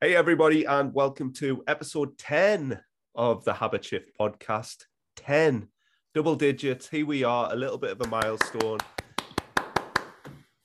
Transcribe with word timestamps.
Hey, 0.00 0.16
everybody, 0.16 0.64
and 0.64 0.94
welcome 0.94 1.32
to 1.34 1.62
episode 1.66 2.16
10 2.18 2.80
of 3.14 3.44
the 3.44 3.52
Habit 3.52 3.84
Shift 3.84 4.10
podcast. 4.18 4.84
10 5.16 5.68
double 6.14 6.34
digits. 6.36 6.88
Here 6.88 7.04
we 7.06 7.22
are, 7.22 7.52
a 7.52 7.56
little 7.56 7.76
bit 7.78 7.90
of 7.92 8.00
a 8.00 8.08
milestone. 8.08 8.78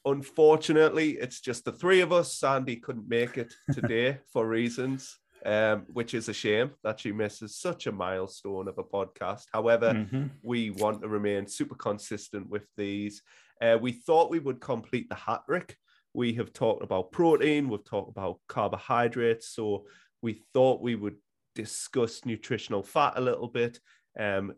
Unfortunately, 0.06 1.12
it's 1.12 1.42
just 1.42 1.66
the 1.66 1.71
three 1.71 2.02
of 2.02 2.13
us. 2.13 2.34
Sandy 2.38 2.78
couldn't 2.78 3.10
make 3.10 3.38
it 3.38 3.54
today 3.74 4.20
for 4.32 4.48
reasons, 4.48 5.18
um, 5.45 5.86
which 5.91 6.13
is 6.13 6.29
a 6.29 6.33
shame 6.33 6.71
that 6.83 6.99
she 6.99 7.11
misses 7.11 7.57
such 7.57 7.88
a 7.88 7.91
milestone 7.91 8.67
of 8.67 8.77
a 8.77 8.83
podcast. 8.83 9.45
However, 9.52 9.91
Mhm. 9.93 10.29
we 10.43 10.70
want 10.70 11.02
to 11.02 11.07
remain 11.09 11.47
super 11.47 11.75
consistent 11.75 12.49
with 12.49 12.67
these. 12.77 13.21
Uh, 13.61 13.77
we 13.81 13.91
thought 13.91 14.29
we 14.31 14.39
would 14.39 14.61
complete 14.61 15.09
the 15.09 15.15
hat 15.15 15.41
trick. 15.47 15.77
We 16.16 16.34
have 16.36 16.54
talked 16.54 16.84
about 16.84 17.11
protein, 17.11 17.70
we've 17.70 17.84
talked 17.84 18.09
about 18.09 18.39
carbohydrates. 18.48 19.50
So 19.50 19.86
we 20.21 20.41
thought 20.54 20.81
we 20.81 20.95
would 20.95 21.17
discuss 21.55 22.26
nutritional 22.26 22.84
fat 22.84 23.13
a 23.17 23.21
little 23.21 23.49
bit, 23.49 23.80
um, 24.17 24.54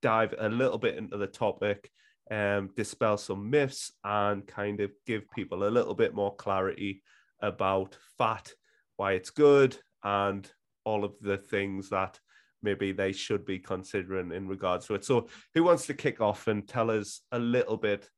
dive 0.00 0.34
a 0.38 0.48
little 0.48 0.78
bit 0.78 0.96
into 0.96 1.16
the 1.16 1.26
topic, 1.26 1.90
um, 2.30 2.70
dispel 2.76 3.18
some 3.18 3.50
myths, 3.50 3.92
and 4.04 4.46
kind 4.46 4.80
of 4.80 4.92
give 5.06 5.30
people 5.30 5.64
a 5.64 5.70
little 5.70 5.94
bit 5.94 6.14
more 6.14 6.34
clarity 6.36 7.02
about 7.40 7.96
fat, 8.16 8.50
why 8.96 9.12
it's 9.12 9.30
good, 9.30 9.76
and 10.04 10.50
all 10.84 11.04
of 11.04 11.14
the 11.20 11.36
things 11.36 11.88
that 11.90 12.18
maybe 12.62 12.92
they 12.92 13.12
should 13.12 13.44
be 13.44 13.58
considering 13.58 14.32
in 14.32 14.46
regards 14.46 14.86
to 14.86 14.94
it. 14.94 15.04
So, 15.04 15.28
who 15.54 15.64
wants 15.64 15.86
to 15.86 15.94
kick 15.94 16.20
off 16.20 16.46
and 16.46 16.66
tell 16.66 16.90
us 16.90 17.22
a 17.32 17.38
little 17.38 17.76
bit, 17.76 18.08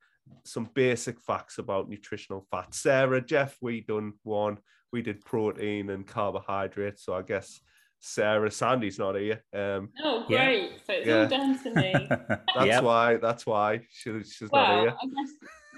some 0.44 0.68
basic 0.74 1.20
facts 1.20 1.58
about 1.58 1.88
nutritional 1.88 2.46
fat? 2.50 2.74
Sarah, 2.74 3.20
Jeff, 3.20 3.56
we 3.60 3.80
done 3.80 4.14
one. 4.22 4.58
We 4.92 5.02
did 5.02 5.24
protein 5.24 5.90
and 5.90 6.06
carbohydrates. 6.06 7.04
So, 7.04 7.14
I 7.14 7.22
guess 7.22 7.60
Sarah, 8.00 8.50
Sandy's 8.50 8.98
not 8.98 9.16
here. 9.16 9.42
Um, 9.52 9.90
Oh, 10.02 10.26
Yeah. 10.28 10.44
great. 10.46 10.86
So 10.86 10.92
it's 10.92 11.08
Yeah. 11.08 11.22
all 11.22 11.28
down 11.28 11.58
to 11.62 11.70
me. 11.74 12.08
that's 12.54 12.66
Yep. 12.66 12.82
why. 12.82 13.16
That's 13.16 13.46
why 13.46 13.80
she, 13.90 14.22
she's 14.22 14.52
not 14.52 14.68
here. 14.68 14.94
I 15.00 15.06
guess 15.06 15.32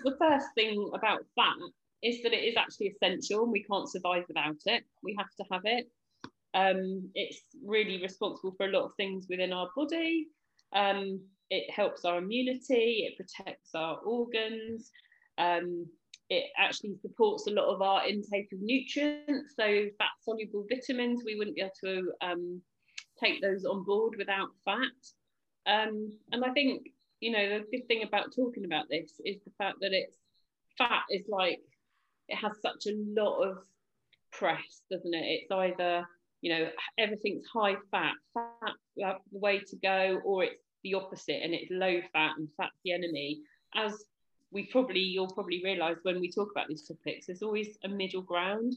the 0.05 0.17
first 0.19 0.47
thing 0.55 0.91
about 0.95 1.25
fat 1.35 1.57
is 2.03 2.23
that 2.23 2.33
it 2.33 2.45
is 2.45 2.57
actually 2.57 2.89
essential 2.89 3.45
and 3.45 3.53
we 3.53 3.63
can't 3.65 3.89
survive 3.89 4.25
without 4.29 4.57
it. 4.67 4.85
We 5.03 5.15
have 5.19 5.31
to 5.37 5.45
have 5.51 5.63
it. 5.65 5.91
Um, 6.55 7.11
it's 7.15 7.43
really 7.65 8.01
responsible 8.03 8.55
for 8.57 8.67
a 8.67 8.71
lot 8.71 8.85
of 8.85 8.93
things 8.97 9.27
within 9.29 9.53
our 9.53 9.71
body. 9.77 10.29
Um, 10.75 11.21
it 11.51 11.71
helps 11.71 12.05
our 12.05 12.19
immunity, 12.19 13.09
it 13.09 13.17
protects 13.17 13.75
our 13.75 13.99
organs. 13.99 14.91
Um, 15.39 15.87
it 16.29 16.47
actually 16.59 16.97
supports 17.01 17.47
a 17.47 17.53
lot 17.53 17.73
of 17.73 17.83
our 17.83 18.07
intake 18.07 18.53
of 18.53 18.61
nutrients. 18.61 19.55
So, 19.57 19.87
fat 19.99 20.11
soluble 20.23 20.67
vitamins, 20.69 21.23
we 21.25 21.37
wouldn't 21.37 21.57
be 21.57 21.63
able 21.63 21.73
to 21.85 22.13
um, 22.21 22.63
take 23.23 23.41
those 23.41 23.65
on 23.65 23.85
board 23.85 24.15
without 24.19 24.49
fat. 24.65 24.81
Um, 25.67 26.13
and 26.33 26.45
I 26.45 26.51
think, 26.51 26.89
you 27.21 27.31
know, 27.31 27.59
the 27.59 27.65
good 27.71 27.87
thing 27.87 28.03
about 28.03 28.35
talking 28.35 28.65
about 28.65 28.87
this 28.91 29.13
is 29.25 29.37
the 29.45 29.53
fact 29.59 29.79
that 29.81 29.93
it's 29.93 30.17
fat 30.79 31.03
is 31.11 31.27
like, 31.29 31.61
it 32.29 32.37
has 32.37 32.53
such 32.61 32.87
a 32.87 32.97
lot 32.97 33.43
of 33.43 33.59
press, 34.33 34.83
doesn't 34.91 35.15
it? 35.15 35.43
It's 35.43 35.51
either, 35.51 36.07
you 36.47 36.57
know, 36.57 36.69
everything's 36.97 37.45
high 37.53 37.75
fat, 37.91 38.13
fat 38.33 38.75
the 38.97 39.17
way 39.33 39.59
to 39.59 39.77
go, 39.83 40.21
or 40.25 40.45
it's 40.45 40.63
the 40.85 40.95
opposite 40.95 41.41
and 41.43 41.53
it's 41.53 41.73
low 41.73 42.01
fat 42.13 42.35
and 42.39 42.49
fat's 42.57 42.79
the 42.85 42.93
enemy. 42.93 43.41
As 43.75 43.93
we 44.53 44.67
probably, 44.67 45.01
you'll 45.01 45.35
probably 45.35 45.61
realize 45.65 45.97
when 46.05 46.21
we 46.21 46.31
talk 46.31 46.51
about 46.53 46.69
these 46.69 46.87
topics, 46.87 47.27
there's 47.27 47.43
always 47.43 47.77
a 47.83 47.89
middle 47.89 48.23
ground, 48.23 48.77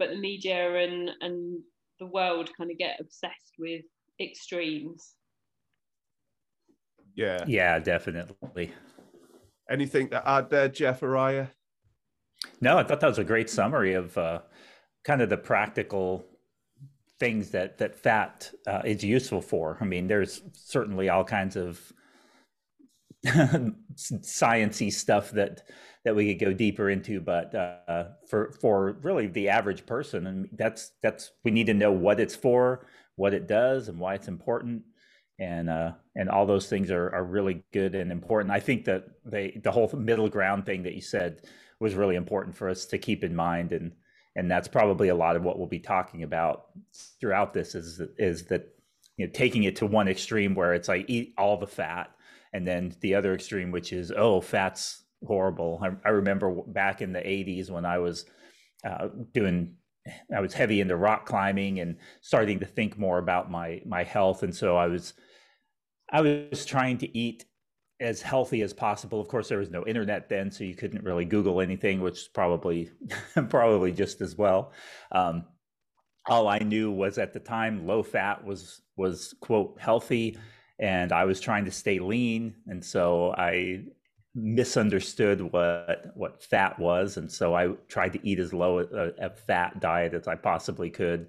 but 0.00 0.10
the 0.10 0.16
media 0.16 0.74
and, 0.78 1.10
and 1.20 1.60
the 2.00 2.06
world 2.06 2.50
kind 2.58 2.72
of 2.72 2.76
get 2.76 2.98
obsessed 2.98 3.54
with 3.56 3.84
extremes. 4.20 5.14
Yeah. 7.14 7.44
yeah, 7.46 7.78
definitely. 7.78 8.72
Anything 9.70 10.08
to 10.08 10.28
add 10.28 10.50
there, 10.50 10.68
Jeff 10.68 11.02
Araya? 11.02 11.50
No, 12.60 12.78
I 12.78 12.82
thought 12.82 12.98
that 12.98 13.06
was 13.06 13.20
a 13.20 13.24
great 13.24 13.48
summary 13.48 13.94
of 13.94 14.18
uh, 14.18 14.40
kind 15.04 15.22
of 15.22 15.28
the 15.28 15.36
practical 15.36 16.26
things 17.18 17.50
that 17.50 17.78
that 17.78 17.96
fat 17.96 18.50
uh, 18.66 18.82
is 18.84 19.02
useful 19.02 19.40
for. 19.40 19.78
I 19.80 19.84
mean, 19.84 20.06
there's 20.06 20.42
certainly 20.52 21.08
all 21.08 21.24
kinds 21.24 21.56
of 21.56 21.80
sciency 23.24 24.92
stuff 24.92 25.30
that 25.32 25.62
that 26.04 26.14
we 26.14 26.32
could 26.32 26.44
go 26.44 26.52
deeper 26.52 26.90
into, 26.90 27.20
but 27.20 27.54
uh, 27.54 28.04
for 28.28 28.52
for 28.60 28.92
really 29.02 29.26
the 29.26 29.48
average 29.48 29.86
person, 29.86 30.26
and 30.26 30.48
that's 30.52 30.92
that's 31.02 31.32
we 31.44 31.50
need 31.50 31.66
to 31.66 31.74
know 31.74 31.92
what 31.92 32.20
it's 32.20 32.36
for, 32.36 32.86
what 33.16 33.34
it 33.34 33.48
does, 33.48 33.88
and 33.88 33.98
why 33.98 34.14
it's 34.14 34.28
important. 34.28 34.82
And 35.38 35.68
uh, 35.68 35.92
and 36.14 36.30
all 36.30 36.46
those 36.46 36.68
things 36.68 36.90
are, 36.90 37.10
are 37.14 37.24
really 37.24 37.64
good 37.72 37.94
and 37.94 38.12
important. 38.12 38.52
I 38.52 38.60
think 38.60 38.84
that 38.84 39.04
they 39.24 39.60
the 39.62 39.72
whole 39.72 39.90
middle 39.94 40.28
ground 40.28 40.64
thing 40.64 40.82
that 40.84 40.94
you 40.94 41.02
said 41.02 41.42
was 41.80 41.94
really 41.94 42.16
important 42.16 42.56
for 42.56 42.68
us 42.68 42.86
to 42.86 42.98
keep 42.98 43.22
in 43.24 43.34
mind 43.34 43.72
and 43.72 43.92
and 44.36 44.50
that's 44.50 44.68
probably 44.68 45.08
a 45.08 45.14
lot 45.14 45.34
of 45.34 45.42
what 45.42 45.58
we'll 45.58 45.66
be 45.66 45.80
talking 45.80 46.22
about 46.22 46.66
throughout 47.20 47.52
this 47.52 47.74
is 47.74 48.00
is 48.18 48.44
that 48.44 48.68
you 49.16 49.26
know 49.26 49.32
taking 49.32 49.64
it 49.64 49.74
to 49.76 49.86
one 49.86 50.06
extreme 50.06 50.54
where 50.54 50.74
it's 50.74 50.88
like 50.88 51.06
eat 51.08 51.34
all 51.36 51.56
the 51.56 51.66
fat 51.66 52.10
and 52.52 52.66
then 52.66 52.94
the 53.00 53.14
other 53.14 53.34
extreme 53.34 53.72
which 53.72 53.92
is 53.92 54.12
oh 54.12 54.40
fat's 54.40 55.02
horrible. 55.26 55.80
I, 55.82 56.08
I 56.08 56.10
remember 56.10 56.50
back 56.66 57.00
in 57.00 57.12
the 57.12 57.20
80s 57.20 57.70
when 57.70 57.84
i 57.84 57.98
was 57.98 58.26
uh, 58.84 59.08
doing 59.32 59.74
i 60.34 60.40
was 60.40 60.52
heavy 60.52 60.80
into 60.80 60.96
rock 60.96 61.26
climbing 61.26 61.80
and 61.80 61.96
starting 62.20 62.60
to 62.60 62.66
think 62.66 62.98
more 62.98 63.18
about 63.18 63.50
my 63.50 63.80
my 63.84 64.04
health. 64.04 64.42
And 64.42 64.54
so 64.54 64.76
i 64.76 64.86
was 64.86 65.14
i 66.12 66.20
was 66.20 66.64
trying 66.64 66.98
to 66.98 67.18
eat 67.18 67.46
as 68.00 68.20
healthy 68.20 68.62
as 68.62 68.72
possible. 68.72 69.20
Of 69.20 69.28
course, 69.28 69.48
there 69.48 69.58
was 69.58 69.70
no 69.70 69.86
internet 69.86 70.28
then, 70.28 70.50
so 70.50 70.64
you 70.64 70.74
couldn't 70.74 71.04
really 71.04 71.24
Google 71.24 71.60
anything, 71.60 72.00
which 72.00 72.20
is 72.20 72.28
probably 72.28 72.90
probably 73.48 73.92
just 73.92 74.20
as 74.20 74.36
well. 74.36 74.72
Um, 75.12 75.44
all 76.28 76.48
I 76.48 76.58
knew 76.58 76.90
was 76.90 77.18
at 77.18 77.32
the 77.32 77.40
time 77.40 77.86
low 77.86 78.02
fat 78.02 78.44
was 78.44 78.82
was 78.96 79.34
quote 79.40 79.76
healthy, 79.80 80.38
and 80.78 81.12
I 81.12 81.24
was 81.24 81.40
trying 81.40 81.64
to 81.64 81.70
stay 81.70 81.98
lean, 81.98 82.54
and 82.66 82.84
so 82.84 83.34
I 83.36 83.84
misunderstood 84.34 85.40
what 85.40 86.12
what 86.14 86.42
fat 86.42 86.78
was, 86.78 87.16
and 87.16 87.30
so 87.30 87.54
I 87.54 87.68
tried 87.88 88.12
to 88.12 88.28
eat 88.28 88.38
as 88.38 88.52
low 88.52 88.80
a, 88.80 89.26
a 89.26 89.30
fat 89.30 89.80
diet 89.80 90.14
as 90.14 90.28
I 90.28 90.34
possibly 90.34 90.90
could. 90.90 91.28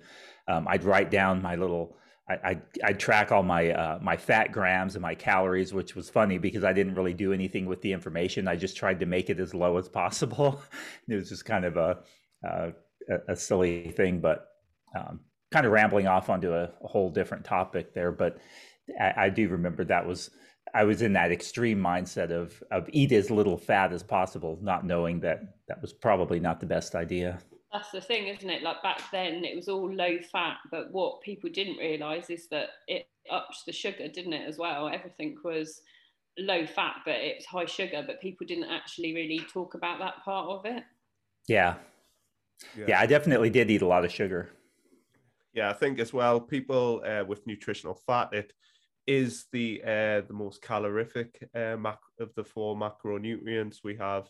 Um, 0.49 0.67
I'd 0.67 0.83
write 0.83 1.11
down 1.11 1.41
my 1.41 1.55
little 1.55 1.97
I, 2.29 2.61
I 2.83 2.93
track 2.93 3.31
all 3.31 3.43
my 3.43 3.71
uh, 3.71 3.99
my 4.01 4.17
fat 4.17 4.51
grams 4.51 4.95
and 4.95 5.01
my 5.01 5.15
calories, 5.15 5.73
which 5.73 5.95
was 5.95 6.09
funny 6.09 6.37
because 6.37 6.65
I 6.65 6.73
didn't 6.73 6.95
really 6.95 7.13
do 7.13 7.31
anything 7.31 7.65
with 7.65 7.81
the 7.81 7.93
information. 7.93 8.49
I 8.49 8.57
just 8.57 8.75
tried 8.75 8.99
to 8.99 9.05
make 9.05 9.29
it 9.29 9.39
as 9.39 9.53
low 9.53 9.77
as 9.77 9.87
possible. 9.87 10.61
it 11.07 11.15
was 11.15 11.29
just 11.29 11.45
kind 11.45 11.63
of 11.63 11.77
a 11.77 11.99
uh, 12.45 12.71
a 13.29 13.35
silly 13.35 13.91
thing, 13.91 14.19
but 14.19 14.49
um, 14.95 15.21
kind 15.51 15.65
of 15.65 15.71
rambling 15.71 16.07
off 16.07 16.29
onto 16.29 16.53
a, 16.53 16.69
a 16.83 16.87
whole 16.87 17.09
different 17.09 17.45
topic 17.45 17.93
there. 17.93 18.11
But 18.11 18.39
I, 18.99 19.13
I 19.17 19.29
do 19.29 19.47
remember 19.47 19.85
that 19.85 20.05
was 20.05 20.29
I 20.73 20.83
was 20.83 21.01
in 21.01 21.13
that 21.13 21.31
extreme 21.31 21.79
mindset 21.79 22.31
of 22.31 22.61
of 22.71 22.89
eat 22.91 23.13
as 23.13 23.31
little 23.31 23.57
fat 23.57 23.93
as 23.93 24.03
possible, 24.03 24.59
not 24.61 24.85
knowing 24.85 25.21
that 25.21 25.55
that 25.69 25.81
was 25.81 25.93
probably 25.93 26.41
not 26.41 26.59
the 26.59 26.65
best 26.65 26.93
idea. 26.93 27.39
That's 27.71 27.91
the 27.91 28.01
thing, 28.01 28.27
isn't 28.27 28.49
it? 28.49 28.63
Like 28.63 28.81
back 28.81 29.01
then, 29.11 29.43
it 29.43 29.55
was 29.55 29.67
all 29.67 29.93
low 29.93 30.17
fat, 30.31 30.57
but 30.71 30.91
what 30.91 31.21
people 31.21 31.49
didn't 31.49 31.77
realize 31.77 32.29
is 32.29 32.47
that 32.47 32.69
it 32.87 33.07
upped 33.29 33.65
the 33.65 33.73
sugar, 33.73 34.07
didn't 34.07 34.33
it, 34.33 34.47
as 34.47 34.57
well? 34.57 34.87
Everything 34.87 35.37
was 35.43 35.81
low 36.39 36.65
fat, 36.65 36.97
but 37.05 37.15
it's 37.15 37.45
high 37.45 37.65
sugar, 37.65 38.03
but 38.07 38.21
people 38.21 38.47
didn't 38.47 38.71
actually 38.71 39.13
really 39.13 39.39
talk 39.51 39.73
about 39.73 39.99
that 39.99 40.23
part 40.23 40.47
of 40.49 40.65
it. 40.65 40.83
Yeah. 41.47 41.75
Yeah, 42.75 42.99
I 42.99 43.05
definitely 43.05 43.49
did 43.49 43.69
eat 43.69 43.81
a 43.81 43.87
lot 43.87 44.05
of 44.05 44.11
sugar. 44.11 44.49
Yeah, 45.53 45.69
I 45.69 45.73
think 45.73 45.99
as 45.99 46.13
well, 46.13 46.39
people 46.39 47.01
uh, 47.05 47.25
with 47.25 47.45
nutritional 47.47 47.95
fat, 47.95 48.29
it 48.33 48.53
is 49.07 49.45
the 49.51 49.81
uh, 49.83 50.21
the 50.21 50.33
most 50.33 50.61
calorific 50.61 51.47
uh, 51.55 51.75
mac- 51.77 51.99
of 52.19 52.33
the 52.35 52.43
four 52.43 52.75
macronutrients. 52.75 53.77
We 53.83 53.95
have 53.95 54.29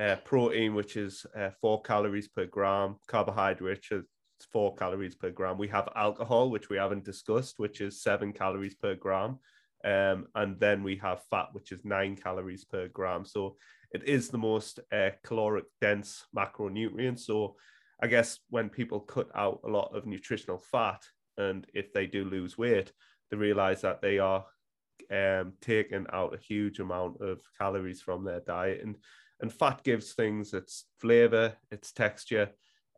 uh, 0.00 0.16
protein, 0.24 0.74
which 0.74 0.96
is 0.96 1.24
uh, 1.38 1.50
four 1.60 1.82
calories 1.82 2.28
per 2.28 2.46
gram, 2.46 2.96
carbohydrate, 3.06 3.62
which 3.62 3.92
is 3.92 4.04
four 4.52 4.74
calories 4.74 5.14
per 5.14 5.30
gram. 5.30 5.58
We 5.58 5.68
have 5.68 5.88
alcohol, 5.96 6.50
which 6.50 6.68
we 6.68 6.76
haven't 6.76 7.04
discussed, 7.04 7.58
which 7.58 7.80
is 7.80 8.02
seven 8.02 8.32
calories 8.32 8.74
per 8.74 8.94
gram. 8.94 9.38
Um, 9.84 10.26
and 10.34 10.58
then 10.58 10.82
we 10.82 10.96
have 10.96 11.22
fat, 11.30 11.48
which 11.52 11.72
is 11.72 11.84
nine 11.84 12.16
calories 12.16 12.64
per 12.64 12.88
gram. 12.88 13.24
So 13.24 13.56
it 13.92 14.02
is 14.04 14.28
the 14.28 14.38
most 14.38 14.80
uh, 14.92 15.10
caloric 15.24 15.64
dense 15.80 16.24
macronutrient. 16.36 17.18
So 17.20 17.56
I 18.02 18.08
guess 18.08 18.40
when 18.50 18.68
people 18.68 19.00
cut 19.00 19.28
out 19.34 19.60
a 19.64 19.68
lot 19.68 19.94
of 19.96 20.06
nutritional 20.06 20.58
fat, 20.58 21.02
and 21.38 21.66
if 21.72 21.92
they 21.92 22.06
do 22.06 22.24
lose 22.24 22.58
weight, 22.58 22.92
they 23.30 23.36
realize 23.36 23.82
that 23.82 24.02
they 24.02 24.18
are 24.18 24.44
um, 25.10 25.52
taking 25.60 26.06
out 26.12 26.34
a 26.34 26.38
huge 26.38 26.80
amount 26.80 27.20
of 27.20 27.40
calories 27.58 28.02
from 28.02 28.24
their 28.24 28.40
diet. 28.40 28.80
And 28.82 28.96
and 29.40 29.52
fat 29.52 29.82
gives 29.84 30.12
things 30.12 30.54
its 30.54 30.84
flavor, 30.98 31.54
its 31.70 31.92
texture, 31.92 32.50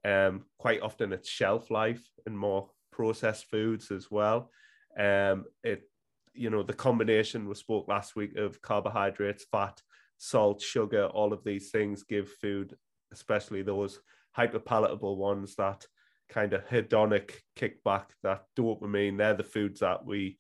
Um, 0.05 0.45
quite 0.59 0.81
often 0.83 1.13
it's 1.13 1.29
shelf 1.29 1.71
life 1.71 2.05
and 2.27 2.39
more 2.39 2.71
processed 2.93 3.47
foods 3.51 3.91
as 3.91 4.11
well. 4.11 4.51
Um, 4.99 5.45
it, 5.63 5.83
you 6.35 6.51
know, 6.51 6.63
the 6.63 6.85
combination 6.87 7.49
we 7.49 7.55
spoke 7.55 7.89
last 7.89 8.17
week 8.17 8.37
of 8.37 8.63
carbohydrates, 8.63 9.45
fat, 9.51 9.83
salt, 10.17 10.63
sugar, 10.63 11.07
all 11.07 11.33
of 11.33 11.43
these 11.45 11.71
things 11.71 12.05
give 12.05 12.29
food, 12.41 12.77
especially 13.13 13.63
those 13.63 14.01
hyperpalatable 14.37 15.17
ones 15.17 15.55
that 15.57 15.87
kind 16.29 16.53
of 16.53 16.67
hedonic 16.69 17.33
kickback, 17.57 18.07
that 18.23 18.45
dopamine, 18.57 19.19
they're 19.19 19.35
the 19.35 19.43
foods 19.43 19.81
that 19.81 20.05
we 20.05 20.39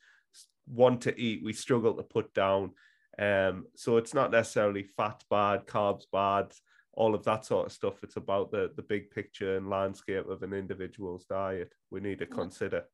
want 0.67 1.00
to 1.03 1.19
eat, 1.19 1.43
we 1.45 1.53
struggle 1.53 1.95
to 1.95 2.03
put 2.03 2.33
down. 2.35 2.71
Um, 3.19 3.67
so 3.75 3.97
it's 3.97 4.15
not 4.15 4.31
necessarily 4.31 4.85
fat 4.85 5.25
bad, 5.31 5.67
carbs 5.67 6.05
bad, 6.12 6.53
all 6.93 7.15
of 7.15 7.25
that 7.25 7.44
sort 7.44 7.67
of 7.67 7.73
stuff. 7.73 8.03
It's 8.03 8.17
about 8.17 8.50
the 8.50 8.73
the 8.76 8.82
big 8.82 9.11
picture 9.11 9.56
and 9.56 9.69
landscape 9.69 10.29
of 10.29 10.43
an 10.43 10.53
individual's 10.53 11.25
diet. 11.25 11.75
We 11.91 12.00
need 12.00 12.19
to 12.20 12.26
consider. 12.26 12.85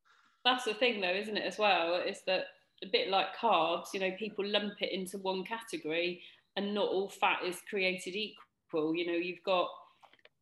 That's 0.43 0.65
the 0.65 0.73
thing, 0.73 1.01
though, 1.01 1.13
isn't 1.13 1.37
it? 1.37 1.45
As 1.45 1.57
well, 1.57 1.95
is 1.95 2.21
that 2.27 2.45
a 2.83 2.87
bit 2.91 3.09
like 3.09 3.35
carbs. 3.35 3.87
You 3.93 3.99
know, 3.99 4.11
people 4.17 4.45
lump 4.45 4.81
it 4.81 4.91
into 4.91 5.17
one 5.19 5.43
category, 5.43 6.21
and 6.55 6.73
not 6.73 6.87
all 6.87 7.09
fat 7.09 7.39
is 7.45 7.61
created 7.69 8.15
equal. 8.15 8.95
You 8.95 9.07
know, 9.07 9.17
you've 9.17 9.43
got 9.43 9.69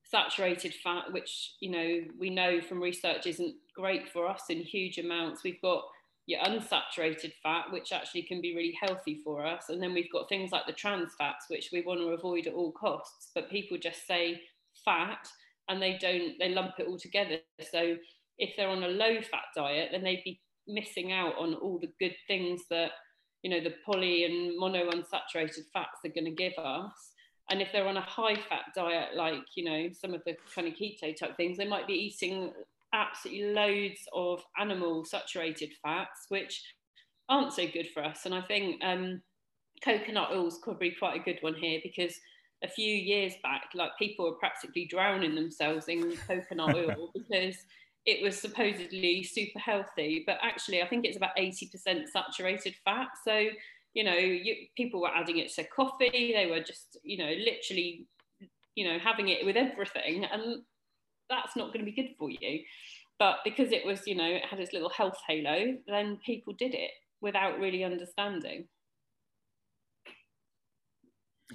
saturated 0.04 0.74
fat, 0.76 1.12
which 1.12 1.56
you 1.60 1.72
know 1.72 2.02
we 2.20 2.30
know 2.30 2.62
from 2.62 2.82
research 2.82 3.26
isn't 3.28 3.56
great 3.76 4.10
for 4.10 4.28
us 4.28 4.44
in 4.50 4.60
huge 4.60 4.98
amounts. 4.98 5.44
We've 5.44 5.62
got 5.62 5.84
your 6.26 6.42
unsaturated 6.42 7.34
fat, 7.42 7.66
which 7.72 7.92
actually 7.92 8.24
can 8.24 8.42
be 8.42 8.56
really 8.56 8.78
healthy 8.82 9.20
for 9.24 9.46
us. 9.46 9.66
And 9.70 9.82
then 9.82 9.94
we've 9.94 10.12
got 10.12 10.30
things 10.30 10.52
like 10.52 10.66
the 10.66 10.74
trans 10.74 11.12
fats, 11.18 11.46
which 11.50 11.70
we 11.74 11.82
want 11.82 12.00
to 12.00 12.08
avoid 12.10 12.48
at 12.48 12.54
all 12.54 12.72
costs. 12.72 13.32
But 13.36 13.50
people 13.50 13.78
just 13.78 14.08
say 14.08 14.42
fat 14.86 15.28
and 15.68 15.82
they 15.82 15.98
don't, 16.00 16.34
they 16.40 16.50
lump 16.50 16.74
it 16.80 16.88
all 16.88 16.98
together. 16.98 17.38
So 17.72 17.98
if 18.38 18.56
they're 18.56 18.70
on 18.70 18.84
a 18.84 18.88
low 18.88 19.22
fat 19.22 19.46
diet, 19.56 19.90
then 19.92 20.04
they'd 20.04 20.24
be 20.24 20.42
missing 20.68 21.12
out 21.12 21.38
on 21.38 21.56
all 21.56 21.78
the 21.80 21.92
good 22.00 22.16
things 22.28 22.62
that, 22.70 22.92
you 23.42 23.50
know, 23.50 23.62
the 23.62 23.76
poly 23.86 24.24
and 24.24 24.58
mono 24.58 24.90
unsaturated 24.90 25.66
fats 25.74 26.00
are 26.06 26.10
going 26.10 26.26
to 26.26 26.32
give 26.32 26.54
us. 26.58 27.12
And 27.50 27.62
if 27.62 27.68
they're 27.74 27.88
on 27.88 27.98
a 27.98 28.02
high 28.02 28.36
fat 28.36 28.64
diet, 28.74 29.10
like, 29.16 29.44
you 29.56 29.66
know, 29.66 29.90
some 29.92 30.14
of 30.14 30.24
the 30.26 30.38
kind 30.56 30.68
of 30.68 30.76
keto 30.76 31.14
type 31.16 31.36
things, 31.36 31.58
they 31.58 31.68
might 31.68 31.88
be 31.88 31.94
eating 31.94 32.54
absolutely 32.94 33.54
loads 33.54 34.00
of 34.14 34.42
animal 34.60 35.04
saturated 35.06 35.72
fats, 35.82 36.26
which 36.30 36.64
aren't 37.30 37.54
so 37.54 37.68
good 37.68 37.88
for 37.94 38.04
us. 38.04 38.22
And 38.26 38.34
I 38.34 38.42
think 38.42 38.84
um, 38.84 39.22
coconut 39.84 40.30
oil 40.32 40.48
is 40.48 40.60
probably 40.62 40.96
quite 40.98 41.20
a 41.20 41.24
good 41.24 41.40
one 41.42 41.56
here 41.56 41.80
because 41.84 42.16
a 42.64 42.68
few 42.68 42.94
years 42.94 43.34
back, 43.44 43.64
like 43.76 43.92
people 44.00 44.26
were 44.26 44.38
practically 44.38 44.86
drowning 44.90 45.36
themselves 45.36 45.88
in 45.88 46.16
coconut 46.28 46.76
oil 46.76 47.12
because 47.14 47.58
it 48.06 48.22
was 48.22 48.40
supposedly 48.40 49.24
super 49.24 49.60
healthy, 49.60 50.24
but 50.26 50.38
actually, 50.42 50.82
I 50.82 50.88
think 50.88 51.06
it's 51.06 51.18
about 51.18 51.36
80% 51.38 52.08
saturated 52.08 52.76
fat. 52.84 53.08
So, 53.26 53.48
you 53.94 54.04
know, 54.04 54.16
you, 54.16 54.56
people 54.76 55.02
were 55.02 55.16
adding 55.16 55.38
it 55.38 55.54
to 55.56 55.64
coffee, 55.64 56.34
they 56.36 56.48
were 56.50 56.60
just, 56.60 56.98
you 57.04 57.18
know, 57.18 57.32
literally, 57.32 58.06
you 58.76 58.88
know, 58.88 59.00
having 59.00 59.30
it 59.30 59.46
with 59.46 59.56
everything. 59.56 60.26
And 60.26 60.64
that's 61.30 61.56
not 61.56 61.74
going 61.74 61.86
to 61.86 61.92
be 61.92 61.96
good 61.96 62.16
for 62.18 62.30
you. 62.30 62.64
But 63.20 63.38
because 63.44 63.72
it 63.72 63.86
was, 63.86 64.02
you 64.06 64.16
know, 64.16 64.28
it 64.28 64.46
had 64.46 64.60
its 64.60 64.74
little 64.74 64.90
health 64.90 65.18
halo, 65.28 65.78
then 65.88 66.20
people 66.26 66.54
did 66.54 66.74
it 66.74 66.92
without 67.22 67.60
really 67.60 67.84
understanding. 67.84 68.68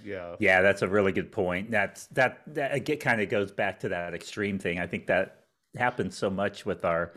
Yeah. 0.05 0.37
Yeah, 0.39 0.63
that's 0.63 0.83
a 0.83 0.89
really 0.89 1.13
good 1.13 1.33
point. 1.33 1.71
That's 1.71 2.07
that 2.09 2.43
that 2.55 2.89
it 2.89 3.01
kind 3.01 3.21
of 3.21 3.29
goes 3.29 3.53
back 3.53 3.81
to 3.81 3.89
that 3.89 4.15
extreme 4.15 4.59
thing. 4.59 4.79
I 4.79 4.87
think 4.87 5.07
that 5.07 5.45
happens 5.77 6.17
so 6.17 6.31
much 6.31 6.65
with 6.65 6.85
our 6.85 7.13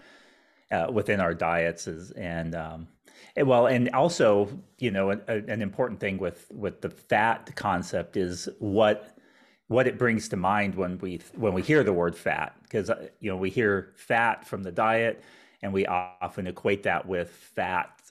uh, 0.71 0.87
within 0.91 1.19
our 1.19 1.33
diets 1.33 1.87
is 1.87 2.11
and 2.11 2.55
um, 2.55 2.87
and 3.35 3.47
well 3.47 3.67
and 3.67 3.89
also 3.89 4.49
you 4.79 4.91
know 4.91 5.11
a, 5.11 5.17
an 5.27 5.61
important 5.61 5.99
thing 5.99 6.17
with 6.17 6.47
with 6.51 6.81
the 6.81 6.89
fat 6.89 7.55
concept 7.55 8.17
is 8.17 8.49
what 8.59 9.17
what 9.71 9.87
it 9.87 9.97
brings 9.97 10.27
to 10.27 10.35
mind 10.35 10.75
when 10.75 10.97
we 10.99 11.21
when 11.35 11.53
we 11.53 11.61
hear 11.61 11.81
the 11.81 11.93
word 11.93 12.15
fat 12.15 12.53
because 12.63 12.89
uh, 12.89 13.07
you 13.21 13.31
know 13.31 13.37
we 13.37 13.49
hear 13.49 13.93
fat 13.95 14.45
from 14.45 14.63
the 14.63 14.71
diet 14.71 15.23
and 15.61 15.71
we 15.71 15.85
often 15.85 16.45
equate 16.45 16.83
that 16.83 17.07
with 17.07 17.29
fat 17.29 18.01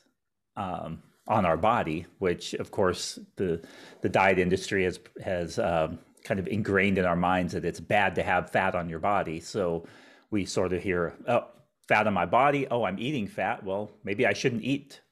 um, 0.56 1.02
on 1.28 1.44
our 1.44 1.58
body 1.58 2.06
which 2.18 2.54
of 2.54 2.70
course 2.70 3.18
the 3.36 3.60
the 4.00 4.08
diet 4.08 4.38
industry 4.38 4.84
has 4.84 4.98
has 5.22 5.58
um, 5.58 5.98
kind 6.24 6.40
of 6.40 6.48
ingrained 6.48 6.96
in 6.96 7.04
our 7.04 7.16
minds 7.16 7.52
that 7.52 7.66
it's 7.66 7.80
bad 7.80 8.14
to 8.14 8.22
have 8.22 8.50
fat 8.50 8.74
on 8.74 8.88
your 8.88 8.98
body. 8.98 9.38
So 9.38 9.84
we 10.30 10.44
sort 10.46 10.72
of 10.72 10.82
hear 10.82 11.14
oh 11.28 11.46
fat 11.88 12.06
on 12.06 12.14
my 12.14 12.26
body? 12.26 12.68
Oh 12.70 12.84
i'm 12.84 12.98
eating 12.98 13.26
fat. 13.26 13.62
Well 13.62 13.90
maybe 14.02 14.26
i 14.26 14.32
shouldn't 14.32 14.64
eat 14.64 15.02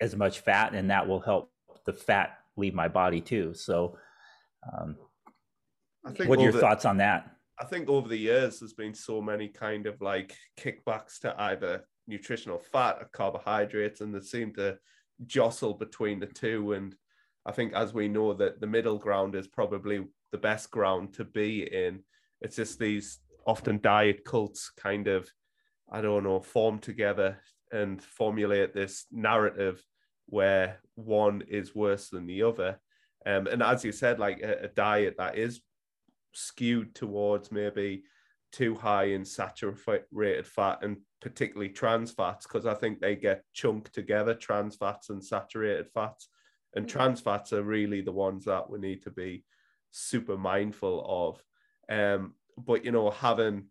as 0.00 0.16
much 0.16 0.40
fat 0.40 0.74
and 0.74 0.90
that 0.90 1.06
will 1.06 1.20
help 1.20 1.50
the 1.84 1.92
fat 1.92 2.38
leave 2.56 2.74
my 2.74 2.88
body 2.88 3.20
too. 3.20 3.52
So 3.52 3.98
um, 4.72 4.96
I 6.04 6.10
think 6.10 6.28
what 6.28 6.38
are 6.38 6.42
your 6.42 6.52
the, 6.52 6.60
thoughts 6.60 6.84
on 6.84 6.98
that? 6.98 7.30
I 7.58 7.64
think 7.64 7.88
over 7.88 8.08
the 8.08 8.16
years, 8.18 8.60
there's 8.60 8.72
been 8.72 8.94
so 8.94 9.20
many 9.20 9.48
kind 9.48 9.86
of 9.86 10.00
like 10.00 10.36
kickbacks 10.58 11.18
to 11.20 11.40
either 11.40 11.84
nutritional 12.06 12.58
fat 12.58 12.98
or 13.00 13.08
carbohydrates, 13.12 14.00
and 14.00 14.14
they 14.14 14.20
seem 14.20 14.52
to 14.54 14.78
jostle 15.26 15.74
between 15.74 16.20
the 16.20 16.26
two. 16.26 16.72
And 16.72 16.94
I 17.46 17.52
think, 17.52 17.72
as 17.74 17.94
we 17.94 18.08
know, 18.08 18.34
that 18.34 18.60
the 18.60 18.66
middle 18.66 18.98
ground 18.98 19.34
is 19.34 19.46
probably 19.46 20.04
the 20.32 20.38
best 20.38 20.70
ground 20.70 21.14
to 21.14 21.24
be 21.24 21.62
in. 21.62 22.00
It's 22.40 22.56
just 22.56 22.78
these 22.78 23.20
often 23.46 23.80
diet 23.80 24.24
cults 24.24 24.70
kind 24.76 25.06
of, 25.06 25.28
I 25.90 26.00
don't 26.00 26.24
know, 26.24 26.40
form 26.40 26.78
together 26.78 27.38
and 27.72 28.02
formulate 28.02 28.74
this 28.74 29.06
narrative 29.10 29.82
where 30.26 30.80
one 30.94 31.42
is 31.48 31.74
worse 31.74 32.08
than 32.08 32.26
the 32.26 32.42
other. 32.42 32.80
Um, 33.26 33.46
and 33.46 33.62
as 33.62 33.84
you 33.84 33.92
said, 33.92 34.18
like 34.18 34.40
a, 34.42 34.64
a 34.64 34.68
diet 34.68 35.16
that 35.18 35.38
is 35.38 35.60
skewed 36.34 36.94
towards 36.94 37.50
maybe 37.50 38.04
too 38.52 38.74
high 38.74 39.04
in 39.04 39.24
saturated 39.24 40.46
fat 40.46 40.78
and 40.82 40.98
particularly 41.20 41.70
trans 41.70 42.12
fats 42.12 42.46
because 42.46 42.66
I 42.66 42.74
think 42.74 43.00
they 43.00 43.16
get 43.16 43.42
chunked 43.52 43.92
together, 43.92 44.34
trans 44.34 44.76
fats 44.76 45.10
and 45.10 45.24
saturated 45.24 45.88
fats. 45.92 46.28
And 46.74 46.86
mm-hmm. 46.86 46.96
trans 46.96 47.20
fats 47.20 47.52
are 47.52 47.62
really 47.62 48.00
the 48.00 48.12
ones 48.12 48.44
that 48.44 48.68
we 48.70 48.78
need 48.78 49.02
to 49.02 49.10
be 49.10 49.44
super 49.90 50.36
mindful 50.36 51.04
of. 51.88 51.96
Um, 51.96 52.34
but 52.56 52.84
you 52.84 52.92
know, 52.92 53.10
having 53.10 53.64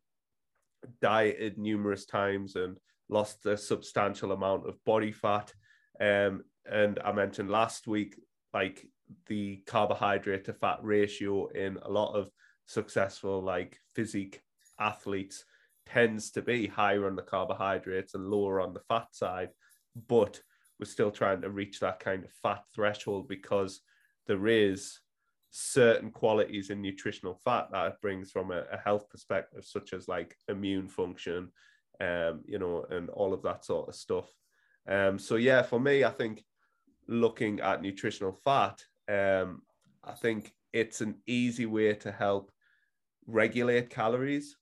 dieted 1.02 1.58
numerous 1.58 2.06
times 2.06 2.56
and 2.56 2.78
lost 3.10 3.46
a 3.46 3.56
substantial 3.58 4.32
amount 4.32 4.68
of 4.68 4.84
body 4.86 5.12
fat. 5.12 5.54
Um, 6.02 6.44
and 6.70 7.00
I 7.04 7.12
mentioned 7.12 7.50
last 7.50 7.88
week, 7.88 8.20
like 8.54 8.86
the 9.28 9.64
carbohydrate 9.66 10.46
to 10.46 10.54
fat 10.54 10.80
ratio 10.82 11.48
in 11.48 11.78
a 11.84 11.90
lot 11.90 12.14
of 12.16 12.30
successful 12.66 13.42
like 13.42 13.80
physique 13.94 14.42
athletes 14.80 15.46
tends 15.86 16.32
to 16.32 16.42
be 16.42 16.68
higher 16.68 17.08
on 17.08 17.16
the 17.16 17.22
carbohydrates 17.22 18.14
and 18.14 18.30
lower 18.30 18.62
on 18.62 18.74
the 18.74 18.80
fat 18.88 19.08
side 19.12 19.50
but 20.08 20.40
we're 20.80 20.86
still 20.86 21.12
trying 21.12 21.42
to 21.42 21.50
reach 21.50 21.80
that 21.80 22.00
kind 22.00 22.24
of 22.24 22.32
fat 22.32 22.64
threshold 22.74 23.28
because 23.28 23.82
there 24.28 24.48
is 24.48 25.00
certain 25.52 26.10
qualities 26.10 26.72
in 26.72 26.82
nutritional 26.82 27.40
fat 27.44 27.68
that 27.72 27.88
it 27.88 28.02
brings 28.02 28.32
from 28.32 28.52
a, 28.52 28.64
a 28.72 28.78
health 28.84 29.08
perspective 29.10 29.64
such 29.64 29.94
as 29.94 30.08
like 30.08 30.36
immune 30.48 30.88
function 30.88 31.50
um 32.02 32.42
you 32.46 32.58
know 32.58 32.86
and 32.90 33.10
all 33.12 33.34
of 33.34 33.44
that 33.44 33.64
sort 33.64 33.88
of 33.88 33.96
stuff. 33.96 34.28
Um 34.88 35.20
so 35.20 35.36
yeah 35.36 35.62
for 35.62 35.80
me 35.80 36.04
i 36.04 36.10
think 36.10 36.44
looking 37.08 37.60
at 37.60 37.82
nutritional 37.82 38.32
fat 38.32 38.82
um 39.10 39.62
i 40.04 40.14
think 40.14 40.54
it's 40.74 41.02
an 41.02 41.16
easy 41.28 41.66
way 41.66 41.94
to 41.94 42.12
help 42.12 42.52
regulate 43.28 43.90
calories, 43.90 44.58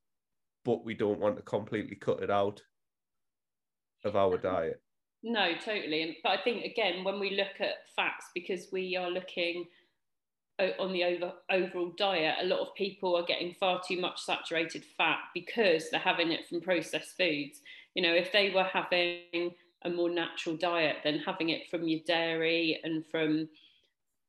but 0.63 0.85
we 0.85 0.93
don't 0.93 1.19
want 1.19 1.37
to 1.37 1.41
completely 1.41 1.95
cut 1.95 2.21
it 2.21 2.29
out 2.29 2.61
of 4.03 4.15
our 4.15 4.37
diet. 4.37 4.81
No, 5.23 5.53
totally. 5.63 6.01
And 6.01 6.15
but 6.23 6.39
I 6.39 6.43
think 6.43 6.65
again, 6.65 7.03
when 7.03 7.19
we 7.19 7.31
look 7.31 7.59
at 7.59 7.89
fats, 7.95 8.27
because 8.33 8.67
we 8.71 8.95
are 8.95 9.09
looking 9.09 9.65
on 10.79 10.91
the 10.93 11.03
over, 11.03 11.33
overall 11.49 11.93
diet, 11.97 12.35
a 12.41 12.45
lot 12.45 12.59
of 12.59 12.75
people 12.75 13.15
are 13.15 13.25
getting 13.25 13.55
far 13.59 13.81
too 13.87 13.99
much 13.99 14.19
saturated 14.21 14.85
fat 14.97 15.19
because 15.33 15.89
they're 15.89 15.99
having 15.99 16.31
it 16.31 16.47
from 16.47 16.61
processed 16.61 17.17
foods. 17.17 17.61
You 17.95 18.03
know, 18.03 18.13
if 18.13 18.31
they 18.31 18.51
were 18.51 18.63
having 18.63 19.51
a 19.83 19.89
more 19.89 20.09
natural 20.09 20.55
diet, 20.55 20.97
then 21.03 21.19
having 21.19 21.49
it 21.49 21.69
from 21.69 21.87
your 21.87 22.01
dairy 22.05 22.79
and 22.83 23.05
from 23.07 23.49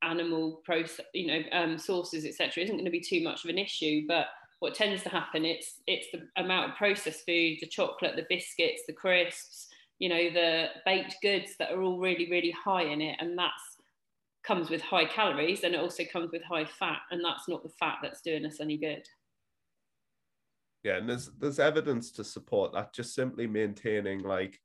animal 0.02 0.60
process, 0.64 1.04
you 1.14 1.26
know, 1.26 1.40
um, 1.52 1.78
sources, 1.78 2.24
etc., 2.24 2.64
isn't 2.64 2.76
going 2.76 2.84
to 2.84 2.90
be 2.90 3.00
too 3.00 3.22
much 3.22 3.44
of 3.44 3.50
an 3.50 3.58
issue. 3.58 4.02
But 4.06 4.26
what 4.60 4.74
tends 4.74 5.02
to 5.02 5.08
happen, 5.08 5.44
it's 5.44 5.80
it's 5.86 6.08
the 6.12 6.22
amount 6.36 6.70
of 6.70 6.76
processed 6.76 7.24
food, 7.26 7.58
the 7.60 7.66
chocolate, 7.66 8.16
the 8.16 8.26
biscuits, 8.28 8.82
the 8.86 8.92
crisps, 8.92 9.68
you 9.98 10.08
know, 10.08 10.30
the 10.30 10.66
baked 10.84 11.16
goods 11.22 11.52
that 11.58 11.72
are 11.72 11.82
all 11.82 11.98
really, 11.98 12.30
really 12.30 12.52
high 12.52 12.84
in 12.84 13.00
it, 13.00 13.16
and 13.20 13.38
that's 13.38 13.52
comes 14.42 14.70
with 14.70 14.82
high 14.82 15.04
calories, 15.04 15.62
and 15.62 15.74
it 15.74 15.80
also 15.80 16.04
comes 16.12 16.32
with 16.32 16.42
high 16.42 16.64
fat, 16.64 16.98
and 17.10 17.24
that's 17.24 17.48
not 17.48 17.62
the 17.62 17.72
fat 17.78 17.98
that's 18.02 18.22
doing 18.22 18.44
us 18.44 18.60
any 18.60 18.76
good. 18.76 19.06
Yeah, 20.82 20.96
and 20.96 21.08
there's 21.08 21.30
there's 21.38 21.60
evidence 21.60 22.10
to 22.12 22.24
support 22.24 22.72
that. 22.72 22.92
Just 22.92 23.14
simply 23.14 23.46
maintaining 23.46 24.22
like 24.22 24.60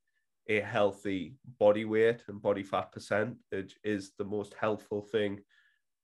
a 0.49 0.61
healthy 0.61 1.35
body 1.59 1.85
weight 1.85 2.23
and 2.27 2.41
body 2.41 2.63
fat 2.63 2.91
percentage 2.91 3.77
is 3.83 4.11
the 4.17 4.23
most 4.23 4.53
helpful 4.59 5.01
thing 5.01 5.39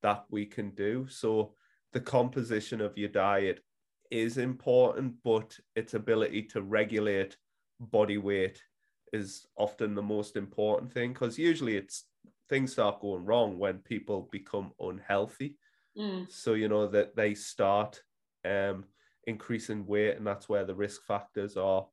that 0.01 0.25
we 0.29 0.45
can 0.45 0.71
do. 0.71 1.07
So 1.09 1.53
the 1.93 2.01
composition 2.01 2.81
of 2.81 2.97
your 2.97 3.09
diet 3.09 3.61
is 4.11 4.37
important, 4.37 5.15
but 5.23 5.57
its 5.75 5.93
ability 5.93 6.43
to 6.43 6.61
regulate 6.61 7.37
body 7.79 8.17
weight 8.17 8.61
is 9.13 9.47
often 9.57 9.95
the 9.95 10.01
most 10.01 10.35
important 10.35 10.91
thing 10.91 11.13
because 11.13 11.37
usually 11.37 11.77
it's 11.77 12.05
things 12.49 12.73
start 12.73 12.99
going 12.99 13.25
wrong 13.25 13.57
when 13.57 13.77
people 13.79 14.27
become 14.31 14.71
unhealthy. 14.79 15.57
Mm. 15.97 16.29
So 16.31 16.53
you 16.53 16.67
know 16.67 16.87
that 16.87 17.15
they 17.15 17.33
start 17.33 18.01
um, 18.45 18.85
increasing 19.25 19.85
weight, 19.85 20.17
and 20.17 20.27
that's 20.27 20.49
where 20.49 20.65
the 20.65 20.75
risk 20.75 21.03
factors 21.05 21.55
are 21.55 21.85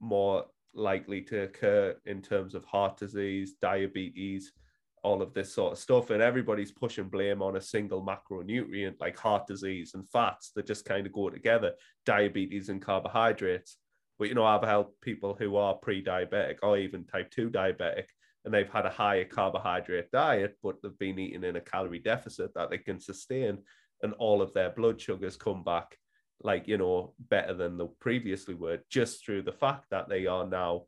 more 0.00 0.46
likely 0.74 1.22
to 1.22 1.42
occur 1.42 1.96
in 2.06 2.22
terms 2.22 2.54
of 2.54 2.64
heart 2.64 2.96
disease, 2.96 3.54
diabetes, 3.60 4.52
all 5.04 5.20
of 5.20 5.34
this 5.34 5.52
sort 5.52 5.72
of 5.72 5.78
stuff. 5.78 6.10
And 6.10 6.22
everybody's 6.22 6.72
pushing 6.72 7.08
blame 7.08 7.42
on 7.42 7.56
a 7.56 7.60
single 7.60 8.04
macronutrient 8.04 8.94
like 9.00 9.18
heart 9.18 9.46
disease 9.46 9.94
and 9.94 10.08
fats 10.08 10.52
that 10.54 10.66
just 10.66 10.84
kind 10.84 11.06
of 11.06 11.12
go 11.12 11.28
together, 11.28 11.72
diabetes 12.06 12.68
and 12.68 12.80
carbohydrates. 12.80 13.78
But 14.18 14.28
you 14.28 14.34
know, 14.34 14.44
I've 14.44 14.62
helped 14.62 15.00
people 15.00 15.34
who 15.34 15.56
are 15.56 15.74
pre-diabetic 15.74 16.58
or 16.62 16.78
even 16.78 17.04
type 17.04 17.30
2 17.30 17.50
diabetic, 17.50 18.04
and 18.44 18.54
they've 18.54 18.70
had 18.70 18.86
a 18.86 18.90
higher 18.90 19.24
carbohydrate 19.24 20.10
diet, 20.12 20.56
but 20.62 20.76
they've 20.82 20.98
been 20.98 21.18
eating 21.18 21.44
in 21.44 21.56
a 21.56 21.60
calorie 21.60 21.98
deficit 21.98 22.52
that 22.54 22.70
they 22.70 22.78
can 22.78 23.00
sustain, 23.00 23.58
and 24.02 24.12
all 24.14 24.40
of 24.40 24.52
their 24.52 24.70
blood 24.70 25.00
sugars 25.00 25.36
come 25.36 25.64
back 25.64 25.98
like 26.44 26.68
you 26.68 26.78
know 26.78 27.14
better 27.18 27.54
than 27.54 27.76
they 27.76 27.86
previously 28.00 28.54
were 28.54 28.80
just 28.88 29.24
through 29.24 29.42
the 29.42 29.52
fact 29.52 29.86
that 29.90 30.08
they 30.08 30.26
are 30.26 30.46
now 30.46 30.84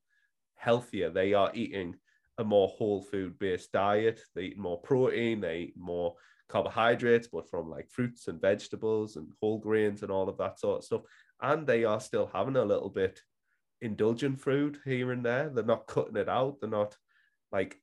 healthier. 0.56 1.10
They 1.10 1.34
are 1.34 1.50
eating 1.54 1.96
a 2.38 2.44
more 2.44 2.68
whole 2.68 3.02
food 3.02 3.38
based 3.38 3.72
diet. 3.72 4.20
They 4.34 4.42
eat 4.42 4.58
more 4.58 4.80
protein 4.80 5.40
they 5.40 5.58
eat 5.58 5.74
more 5.76 6.14
carbohydrates 6.48 7.26
but 7.26 7.48
from 7.48 7.70
like 7.70 7.90
fruits 7.90 8.28
and 8.28 8.40
vegetables 8.40 9.16
and 9.16 9.28
whole 9.40 9.58
grains 9.58 10.02
and 10.02 10.12
all 10.12 10.28
of 10.28 10.38
that 10.38 10.58
sort 10.58 10.78
of 10.78 10.84
stuff. 10.84 11.02
And 11.40 11.66
they 11.66 11.84
are 11.84 12.00
still 12.00 12.30
having 12.32 12.56
a 12.56 12.64
little 12.64 12.90
bit 12.90 13.20
indulgent 13.80 14.40
food 14.40 14.78
here 14.84 15.12
and 15.12 15.24
there. 15.24 15.50
They're 15.50 15.64
not 15.64 15.86
cutting 15.86 16.16
it 16.16 16.28
out. 16.28 16.56
They're 16.60 16.70
not 16.70 16.96
like 17.52 17.76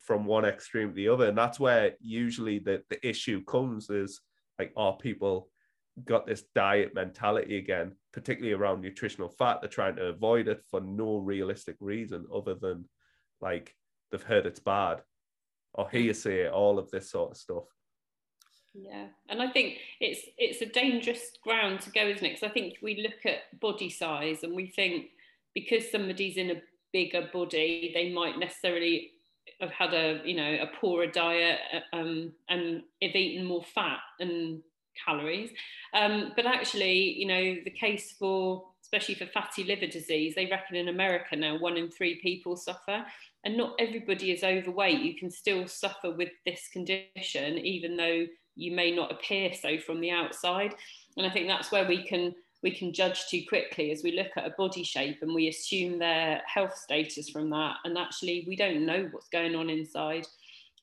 from 0.00 0.24
one 0.24 0.44
extreme 0.44 0.88
to 0.88 0.94
the 0.94 1.08
other. 1.08 1.26
And 1.26 1.38
that's 1.38 1.60
where 1.60 1.92
usually 2.00 2.58
the, 2.58 2.82
the 2.90 3.06
issue 3.06 3.44
comes 3.44 3.90
is 3.90 4.20
like 4.58 4.72
are 4.76 4.96
people 4.96 5.48
got 6.04 6.26
this 6.26 6.44
diet 6.54 6.94
mentality 6.94 7.58
again, 7.58 7.92
particularly 8.12 8.52
around 8.54 8.80
nutritional 8.80 9.28
fat. 9.28 9.58
They're 9.60 9.70
trying 9.70 9.96
to 9.96 10.06
avoid 10.06 10.48
it 10.48 10.62
for 10.70 10.80
no 10.80 11.18
realistic 11.18 11.76
reason 11.80 12.26
other 12.34 12.54
than 12.54 12.84
like 13.40 13.74
they've 14.10 14.22
heard 14.22 14.46
it's 14.46 14.60
bad 14.60 15.02
or 15.74 15.88
hearsay, 15.90 16.48
all 16.48 16.78
of 16.78 16.90
this 16.90 17.10
sort 17.10 17.32
of 17.32 17.36
stuff. 17.36 17.64
Yeah, 18.74 19.06
and 19.28 19.40
I 19.40 19.50
think 19.50 19.78
it's 20.00 20.20
it's 20.36 20.60
a 20.60 20.66
dangerous 20.66 21.30
ground 21.42 21.80
to 21.82 21.90
go, 21.90 22.06
isn't 22.06 22.24
it? 22.24 22.34
Because 22.34 22.50
I 22.50 22.52
think 22.52 22.74
we 22.82 23.02
look 23.02 23.24
at 23.24 23.58
body 23.60 23.88
size 23.88 24.42
and 24.42 24.54
we 24.54 24.66
think 24.66 25.06
because 25.54 25.90
somebody's 25.90 26.36
in 26.36 26.50
a 26.50 26.62
bigger 26.92 27.28
body, 27.32 27.90
they 27.94 28.12
might 28.12 28.38
necessarily 28.38 29.12
have 29.60 29.70
had 29.70 29.94
a 29.94 30.20
you 30.24 30.36
know 30.36 30.58
a 30.60 30.78
poorer 30.78 31.06
diet 31.06 31.58
um, 31.94 32.32
and 32.50 32.82
have 33.02 33.14
eaten 33.16 33.46
more 33.46 33.64
fat 33.74 34.00
and 34.20 34.60
calories. 35.04 35.50
Um, 35.94 36.32
but 36.36 36.46
actually, 36.46 37.18
you 37.18 37.26
know, 37.26 37.56
the 37.64 37.70
case 37.70 38.14
for, 38.18 38.64
especially 38.82 39.14
for 39.14 39.26
fatty 39.26 39.64
liver 39.64 39.86
disease, 39.86 40.34
they 40.34 40.46
reckon 40.46 40.76
in 40.76 40.88
America 40.88 41.36
now 41.36 41.58
one 41.58 41.76
in 41.76 41.90
three 41.90 42.20
people 42.20 42.56
suffer. 42.56 43.04
And 43.44 43.56
not 43.56 43.74
everybody 43.78 44.32
is 44.32 44.42
overweight. 44.42 45.00
You 45.00 45.16
can 45.16 45.30
still 45.30 45.66
suffer 45.68 46.10
with 46.10 46.30
this 46.44 46.68
condition, 46.72 47.58
even 47.58 47.96
though 47.96 48.26
you 48.56 48.72
may 48.72 48.90
not 48.90 49.12
appear 49.12 49.52
so 49.52 49.78
from 49.78 50.00
the 50.00 50.10
outside. 50.10 50.74
And 51.16 51.26
I 51.26 51.30
think 51.30 51.46
that's 51.46 51.70
where 51.70 51.86
we 51.86 52.02
can 52.02 52.34
we 52.62 52.70
can 52.70 52.92
judge 52.92 53.28
too 53.28 53.42
quickly 53.48 53.92
as 53.92 54.02
we 54.02 54.16
look 54.16 54.30
at 54.36 54.46
a 54.46 54.54
body 54.56 54.82
shape 54.82 55.18
and 55.22 55.34
we 55.34 55.48
assume 55.48 55.98
their 55.98 56.42
health 56.52 56.76
status 56.76 57.28
from 57.28 57.50
that. 57.50 57.76
And 57.84 57.96
actually, 57.96 58.44
we 58.48 58.56
don't 58.56 58.86
know 58.86 59.08
what's 59.12 59.28
going 59.28 59.54
on 59.54 59.70
inside. 59.70 60.26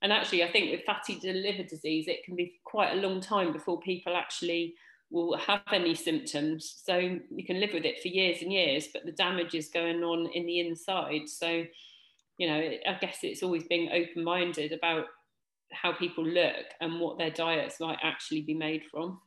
And 0.03 0.11
actually, 0.11 0.43
I 0.43 0.51
think 0.51 0.69
with 0.69 0.83
fatty 0.85 1.17
liver 1.23 1.63
disease, 1.63 2.09
it 2.09 2.25
can 2.25 2.35
be 2.35 2.59
quite 2.65 2.91
a 2.91 3.01
long 3.01 3.21
time 3.21 3.53
before 3.53 3.79
people 3.79 4.15
actually 4.15 4.75
will 5.09 5.37
have 5.37 5.61
any 5.71 5.95
symptoms. 5.95 6.81
So 6.83 6.97
you 6.97 7.45
can 7.45 7.61
live 7.61 7.71
with 7.73 7.85
it 7.85 8.01
for 8.01 8.09
years 8.09 8.41
and 8.41 8.51
years, 8.51 8.87
but 8.91 9.05
the 9.05 9.13
damage 9.13 9.55
is 9.55 9.69
going 9.69 10.03
on 10.03 10.29
in 10.33 10.45
the 10.45 10.59
inside. 10.59 11.29
So, 11.29 11.63
you 12.37 12.47
know, 12.47 12.59
I 12.59 12.97
guess 12.99 13.19
it's 13.23 13.43
always 13.43 13.63
being 13.63 13.91
open 13.93 14.25
minded 14.25 14.73
about 14.73 15.05
how 15.71 15.93
people 15.93 16.25
look 16.25 16.65
and 16.81 16.99
what 16.99 17.17
their 17.17 17.31
diets 17.31 17.79
might 17.79 17.99
actually 18.03 18.41
be 18.41 18.53
made 18.53 18.83
from. 18.91 19.21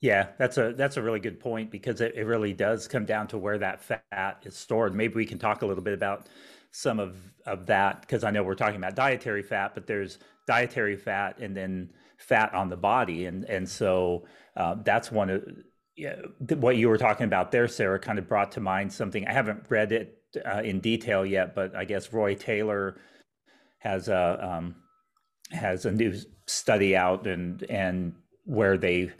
Yeah, 0.00 0.28
that's 0.38 0.56
a 0.56 0.72
that's 0.72 0.96
a 0.96 1.02
really 1.02 1.20
good 1.20 1.40
point 1.40 1.70
because 1.70 2.00
it, 2.00 2.14
it 2.16 2.24
really 2.24 2.54
does 2.54 2.88
come 2.88 3.04
down 3.04 3.28
to 3.28 3.38
where 3.38 3.58
that 3.58 3.82
fat 3.82 4.42
is 4.44 4.56
stored. 4.56 4.94
Maybe 4.94 5.14
we 5.14 5.26
can 5.26 5.38
talk 5.38 5.60
a 5.60 5.66
little 5.66 5.84
bit 5.84 5.92
about 5.92 6.26
some 6.72 7.00
of 7.00 7.16
of 7.46 7.66
that 7.66 8.02
because 8.02 8.24
I 8.24 8.30
know 8.30 8.42
we're 8.42 8.54
talking 8.54 8.76
about 8.76 8.94
dietary 8.94 9.42
fat, 9.42 9.74
but 9.74 9.86
there's 9.86 10.18
dietary 10.46 10.96
fat 10.96 11.38
and 11.38 11.56
then 11.56 11.90
fat 12.18 12.54
on 12.54 12.68
the 12.68 12.76
body, 12.76 13.26
and 13.26 13.44
and 13.44 13.68
so 13.68 14.26
uh, 14.56 14.76
that's 14.84 15.10
one 15.10 15.30
of 15.30 15.42
yeah, 15.96 16.16
what 16.54 16.76
you 16.76 16.88
were 16.88 16.98
talking 16.98 17.24
about 17.24 17.50
there, 17.50 17.68
Sarah, 17.68 17.98
kind 17.98 18.18
of 18.18 18.26
brought 18.28 18.52
to 18.52 18.60
mind 18.60 18.92
something. 18.92 19.26
I 19.26 19.32
haven't 19.32 19.64
read 19.68 19.92
it 19.92 20.22
uh, 20.46 20.62
in 20.62 20.80
detail 20.80 21.26
yet, 21.26 21.54
but 21.54 21.74
I 21.74 21.84
guess 21.84 22.12
Roy 22.12 22.34
Taylor 22.34 23.00
has 23.78 24.08
a 24.08 24.38
um, 24.40 24.76
has 25.50 25.84
a 25.84 25.92
new 25.92 26.14
study 26.46 26.96
out 26.96 27.26
and 27.26 27.62
and 27.64 28.14
where 28.44 28.78
they 28.78 29.12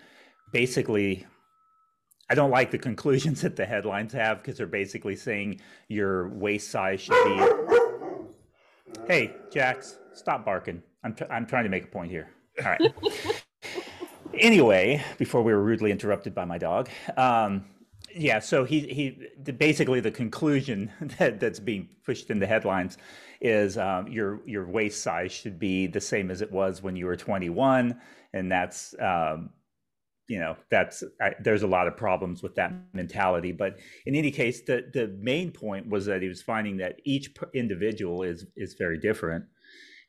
basically 0.52 1.26
I 2.30 2.34
don't 2.34 2.50
like 2.50 2.70
the 2.70 2.78
conclusions 2.78 3.40
that 3.42 3.56
the 3.56 3.66
headlines 3.66 4.12
have 4.12 4.38
because 4.38 4.56
they're 4.56 4.66
basically 4.66 5.16
saying 5.16 5.60
your 5.88 6.28
waist 6.28 6.70
size 6.70 7.00
should 7.00 7.25
be. 7.25 8.26
Hey, 9.06 9.34
Jax, 9.52 9.99
stop 10.14 10.44
barking. 10.44 10.82
I'm, 11.02 11.16
I'm 11.28 11.44
trying 11.44 11.64
to 11.64 11.70
make 11.70 11.84
a 11.84 11.88
point 11.88 12.10
here. 12.10 12.30
All 12.64 12.70
right. 12.70 12.80
anyway, 14.38 15.02
before 15.18 15.42
we 15.42 15.52
were 15.52 15.62
rudely 15.62 15.90
interrupted 15.90 16.34
by 16.34 16.44
my 16.44 16.58
dog. 16.58 16.88
Um, 17.16 17.64
yeah, 18.14 18.40
so 18.40 18.64
he 18.64 18.80
he 18.80 19.52
basically 19.52 20.00
the 20.00 20.10
conclusion 20.10 20.90
that, 21.18 21.40
that's 21.40 21.60
being 21.60 21.88
pushed 22.04 22.30
in 22.30 22.38
the 22.38 22.46
headlines 22.46 22.99
is 23.40 23.78
um, 23.78 24.08
your 24.08 24.40
your 24.46 24.66
waist 24.66 25.02
size 25.02 25.32
should 25.32 25.58
be 25.58 25.87
the 25.87 26.00
same 26.00 26.30
as 26.30 26.42
it 26.42 26.50
was 26.50 26.82
when 26.82 26.96
you 26.96 27.06
were 27.06 27.16
21, 27.16 27.99
and 28.32 28.50
that's 28.50 28.94
um, 29.00 29.50
you 30.30 30.38
know 30.38 30.56
that's 30.70 31.02
I, 31.20 31.34
there's 31.40 31.64
a 31.64 31.66
lot 31.66 31.88
of 31.88 31.96
problems 31.96 32.40
with 32.40 32.54
that 32.54 32.72
mentality. 32.92 33.50
But 33.50 33.80
in 34.06 34.14
any 34.14 34.30
case 34.30 34.62
the 34.62 34.88
the 34.94 35.08
main 35.20 35.50
point 35.50 35.88
was 35.88 36.06
that 36.06 36.22
he 36.22 36.28
was 36.28 36.40
finding 36.40 36.76
that 36.76 37.00
each 37.04 37.34
individual 37.52 38.22
is 38.22 38.46
is 38.56 38.75
very 38.75 38.96
different. 38.96 39.44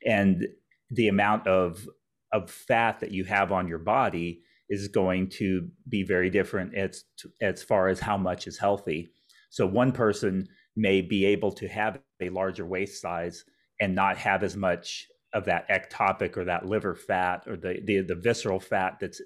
And 0.06 0.46
the 0.90 1.08
amount 1.08 1.48
of 1.48 1.88
of 2.32 2.50
fat 2.50 3.00
that 3.00 3.10
you 3.10 3.24
have 3.24 3.50
on 3.50 3.66
your 3.66 3.80
body 3.80 4.42
is 4.68 4.86
going 4.86 5.28
to 5.28 5.68
be 5.88 6.04
very 6.04 6.30
different 6.30 6.72
as 6.76 7.02
as 7.40 7.64
far 7.64 7.88
as 7.88 7.98
how 7.98 8.16
much 8.16 8.46
is 8.46 8.56
healthy. 8.56 9.10
So 9.50 9.66
one 9.66 9.90
person 9.90 10.46
may 10.76 11.02
be 11.02 11.26
able 11.26 11.50
to 11.52 11.66
have 11.66 11.98
a 12.20 12.28
larger 12.28 12.64
waist 12.64 13.02
size 13.02 13.44
and 13.80 13.92
not 13.92 14.16
have 14.18 14.44
as 14.44 14.56
much 14.56 15.08
of 15.34 15.46
that 15.46 15.68
ectopic 15.68 16.36
or 16.36 16.44
that 16.44 16.64
liver 16.66 16.94
fat 16.94 17.42
or 17.48 17.56
the, 17.56 17.80
the 17.84 18.02
the 18.02 18.14
visceral 18.14 18.60
fat 18.60 18.98
that's 19.00 19.20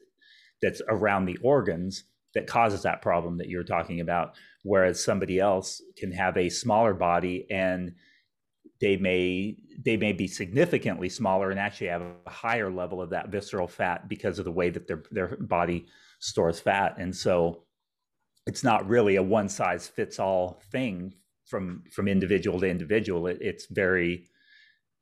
that's 0.62 0.82
around 0.88 1.26
the 1.26 1.38
organs 1.42 2.04
that 2.34 2.46
causes 2.46 2.82
that 2.82 3.02
problem 3.02 3.38
that 3.38 3.48
you're 3.48 3.64
talking 3.64 4.00
about 4.00 4.34
whereas 4.62 5.02
somebody 5.02 5.38
else 5.38 5.80
can 5.96 6.10
have 6.12 6.36
a 6.36 6.48
smaller 6.48 6.92
body 6.92 7.46
and 7.50 7.92
they 8.80 8.96
may 8.96 9.56
they 9.84 9.96
may 9.96 10.12
be 10.12 10.26
significantly 10.26 11.08
smaller 11.08 11.50
and 11.50 11.60
actually 11.60 11.88
have 11.88 12.02
a 12.02 12.30
higher 12.30 12.70
level 12.70 13.00
of 13.00 13.10
that 13.10 13.28
visceral 13.28 13.68
fat 13.68 14.08
because 14.08 14.38
of 14.38 14.44
the 14.44 14.52
way 14.52 14.70
that 14.70 14.86
their 14.86 15.02
their 15.10 15.36
body 15.36 15.86
stores 16.18 16.60
fat. 16.60 16.96
And 16.98 17.14
so 17.14 17.64
it's 18.46 18.64
not 18.64 18.88
really 18.88 19.16
a 19.16 19.22
one 19.22 19.48
size 19.48 19.88
fits 19.88 20.18
all 20.18 20.60
thing 20.70 21.14
from 21.46 21.84
from 21.92 22.08
individual 22.08 22.60
to 22.60 22.68
individual. 22.68 23.26
It, 23.26 23.38
it's 23.40 23.66
very 23.66 24.28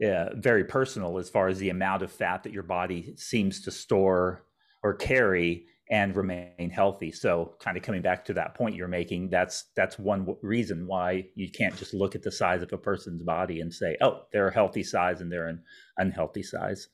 very 0.01 0.65
personal 0.65 1.19
as 1.19 1.31
far 1.31 1.49
as 1.49 1.59
the 1.59 1.71
amount 1.71 2.03
of 2.03 2.13
fat 2.13 2.43
that 2.43 2.53
your 2.53 2.65
body 2.65 3.15
seems 3.17 3.63
to 3.63 3.71
store 3.71 4.45
or 4.85 4.95
carry 4.95 5.67
and 5.91 6.15
remain 6.15 6.71
healthy. 6.71 7.11
So 7.11 7.55
kind 7.59 7.77
of 7.77 7.83
coming 7.83 8.03
back 8.03 8.25
to 8.27 8.35
that 8.35 8.55
point 8.55 8.77
you're 8.77 8.87
making, 8.89 9.31
that's 9.31 9.67
that's 9.75 9.99
one 9.99 10.21
w- 10.21 10.39
reason 10.43 10.87
why 10.87 11.27
you 11.35 11.51
can't 11.51 11.77
just 11.77 11.93
look 11.93 12.15
at 12.15 12.23
the 12.23 12.31
size 12.31 12.63
of 12.63 12.73
a 12.73 12.79
person's 12.79 13.23
body 13.23 13.61
and 13.61 13.73
say, 13.73 13.97
"Oh, 14.01 14.23
they're 14.33 14.49
a 14.49 14.55
healthy 14.55 14.83
size 14.83 15.21
and 15.21 15.33
they're 15.33 15.49
an 15.49 15.63
unhealthy 15.99 16.43
size." 16.43 16.89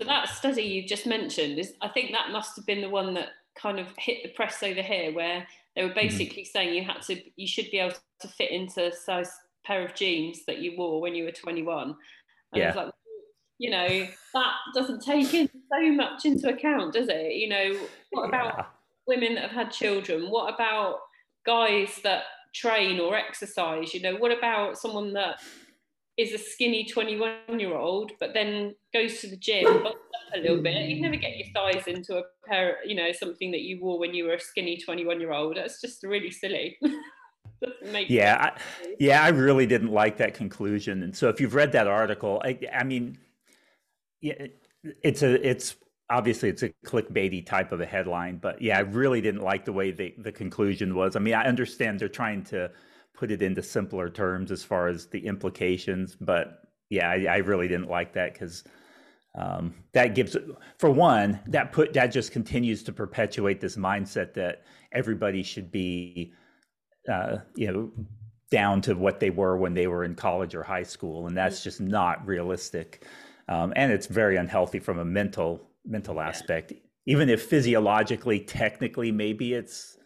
So 0.00 0.06
that 0.06 0.28
study 0.28 0.62
you 0.62 0.86
just 0.86 1.06
mentioned 1.06 1.58
is 1.58 1.72
I 1.82 1.88
think 1.88 2.12
that 2.12 2.30
must 2.30 2.54
have 2.56 2.66
been 2.66 2.82
the 2.82 2.88
one 2.88 3.14
that 3.14 3.30
kind 3.56 3.80
of 3.80 3.88
hit 3.98 4.22
the 4.22 4.30
press 4.30 4.62
over 4.62 4.80
here 4.80 5.12
where 5.12 5.46
they 5.74 5.82
were 5.82 5.88
mm-hmm. 5.88 5.98
basically 5.98 6.42
mm-hmm. 6.42 6.58
saying 6.58 6.74
you 6.74 6.84
had 6.84 7.02
to 7.02 7.20
you 7.36 7.46
should 7.46 7.70
be 7.70 7.78
able 7.78 7.96
to 8.20 8.28
fit 8.28 8.52
into 8.52 8.86
a 8.86 8.92
size 8.92 9.32
pair 9.64 9.84
of 9.84 9.94
jeans 9.94 10.44
that 10.46 10.58
you 10.58 10.74
wore 10.78 11.00
when 11.00 11.14
you 11.14 11.24
were 11.24 11.32
21 11.32 11.88
and 11.88 11.96
yeah. 12.54 12.64
I 12.64 12.66
was 12.68 12.76
like 12.76 12.94
you 13.58 13.70
know 13.70 14.06
that 14.34 14.52
doesn't 14.74 15.02
take 15.02 15.34
in 15.34 15.48
so 15.70 15.92
much 15.92 16.24
into 16.24 16.48
account 16.48 16.94
does 16.94 17.08
it? 17.08 17.34
You 17.34 17.48
know 17.48 17.76
what 18.10 18.28
about 18.28 18.54
yeah. 18.56 18.64
women 19.06 19.34
that 19.34 19.50
have 19.50 19.66
had 19.66 19.72
children? 19.72 20.30
What 20.30 20.54
about 20.54 21.00
guys 21.44 22.00
that 22.04 22.24
train 22.54 23.00
or 23.00 23.16
exercise? 23.16 23.92
You 23.92 24.02
know 24.02 24.16
what 24.16 24.36
about 24.36 24.78
someone 24.78 25.12
that 25.14 25.40
is 26.16 26.32
a 26.32 26.38
skinny 26.38 26.84
21 26.84 27.60
year 27.60 27.76
old 27.76 28.12
but 28.18 28.34
then 28.34 28.74
goes 28.92 29.20
to 29.20 29.28
the 29.28 29.36
gym 29.36 29.86
up 29.86 29.94
a 30.34 30.38
little 30.38 30.62
bit? 30.62 30.88
You 30.88 31.02
never 31.02 31.16
get 31.16 31.36
your 31.36 31.48
thighs 31.52 31.86
into 31.88 32.16
a 32.18 32.22
pair 32.46 32.76
you 32.86 32.94
know 32.94 33.10
something 33.12 33.50
that 33.50 33.62
you 33.62 33.80
wore 33.80 33.98
when 33.98 34.14
you 34.14 34.24
were 34.24 34.34
a 34.34 34.40
skinny 34.40 34.78
21 34.78 35.20
year 35.20 35.32
old 35.32 35.56
that's 35.56 35.80
just 35.80 36.02
really 36.04 36.30
silly. 36.30 36.78
Yeah 38.06 38.52
I, 38.56 38.60
yeah 39.00 39.24
i 39.24 39.30
really 39.30 39.66
didn't 39.66 39.90
like 39.90 40.16
that 40.18 40.32
conclusion. 40.32 41.02
And 41.02 41.16
so 41.16 41.28
if 41.28 41.40
you've 41.40 41.56
read 41.56 41.72
that 41.72 41.88
article 41.88 42.40
i, 42.44 42.56
I 42.72 42.84
mean 42.84 43.18
yeah, 44.20 44.46
it's 45.02 45.22
a 45.22 45.48
it's 45.48 45.76
obviously 46.10 46.48
it's 46.48 46.62
a 46.62 46.70
clickbaity 46.86 47.44
type 47.44 47.72
of 47.72 47.80
a 47.80 47.86
headline, 47.86 48.38
but 48.38 48.60
yeah, 48.60 48.78
I 48.78 48.80
really 48.80 49.20
didn't 49.20 49.42
like 49.42 49.64
the 49.64 49.72
way 49.72 49.90
the 49.90 50.14
the 50.18 50.32
conclusion 50.32 50.94
was. 50.94 51.16
I 51.16 51.20
mean, 51.20 51.34
I 51.34 51.44
understand 51.44 52.00
they're 52.00 52.08
trying 52.08 52.44
to 52.44 52.70
put 53.14 53.30
it 53.30 53.42
into 53.42 53.62
simpler 53.62 54.08
terms 54.08 54.50
as 54.52 54.62
far 54.62 54.88
as 54.88 55.06
the 55.06 55.26
implications, 55.26 56.16
but 56.20 56.62
yeah, 56.88 57.10
I, 57.10 57.26
I 57.28 57.36
really 57.38 57.68
didn't 57.68 57.88
like 57.88 58.12
that 58.14 58.32
because 58.32 58.64
um, 59.36 59.74
that 59.92 60.14
gives, 60.14 60.36
for 60.78 60.90
one, 60.90 61.40
that 61.46 61.72
put 61.72 61.92
that 61.92 62.08
just 62.08 62.32
continues 62.32 62.82
to 62.84 62.92
perpetuate 62.92 63.60
this 63.60 63.76
mindset 63.76 64.34
that 64.34 64.62
everybody 64.92 65.42
should 65.42 65.70
be, 65.70 66.32
uh, 67.10 67.38
you 67.54 67.70
know, 67.72 67.90
down 68.50 68.80
to 68.80 68.94
what 68.94 69.20
they 69.20 69.30
were 69.30 69.56
when 69.56 69.74
they 69.74 69.86
were 69.86 70.04
in 70.04 70.14
college 70.14 70.54
or 70.54 70.62
high 70.62 70.82
school, 70.82 71.26
and 71.26 71.36
that's 71.36 71.62
just 71.62 71.80
not 71.80 72.26
realistic 72.26 73.04
um, 73.48 73.72
and 73.76 73.90
it's 73.90 74.06
very 74.06 74.36
unhealthy 74.36 74.78
from 74.78 74.98
a 74.98 75.04
mental 75.04 75.62
mental 75.84 76.20
aspect. 76.20 76.72
Even 77.06 77.30
if 77.30 77.42
physiologically, 77.42 78.40
technically, 78.40 79.10
maybe 79.10 79.54
it's 79.54 79.96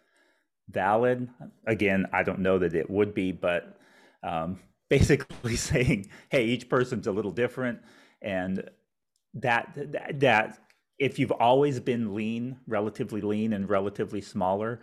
valid. 0.68 1.28
Again, 1.66 2.06
I 2.12 2.22
don't 2.22 2.38
know 2.38 2.58
that 2.58 2.74
it 2.74 2.88
would 2.88 3.14
be, 3.14 3.32
but 3.32 3.76
um, 4.22 4.60
basically 4.90 5.56
saying, 5.70 6.08
"Hey, 6.30 6.44
each 6.44 6.68
person's 6.68 7.06
a 7.06 7.12
little 7.12 7.32
different," 7.32 7.80
and 8.20 8.68
that 9.34 9.72
that, 9.74 10.20
that 10.20 10.58
if 10.98 11.18
you've 11.18 11.32
always 11.32 11.80
been 11.80 12.14
lean, 12.14 12.58
relatively 12.66 13.20
lean, 13.20 13.52
and 13.54 13.68
relatively 13.68 14.20
smaller, 14.20 14.80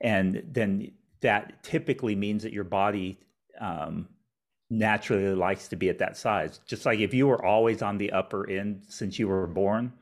and 0.00 0.42
then 0.50 0.92
that 1.20 1.62
typically 1.62 2.14
means 2.14 2.42
that 2.44 2.52
your 2.52 2.64
body 2.64 3.18
um, 3.60 4.08
naturally 4.70 5.34
likes 5.34 5.68
to 5.68 5.76
be 5.76 5.88
at 5.88 5.98
that 5.98 6.16
size. 6.16 6.60
Just 6.66 6.84
like 6.84 6.98
if 6.98 7.14
you 7.14 7.26
were 7.26 7.44
always 7.44 7.82
on 7.82 7.98
the 7.98 8.12
upper 8.12 8.48
end 8.48 8.82
since 8.88 9.18
you 9.18 9.28
were 9.28 9.46
born, 9.46 9.92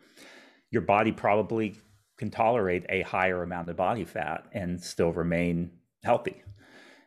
your 0.70 0.82
body 0.82 1.12
probably 1.12 1.76
can 2.16 2.30
tolerate 2.30 2.84
a 2.88 3.02
higher 3.02 3.42
amount 3.42 3.68
of 3.68 3.76
body 3.76 4.04
fat 4.04 4.44
and 4.52 4.82
still 4.82 5.12
remain 5.12 5.70
healthy. 6.02 6.42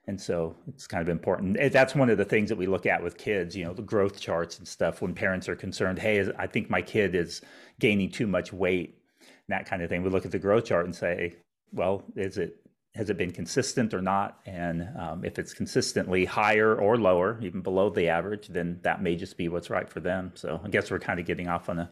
And 0.08 0.20
so 0.20 0.56
it's 0.68 0.88
kind 0.88 1.02
of 1.02 1.10
important. 1.10 1.58
That's 1.72 1.94
one 1.94 2.10
of 2.10 2.18
the 2.18 2.26
things 2.26 2.50
that 2.50 2.58
we 2.58 2.66
look 2.66 2.86
at 2.86 3.04
with 3.04 3.18
kids, 3.18 3.56
you 3.56 3.64
know, 3.66 3.74
the 3.74 3.84
growth 3.84 4.20
charts 4.20 4.58
and 4.58 4.68
stuff 4.68 5.02
when 5.02 5.14
parents 5.14 5.48
are 5.48 5.56
concerned, 5.56 6.00
hey, 6.00 6.32
I 6.38 6.48
think 6.48 6.70
my 6.70 6.82
kid 6.82 7.14
is 7.14 7.42
gaining 7.80 8.10
too 8.10 8.26
much 8.26 8.52
weight, 8.52 8.98
and 9.20 9.30
that 9.50 9.68
kind 9.68 9.84
of 9.84 9.90
thing. 9.90 10.02
We 10.02 10.10
look 10.10 10.26
at 10.26 10.32
the 10.32 10.40
growth 10.40 10.66
chart 10.66 10.86
and 10.86 10.96
say, 10.96 11.36
well, 11.72 12.04
is 12.16 12.40
it 12.40 12.56
has 13.00 13.10
it 13.10 13.18
been 13.18 13.32
consistent 13.32 13.94
or 13.94 14.02
not? 14.02 14.40
And 14.46 14.90
um, 15.00 15.24
if 15.24 15.40
it's 15.40 15.54
consistently 15.54 16.26
higher 16.26 16.76
or 16.76 16.98
lower, 16.98 17.40
even 17.42 17.62
below 17.62 17.90
the 17.90 18.10
average, 18.10 18.50
then 18.50 18.78
that 18.84 19.02
may 19.02 19.16
just 19.16 19.38
be 19.38 19.48
what's 19.48 19.70
right 19.70 19.90
for 19.90 20.02
them. 20.02 20.34
So 20.36 20.60
I 20.62 20.68
guess 20.68 20.92
we're 20.92 21.00
kind 21.00 21.18
of 21.18 21.26
getting 21.26 21.48
off 21.48 21.70
on 21.70 21.80
a 21.80 21.90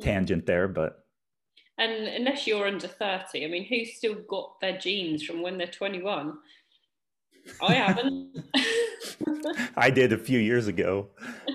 tangent 0.00 0.46
there, 0.46 0.68
but. 0.68 1.04
And 1.76 1.92
unless 2.08 2.46
you're 2.46 2.66
under 2.66 2.88
30, 2.88 3.44
I 3.44 3.48
mean, 3.48 3.66
who's 3.66 3.94
still 3.94 4.14
got 4.26 4.58
their 4.62 4.78
genes 4.78 5.22
from 5.22 5.42
when 5.42 5.58
they're 5.58 5.66
21? 5.66 6.32
I 7.60 7.74
haven't. 7.74 8.34
I 9.76 9.90
did 9.90 10.14
a 10.14 10.18
few 10.18 10.38
years 10.38 10.66
ago, 10.66 11.10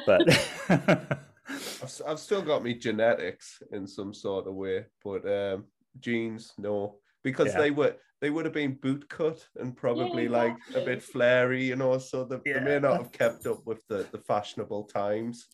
but. 0.05 0.21
I've, 1.49 2.01
I've 2.07 2.19
still 2.19 2.43
got 2.43 2.63
me 2.63 2.75
genetics 2.75 3.59
in 3.71 3.87
some 3.87 4.13
sort 4.13 4.45
of 4.45 4.53
way, 4.53 4.85
but 5.03 5.25
um, 5.25 5.63
genes, 5.99 6.53
no 6.59 6.99
because 7.27 7.47
yeah. 7.47 7.59
they 7.59 7.71
were 7.71 7.95
they 8.21 8.29
would 8.29 8.45
have 8.45 8.53
been 8.53 8.73
boot 8.73 9.07
cut 9.09 9.45
and 9.59 9.75
probably 9.75 10.23
yeah, 10.23 10.29
like 10.29 10.55
a 10.75 10.81
bit 10.81 11.03
flary, 11.03 11.65
you 11.65 11.75
know. 11.75 11.97
So 11.97 12.23
they, 12.23 12.37
yeah. 12.45 12.59
they, 12.59 12.65
may 12.65 12.79
not 12.79 12.97
have 12.97 13.11
kept 13.11 13.45
up 13.45 13.65
with 13.65 13.85
the, 13.87 14.07
the 14.11 14.17
fashionable 14.17 14.85
times. 14.85 15.47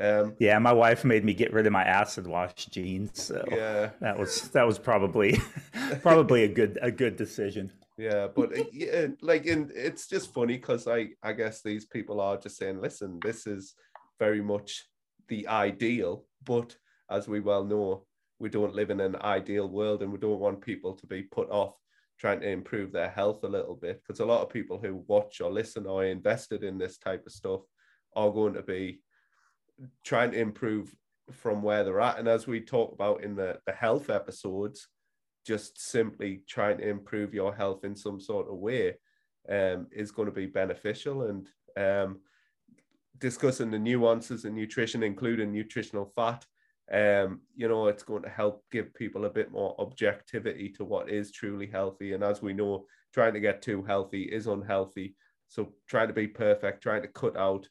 Um, 0.00 0.34
yeah, 0.38 0.58
my 0.58 0.72
wife 0.72 1.04
made 1.04 1.24
me 1.24 1.34
get 1.34 1.52
rid 1.52 1.66
of 1.66 1.72
my 1.72 1.84
acid 1.84 2.26
wash 2.26 2.66
jeans, 2.66 3.22
so 3.22 3.44
yeah, 3.50 3.90
that 4.00 4.18
was 4.18 4.48
that 4.50 4.66
was 4.66 4.78
probably 4.78 5.40
probably 6.02 6.44
a 6.44 6.48
good 6.48 6.78
a 6.82 6.90
good 6.90 7.16
decision. 7.16 7.72
Yeah, 7.96 8.28
but 8.34 8.52
yeah, 8.72 9.08
like, 9.22 9.46
in 9.46 9.72
it's 9.74 10.06
just 10.06 10.32
funny 10.32 10.56
because 10.56 10.86
I 10.86 11.08
I 11.22 11.32
guess 11.32 11.62
these 11.62 11.84
people 11.84 12.20
are 12.20 12.36
just 12.36 12.56
saying, 12.56 12.80
listen, 12.80 13.18
this 13.24 13.46
is 13.46 13.74
very 14.18 14.40
much 14.40 14.86
the 15.28 15.48
ideal, 15.48 16.24
but 16.44 16.76
as 17.10 17.26
we 17.26 17.40
well 17.40 17.64
know, 17.64 18.04
we 18.38 18.48
don't 18.48 18.74
live 18.74 18.90
in 18.90 19.00
an 19.00 19.16
ideal 19.16 19.68
world 19.68 20.02
and 20.02 20.12
we 20.12 20.18
don't 20.18 20.40
want 20.40 20.60
people 20.60 20.94
to 20.94 21.06
be 21.06 21.22
put 21.22 21.50
off 21.50 21.74
trying 22.18 22.40
to 22.40 22.48
improve 22.48 22.92
their 22.92 23.08
health 23.08 23.44
a 23.44 23.48
little 23.48 23.76
bit 23.76 24.02
because 24.02 24.20
a 24.20 24.26
lot 24.26 24.42
of 24.42 24.50
people 24.50 24.78
who 24.78 25.04
watch 25.06 25.40
or 25.40 25.50
listen 25.50 25.86
or 25.86 26.04
invested 26.04 26.64
in 26.64 26.78
this 26.78 26.98
type 26.98 27.24
of 27.26 27.32
stuff 27.32 27.60
are 28.16 28.30
going 28.30 28.54
to 28.54 28.62
be 28.62 29.00
trying 30.04 30.32
to 30.32 30.40
improve 30.40 30.94
from 31.30 31.62
where 31.62 31.84
they're 31.84 32.00
at. 32.00 32.18
And 32.18 32.26
as 32.26 32.46
we 32.46 32.60
talk 32.60 32.92
about 32.92 33.22
in 33.22 33.36
the, 33.36 33.58
the 33.66 33.72
health 33.72 34.10
episodes 34.10 34.88
just 35.46 35.80
simply 35.80 36.42
trying 36.48 36.78
to 36.78 36.88
improve 36.88 37.32
your 37.32 37.54
health 37.54 37.84
in 37.84 37.94
some 37.94 38.20
sort 38.20 38.48
of 38.48 38.56
way 38.56 38.94
um, 39.48 39.86
is 39.92 40.10
going 40.10 40.26
to 40.26 40.32
be 40.32 40.46
beneficial. 40.46 41.22
And 41.22 41.48
um, 41.76 42.20
discussing 43.18 43.70
the 43.70 43.78
nuances 43.78 44.44
in 44.44 44.54
nutrition 44.54 45.02
including 45.02 45.52
nutritional 45.52 46.12
fat 46.14 46.44
um, 46.92 47.40
you 47.54 47.68
know, 47.68 47.88
it's 47.88 48.02
going 48.02 48.22
to 48.22 48.28
help 48.28 48.64
give 48.70 48.94
people 48.94 49.24
a 49.24 49.30
bit 49.30 49.52
more 49.52 49.74
objectivity 49.78 50.70
to 50.70 50.84
what 50.84 51.10
is 51.10 51.30
truly 51.30 51.66
healthy. 51.66 52.14
And 52.14 52.24
as 52.24 52.40
we 52.40 52.52
know, 52.52 52.86
trying 53.12 53.34
to 53.34 53.40
get 53.40 53.62
too 53.62 53.82
healthy 53.82 54.22
is 54.22 54.46
unhealthy. 54.46 55.14
So 55.48 55.72
trying 55.86 56.08
to 56.08 56.14
be 56.14 56.26
perfect, 56.26 56.82
trying 56.82 57.02
to 57.02 57.08
cut 57.08 57.36
out, 57.36 57.68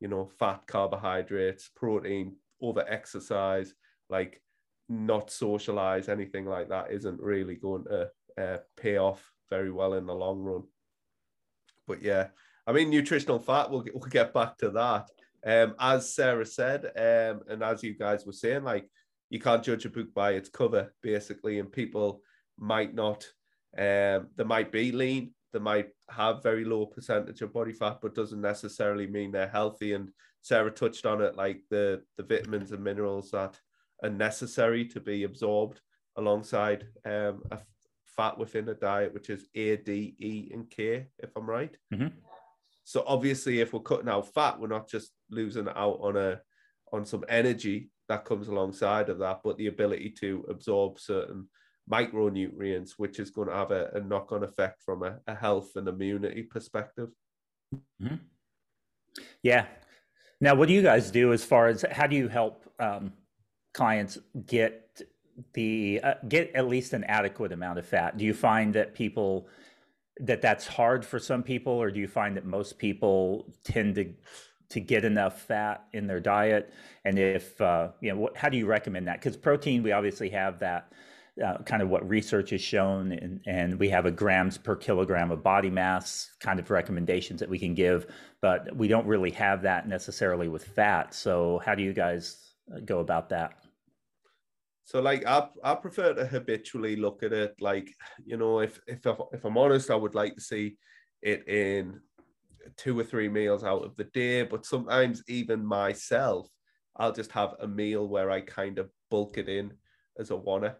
you 0.00 0.08
know, 0.08 0.30
fat, 0.38 0.62
carbohydrates, 0.66 1.70
protein, 1.74 2.36
over 2.60 2.84
exercise, 2.88 3.74
like 4.08 4.42
not 4.88 5.30
socialize, 5.30 6.08
anything 6.08 6.46
like 6.46 6.68
that 6.68 6.90
isn't 6.90 7.20
really 7.20 7.54
going 7.54 7.84
to 7.84 8.10
uh, 8.40 8.58
pay 8.76 8.98
off 8.98 9.32
very 9.48 9.70
well 9.70 9.94
in 9.94 10.06
the 10.06 10.14
long 10.14 10.40
run. 10.40 10.62
But 11.86 12.02
yeah, 12.02 12.28
I 12.66 12.72
mean, 12.72 12.90
nutritional 12.90 13.38
fat, 13.38 13.70
we'll 13.70 13.84
we'll 13.94 14.08
get 14.10 14.32
back 14.32 14.58
to 14.58 14.70
that. 14.70 15.10
Um, 15.46 15.74
as 15.80 16.14
Sarah 16.14 16.46
said, 16.46 16.84
um, 16.96 17.42
and 17.48 17.62
as 17.62 17.82
you 17.82 17.94
guys 17.94 18.26
were 18.26 18.32
saying, 18.32 18.64
like 18.64 18.88
you 19.30 19.38
can't 19.38 19.62
judge 19.62 19.84
a 19.86 19.90
book 19.90 20.12
by 20.14 20.32
its 20.32 20.48
cover, 20.48 20.92
basically, 21.02 21.58
and 21.58 21.72
people 21.72 22.22
might 22.58 22.94
not. 22.94 23.26
Um, 23.76 24.28
they 24.36 24.44
might 24.44 24.72
be 24.72 24.92
lean, 24.92 25.32
they 25.52 25.60
might 25.60 25.88
have 26.10 26.42
very 26.42 26.64
low 26.64 26.86
percentage 26.86 27.40
of 27.40 27.52
body 27.52 27.72
fat, 27.72 27.98
but 28.02 28.14
doesn't 28.14 28.40
necessarily 28.40 29.06
mean 29.06 29.30
they're 29.32 29.48
healthy. 29.48 29.94
And 29.94 30.10
Sarah 30.42 30.70
touched 30.70 31.06
on 31.06 31.22
it, 31.22 31.36
like 31.36 31.62
the 31.70 32.02
the 32.16 32.24
vitamins 32.24 32.72
and 32.72 32.82
minerals 32.82 33.30
that 33.30 33.58
are 34.02 34.10
necessary 34.10 34.84
to 34.86 35.00
be 35.00 35.24
absorbed 35.24 35.80
alongside 36.16 36.86
um, 37.04 37.42
a 37.50 37.58
fat 38.16 38.36
within 38.38 38.68
a 38.68 38.74
diet, 38.74 39.14
which 39.14 39.30
is 39.30 39.46
A, 39.54 39.76
D, 39.76 40.14
E, 40.18 40.50
and 40.52 40.68
K, 40.68 41.06
if 41.18 41.30
I'm 41.36 41.48
right. 41.48 41.74
Mm-hmm. 41.92 42.08
So 42.84 43.04
obviously, 43.06 43.60
if 43.60 43.72
we're 43.72 43.80
cutting 43.80 44.08
out 44.08 44.32
fat, 44.34 44.58
we're 44.58 44.68
not 44.68 44.88
just 44.88 45.12
losing 45.30 45.68
out 45.68 45.98
on 46.00 46.16
a 46.16 46.40
on 46.92 47.04
some 47.04 47.24
energy 47.28 47.90
that 48.08 48.24
comes 48.24 48.48
alongside 48.48 49.08
of 49.08 49.18
that, 49.18 49.40
but 49.44 49.56
the 49.56 49.68
ability 49.68 50.10
to 50.20 50.44
absorb 50.48 50.98
certain 50.98 51.46
micronutrients, 51.90 52.92
which 52.96 53.18
is 53.18 53.30
going 53.30 53.48
to 53.48 53.54
have 53.54 53.70
a, 53.70 53.90
a 53.94 54.00
knock-on 54.00 54.42
effect 54.42 54.82
from 54.82 55.02
a, 55.02 55.18
a, 55.26 55.34
health 55.34 55.76
and 55.76 55.88
immunity 55.88 56.42
perspective. 56.42 57.10
Mm-hmm. 58.02 58.16
Yeah. 59.42 59.66
Now, 60.40 60.54
what 60.54 60.68
do 60.68 60.74
you 60.74 60.82
guys 60.82 61.10
do 61.10 61.32
as 61.32 61.44
far 61.44 61.68
as 61.68 61.84
how 61.90 62.06
do 62.06 62.16
you 62.16 62.28
help 62.28 62.68
um, 62.78 63.12
clients 63.74 64.18
get 64.46 65.02
the 65.54 66.00
uh, 66.02 66.14
get 66.28 66.54
at 66.54 66.66
least 66.66 66.92
an 66.92 67.04
adequate 67.04 67.52
amount 67.52 67.78
of 67.78 67.86
fat? 67.86 68.16
Do 68.16 68.24
you 68.24 68.34
find 68.34 68.74
that 68.74 68.94
people 68.94 69.48
that 70.20 70.42
that's 70.42 70.66
hard 70.66 71.04
for 71.04 71.18
some 71.18 71.42
people, 71.42 71.72
or 71.72 71.90
do 71.90 72.00
you 72.00 72.08
find 72.08 72.36
that 72.36 72.44
most 72.44 72.78
people 72.78 73.52
tend 73.64 73.94
to 73.96 74.12
to 74.70 74.80
get 74.80 75.04
enough 75.04 75.42
fat 75.42 75.84
in 75.92 76.06
their 76.06 76.20
diet? 76.20 76.72
And 77.04 77.18
if 77.18 77.60
uh, 77.60 77.88
you 78.00 78.10
know, 78.10 78.18
what, 78.18 78.36
how 78.36 78.48
do 78.48 78.56
you 78.56 78.66
recommend 78.66 79.06
that? 79.08 79.20
Because 79.20 79.36
protein, 79.36 79.82
we 79.82 79.92
obviously 79.92 80.30
have 80.30 80.58
that 80.60 80.92
uh, 81.44 81.58
kind 81.64 81.82
of 81.82 81.88
what 81.88 82.06
research 82.08 82.50
has 82.50 82.60
shown, 82.60 83.12
and, 83.12 83.40
and 83.46 83.78
we 83.78 83.88
have 83.88 84.06
a 84.06 84.10
grams 84.10 84.58
per 84.58 84.76
kilogram 84.76 85.30
of 85.30 85.42
body 85.42 85.70
mass 85.70 86.30
kind 86.40 86.58
of 86.58 86.70
recommendations 86.70 87.40
that 87.40 87.48
we 87.48 87.58
can 87.58 87.74
give, 87.74 88.06
but 88.42 88.74
we 88.76 88.88
don't 88.88 89.06
really 89.06 89.30
have 89.30 89.62
that 89.62 89.88
necessarily 89.88 90.48
with 90.48 90.64
fat. 90.64 91.14
So, 91.14 91.60
how 91.64 91.74
do 91.74 91.82
you 91.82 91.92
guys 91.92 92.52
uh, 92.74 92.80
go 92.80 93.00
about 93.00 93.28
that? 93.30 93.52
So, 94.84 95.00
like, 95.00 95.24
I, 95.24 95.48
I 95.62 95.76
prefer 95.76 96.14
to 96.14 96.26
habitually 96.26 96.96
look 96.96 97.22
at 97.22 97.32
it 97.32 97.54
like, 97.60 97.94
you 98.24 98.36
know, 98.36 98.60
if 98.60 98.80
if 98.86 99.06
if 99.32 99.44
I'm 99.44 99.56
honest, 99.56 99.90
I 99.90 99.94
would 99.94 100.14
like 100.14 100.34
to 100.34 100.40
see 100.40 100.76
it 101.22 101.46
in 101.48 102.00
two 102.76 102.98
or 102.98 103.04
three 103.04 103.28
meals 103.28 103.64
out 103.64 103.84
of 103.84 103.96
the 103.96 104.04
day, 104.04 104.42
but 104.42 104.66
sometimes 104.66 105.22
even 105.28 105.64
myself, 105.64 106.48
I'll 106.96 107.12
just 107.12 107.32
have 107.32 107.54
a 107.60 107.66
meal 107.66 108.08
where 108.08 108.30
I 108.30 108.40
kind 108.40 108.78
of 108.78 108.90
bulk 109.10 109.38
it 109.38 109.48
in 109.48 109.72
as 110.18 110.30
a 110.30 110.36
wanna 110.36 110.76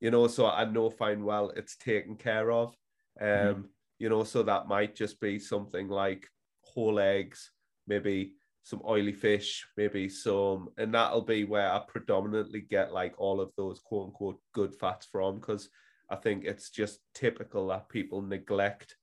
you 0.00 0.10
know, 0.10 0.26
so 0.26 0.46
I 0.46 0.64
know 0.64 0.90
fine 0.90 1.24
well 1.24 1.52
it's 1.54 1.76
taken 1.76 2.16
care 2.16 2.50
of. 2.50 2.74
Mm-hmm. 3.20 3.48
Um, 3.48 3.54
mm 3.62 3.68
you 4.00 4.08
know, 4.08 4.24
so 4.24 4.42
that 4.42 4.66
might 4.66 4.96
just 4.96 5.20
be 5.20 5.38
something 5.38 5.86
like 5.86 6.26
whole 6.62 6.98
eggs, 6.98 7.50
maybe 7.86 8.32
some 8.62 8.80
oily 8.88 9.12
fish, 9.12 9.66
maybe 9.76 10.08
some, 10.08 10.70
and 10.78 10.94
that'll 10.94 11.20
be 11.20 11.44
where 11.44 11.70
I 11.70 11.82
predominantly 11.86 12.62
get 12.62 12.94
like 12.94 13.12
all 13.18 13.42
of 13.42 13.50
those 13.58 13.78
quote 13.80 14.06
unquote 14.06 14.40
good 14.54 14.74
fats 14.74 15.06
from 15.12 15.34
because 15.34 15.68
I 16.08 16.16
think 16.16 16.46
it's 16.46 16.70
just 16.70 17.00
typical 17.14 17.66
that 17.66 17.90
people 17.90 18.22
neglect 18.22 18.96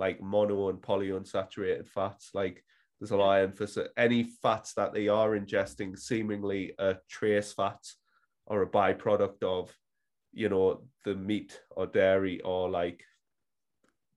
like 0.00 0.20
mono 0.20 0.70
and 0.70 0.80
polyunsaturated 0.80 1.86
fats. 1.86 2.30
Like 2.34 2.64
there's 2.98 3.12
a 3.12 3.16
lot 3.16 3.40
of 3.40 3.50
emphasis. 3.50 3.88
Any 3.96 4.24
fats 4.24 4.72
that 4.74 4.92
they 4.92 5.06
are 5.06 5.38
ingesting 5.38 5.96
seemingly 5.96 6.72
a 6.78 6.96
trace 7.08 7.52
fats 7.52 7.96
or 8.46 8.62
a 8.62 8.66
byproduct 8.66 9.44
of 9.44 9.72
you 10.32 10.48
know 10.48 10.82
the 11.04 11.14
meat 11.14 11.60
or 11.70 11.86
dairy 11.86 12.40
or 12.40 12.70
like 12.70 13.04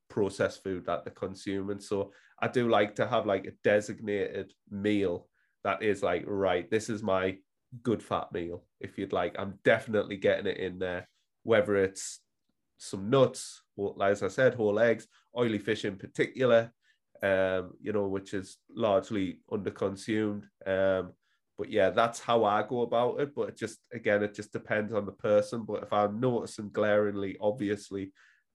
processed 0.10 0.64
food 0.64 0.86
that 0.86 1.04
they're 1.04 1.14
consuming 1.14 1.80
so 1.80 2.12
i 2.40 2.48
do 2.48 2.70
like 2.70 2.94
to 2.96 3.08
have 3.08 3.26
like 3.26 3.46
a 3.48 3.52
designated 3.64 4.54
meal 4.70 5.28
that 5.64 5.82
is 5.82 6.04
like 6.04 6.24
right 6.28 6.70
this 6.70 6.88
is 6.90 7.02
my 7.02 7.36
good 7.82 8.04
fat 8.04 8.32
meal 8.32 8.64
if 8.80 8.98
you'd 8.98 9.14
like 9.14 9.36
i'm 9.40 9.58
definitely 9.64 10.18
getting 10.18 10.46
it 10.46 10.58
in 10.58 10.78
there 10.78 11.08
whether 11.42 11.76
it's 11.76 12.20
some 12.78 13.10
nuts 13.10 13.63
as 14.04 14.24
i 14.24 14.28
said 14.28 14.54
whole 14.54 14.80
eggs 14.80 15.08
oily 15.38 15.60
fish 15.60 15.86
in 15.86 15.96
particular 15.96 16.72
um 17.24 17.72
you 17.82 17.92
know 17.94 18.08
which 18.08 18.34
is 18.34 18.58
largely 18.70 19.40
underconsumed 19.52 20.44
um 20.68 21.12
but 21.58 21.70
yeah, 21.70 21.92
that's 21.92 22.20
how 22.20 22.44
I 22.44 22.64
go 22.64 22.82
about 22.82 23.20
it. 23.20 23.36
But 23.36 23.50
it 23.50 23.58
just 23.58 23.80
again, 23.94 24.24
it 24.24 24.34
just 24.34 24.52
depends 24.52 24.94
on 24.94 25.06
the 25.06 25.12
person. 25.12 25.64
But 25.64 25.84
if 25.84 25.94
I'm 25.94 26.20
noticing 26.20 26.70
glaringly, 26.70 27.38
obviously, 27.40 28.12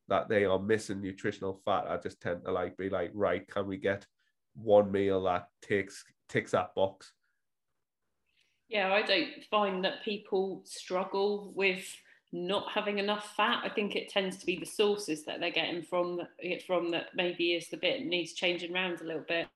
that 0.09 0.29
they 0.29 0.45
are 0.45 0.59
missing 0.59 1.01
nutritional 1.01 1.61
fat, 1.65 1.87
I 1.89 1.97
just 1.99 2.21
tend 2.21 2.45
to 2.45 2.53
like 2.53 2.77
be 2.77 2.91
like, 2.91 3.11
right, 3.15 3.47
can 3.47 3.67
we 3.67 3.77
get 3.77 4.07
one 4.55 4.91
meal 4.91 5.23
that 5.25 5.47
takes 5.63 6.05
ticks 6.29 6.53
that 6.53 6.75
box? 6.75 7.13
Yeah, 8.69 8.93
I 8.93 9.03
don't 9.03 9.45
find 9.51 9.85
that 9.85 10.05
people 10.05 10.63
struggle 10.65 11.53
with 11.55 11.87
not 12.33 12.71
having 12.73 12.99
enough 12.99 13.35
fat. 13.37 13.63
I 13.65 13.69
think 13.69 13.97
it 13.97 14.11
tends 14.11 14.37
to 14.39 14.47
be 14.47 14.59
the 14.59 14.67
sources 14.67 15.25
that 15.25 15.41
they're 15.41 15.51
getting 15.51 15.83
from 15.83 16.21
it 16.39 16.63
from 16.67 16.91
that 16.91 17.07
maybe 17.15 17.55
is 17.55 17.69
the 17.69 17.77
bit 17.77 18.05
needs 18.05 18.35
changing 18.35 18.75
around 18.75 19.01
a 19.01 19.05
little 19.05 19.25
bit. 19.27 19.47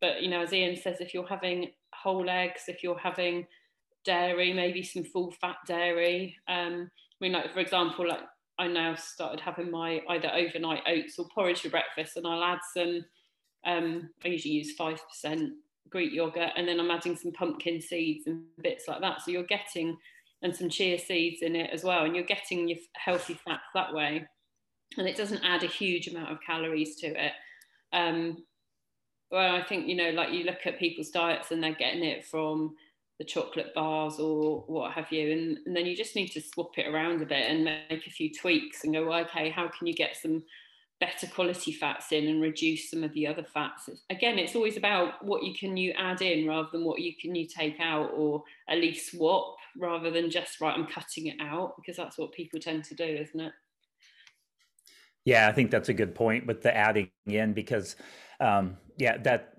But 0.00 0.22
you 0.22 0.30
know, 0.30 0.42
as 0.42 0.52
Ian 0.52 0.76
says, 0.76 1.00
if 1.00 1.12
you're 1.12 1.26
having 1.26 1.70
whole 1.92 2.28
eggs, 2.28 2.64
if 2.68 2.82
you're 2.82 2.98
having 2.98 3.46
dairy, 4.04 4.52
maybe 4.52 4.82
some 4.82 5.04
full 5.04 5.32
fat 5.32 5.56
dairy. 5.66 6.36
Um, 6.48 6.90
I 6.92 7.24
mean, 7.24 7.32
like 7.32 7.52
for 7.52 7.60
example, 7.60 8.08
like 8.08 8.20
I 8.58 8.66
now 8.66 8.94
started 8.94 9.40
having 9.40 9.70
my 9.70 10.00
either 10.08 10.30
overnight 10.32 10.82
oats 10.86 11.18
or 11.18 11.26
porridge 11.34 11.60
for 11.60 11.70
breakfast, 11.70 12.16
and 12.16 12.26
I'll 12.26 12.44
add 12.44 12.60
some. 12.72 13.04
Um, 13.66 14.10
I 14.24 14.28
usually 14.28 14.54
use 14.54 14.74
five 14.74 15.00
percent 15.08 15.54
Greek 15.90 16.12
yogurt, 16.12 16.50
and 16.56 16.66
then 16.66 16.80
I'm 16.80 16.90
adding 16.90 17.16
some 17.16 17.32
pumpkin 17.32 17.80
seeds 17.80 18.26
and 18.26 18.42
bits 18.62 18.88
like 18.88 19.00
that. 19.00 19.22
So 19.22 19.30
you're 19.30 19.42
getting 19.44 19.96
and 20.44 20.54
some 20.54 20.68
chia 20.68 20.98
seeds 20.98 21.42
in 21.42 21.56
it 21.56 21.70
as 21.72 21.82
well, 21.82 22.04
and 22.04 22.14
you're 22.14 22.24
getting 22.24 22.68
your 22.68 22.78
healthy 22.94 23.34
fats 23.44 23.64
that 23.74 23.92
way, 23.92 24.24
and 24.98 25.08
it 25.08 25.16
doesn't 25.16 25.42
add 25.42 25.64
a 25.64 25.66
huge 25.66 26.06
amount 26.06 26.30
of 26.30 26.38
calories 26.46 26.96
to 26.96 27.06
it. 27.06 27.32
Um, 27.92 28.44
well, 29.30 29.56
I 29.56 29.64
think, 29.64 29.88
you 29.88 29.96
know, 29.96 30.10
like 30.10 30.32
you 30.32 30.44
look 30.44 30.66
at 30.66 30.78
people's 30.78 31.10
diets 31.10 31.50
and 31.50 31.62
they're 31.62 31.74
getting 31.74 32.04
it 32.04 32.24
from 32.24 32.76
the 33.18 33.24
chocolate 33.24 33.74
bars 33.74 34.18
or 34.18 34.64
what 34.66 34.92
have 34.92 35.10
you. 35.10 35.32
And, 35.32 35.58
and 35.66 35.74
then 35.74 35.86
you 35.86 35.96
just 35.96 36.14
need 36.14 36.28
to 36.28 36.40
swap 36.40 36.76
it 36.76 36.86
around 36.86 37.22
a 37.22 37.26
bit 37.26 37.50
and 37.50 37.64
make 37.64 38.06
a 38.06 38.10
few 38.10 38.32
tweaks 38.32 38.84
and 38.84 38.92
go, 38.92 39.08
well, 39.08 39.20
okay, 39.20 39.50
how 39.50 39.68
can 39.68 39.86
you 39.86 39.94
get 39.94 40.16
some 40.16 40.44
better 41.00 41.26
quality 41.26 41.72
fats 41.72 42.12
in 42.12 42.28
and 42.28 42.42
reduce 42.42 42.90
some 42.90 43.02
of 43.02 43.12
the 43.14 43.26
other 43.26 43.44
fats? 43.44 43.88
Again, 44.10 44.38
it's 44.38 44.54
always 44.54 44.76
about 44.76 45.24
what 45.24 45.42
you 45.42 45.54
can 45.54 45.76
you 45.76 45.92
add 45.96 46.22
in 46.22 46.46
rather 46.46 46.68
than 46.70 46.84
what 46.84 47.00
you 47.00 47.14
can 47.20 47.34
you 47.34 47.46
take 47.46 47.80
out 47.80 48.10
or 48.14 48.42
at 48.68 48.78
least 48.78 49.12
swap 49.12 49.56
rather 49.78 50.10
than 50.10 50.30
just, 50.30 50.60
right, 50.60 50.76
I'm 50.76 50.86
cutting 50.86 51.26
it 51.26 51.36
out 51.40 51.74
because 51.76 51.96
that's 51.96 52.18
what 52.18 52.32
people 52.32 52.60
tend 52.60 52.84
to 52.84 52.94
do, 52.94 53.04
isn't 53.04 53.40
it? 53.40 53.52
Yeah, 55.24 55.48
I 55.48 55.52
think 55.52 55.70
that's 55.70 55.88
a 55.88 55.94
good 55.94 56.14
point 56.14 56.46
with 56.46 56.62
the 56.62 56.76
adding 56.76 57.10
in 57.26 57.54
because 57.54 57.96
um, 58.40 58.76
yeah, 58.98 59.16
that 59.18 59.54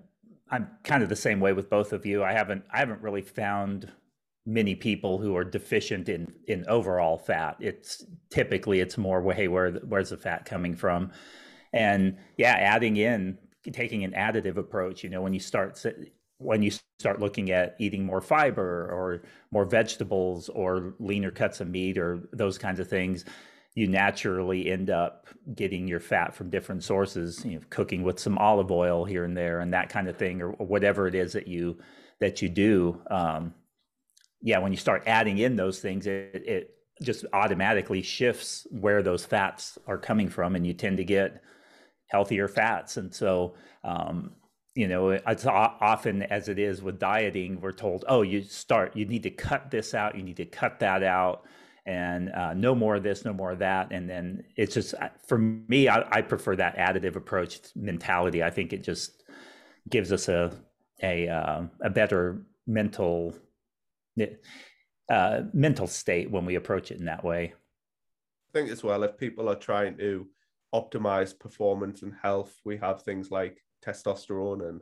I'm 0.50 0.70
kind 0.84 1.02
of 1.02 1.10
the 1.10 1.16
same 1.16 1.40
way 1.40 1.54
with 1.54 1.70
both 1.70 1.92
of 1.92 2.06
you. 2.06 2.24
I 2.24 2.34
haven't 2.34 2.64
I 2.72 2.80
haven't 2.80 3.02
really 3.02 3.22
found 3.22 3.92
many 4.46 4.76
people 4.76 5.18
who 5.18 5.36
are 5.36 5.44
deficient 5.44 6.08
in 6.08 6.32
in 6.48 6.66
overall 6.68 7.18
fat. 7.18 7.58
It's 7.60 8.06
typically 8.30 8.80
it's 8.80 8.98
more 8.98 9.34
hey 9.34 9.48
where 9.48 9.72
where's 9.72 10.12
the 10.12 10.18
fat 10.18 10.46
coming 10.46 10.76
from, 10.76 11.12
and 11.74 12.18
yeah, 12.38 12.54
adding 12.54 12.98
in 12.98 13.40
taking 13.74 14.04
an 14.04 14.12
additive 14.12 14.58
approach. 14.58 15.04
You 15.04 15.10
know, 15.10 15.24
when 15.24 15.34
you 15.34 15.40
start 15.40 15.84
when 16.38 16.62
you 16.62 16.72
start 17.00 17.20
looking 17.20 17.52
at 17.52 17.76
eating 17.80 18.06
more 18.06 18.22
fiber 18.22 18.90
or 18.92 19.24
more 19.52 19.66
vegetables 19.66 20.50
or 20.50 20.94
leaner 21.00 21.32
cuts 21.32 21.62
of 21.62 21.70
meat 21.70 21.98
or 21.98 22.28
those 22.34 22.58
kinds 22.58 22.80
of 22.80 22.88
things 22.88 23.26
you 23.74 23.88
naturally 23.88 24.72
end 24.72 24.90
up 24.90 25.28
getting 25.54 25.88
your 25.88 26.00
fat 26.00 26.34
from 26.34 26.50
different 26.50 26.84
sources 26.84 27.44
you 27.46 27.56
know 27.56 27.62
cooking 27.70 28.04
with 28.04 28.20
some 28.20 28.38
olive 28.38 28.72
oil 28.72 29.06
here 29.06 29.24
and 29.24 29.36
there 29.36 29.60
and 29.60 29.74
that 29.74 29.90
kind 29.90 30.08
of 30.08 30.18
thing 30.18 30.42
or, 30.42 30.52
whatever 30.52 31.08
it 31.08 31.16
is 31.16 31.34
that 31.34 31.48
you 31.48 31.78
that 32.20 32.42
you 32.42 32.50
do. 32.50 33.02
Um, 33.10 33.54
yeah 34.42 34.60
when 34.60 34.72
you 34.72 34.78
start 34.78 35.04
adding 35.06 35.38
in 35.38 35.56
those 35.56 35.80
things 35.80 36.08
it, 36.08 36.44
it 36.46 36.76
just 37.02 37.26
automatically 37.34 38.02
shifts 38.02 38.68
where 38.72 39.04
those 39.04 39.26
fats 39.26 39.78
are 39.88 39.98
coming 39.98 40.30
from 40.30 40.56
and 40.56 40.66
you 40.66 40.74
tend 40.74 40.98
to 40.98 41.04
get 41.04 41.42
healthier 42.08 42.48
fats. 42.48 42.98
And 42.98 43.14
so 43.14 43.56
um, 43.84 44.32
you 44.76 44.88
know 44.88 45.10
it's 45.10 45.46
often 45.46 46.24
as 46.24 46.50
it 46.50 46.60
is 46.60 46.82
with 46.82 47.00
dieting 47.00 47.60
we're 47.62 47.72
told 47.72 48.06
oh 48.08 48.22
you 48.22 48.44
start 48.44 48.96
you 48.96 49.06
need 49.06 49.24
to 49.24 49.30
cut 49.32 49.72
this 49.72 49.94
out 49.94 50.16
you 50.16 50.24
need 50.24 50.38
to 50.38 50.46
cut 50.46 50.80
that 50.80 51.02
out 51.02 51.46
and 51.86 52.32
uh, 52.32 52.54
no 52.54 52.74
more 52.74 52.96
of 52.96 53.04
this, 53.04 53.26
no 53.26 53.34
more 53.34 53.52
of 53.52 53.60
that. 53.60 53.92
And 53.92 54.10
then 54.10 54.44
it's 54.56 54.74
just 54.74 54.96
for 55.28 55.38
me, 55.38 55.88
I, 55.88 56.04
I, 56.12 56.22
prefer 56.22 56.56
that 56.56 56.78
additive 56.78 57.16
approach 57.16 57.60
mentality. 57.76 58.42
I 58.42 58.50
think 58.50 58.74
it 58.74 58.84
just 58.84 59.24
gives 59.90 60.12
us 60.12 60.28
a 60.28 60.52
a 61.04 61.28
uh, 61.28 61.64
a 61.82 61.90
better 61.90 62.42
mental 62.66 63.36
uh, 65.10 65.42
mental 65.54 65.88
state 65.88 66.32
when 66.32 66.46
we 66.46 66.56
approach 66.56 66.92
it 66.92 66.98
in 66.98 67.06
that 67.06 67.24
way. 67.24 67.54
I 68.50 68.52
think 68.54 68.72
as 68.72 68.84
well, 68.84 69.04
if 69.04 69.18
people 69.18 69.48
are 69.50 69.56
trying 69.56 69.98
to 69.98 70.28
optimize 70.74 71.38
performance 71.38 72.02
and 72.02 72.14
health, 72.20 72.60
we 72.64 72.78
have 72.78 73.04
things 73.04 73.30
like 73.30 73.62
testosterone 73.86 74.70
and 74.70 74.82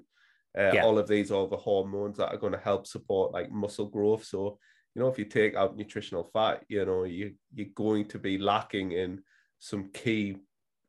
uh, 0.58 0.74
yeah. 0.74 0.84
all 0.84 1.00
of 1.00 1.08
these 1.08 1.32
other 1.32 1.58
hormones 1.58 2.18
that 2.18 2.30
are 2.30 2.38
going 2.38 2.54
to 2.54 2.60
help 2.60 2.86
support 2.86 3.34
like 3.34 3.52
muscle 3.52 3.88
growth. 3.88 4.24
So 4.24 4.60
you 4.96 5.02
know, 5.02 5.08
if 5.08 5.18
you 5.18 5.26
take 5.26 5.56
out 5.56 5.76
nutritional 5.76 6.24
fat, 6.24 6.64
you 6.70 6.86
know, 6.86 7.04
you 7.04 7.34
you're 7.54 7.68
going 7.76 8.06
to 8.10 8.20
be 8.20 8.38
lacking 8.38 8.92
in 8.92 9.22
some 9.60 9.90
key 9.94 10.38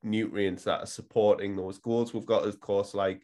nutrients 0.03 0.65
that 0.65 0.81
are 0.81 0.87
supporting 0.87 1.57
those 1.57 1.79
goals. 1.79 2.13
We've 2.13 2.27
got, 2.27 2.45
of 2.45 2.61
course, 2.61 2.93
like 2.93 3.23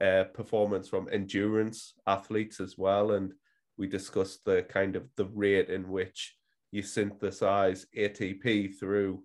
uh, 0.00 0.24
performance 0.34 0.88
from 0.88 1.08
endurance 1.12 1.94
athletes 2.06 2.60
as 2.60 2.76
well, 2.76 3.12
and 3.12 3.32
we 3.78 3.86
discussed 3.86 4.44
the 4.44 4.62
kind 4.68 4.96
of 4.96 5.08
the 5.16 5.26
rate 5.26 5.70
in 5.70 5.88
which 5.88 6.34
you 6.72 6.82
synthesize 6.82 7.86
ATP 7.96 8.78
through 8.78 9.22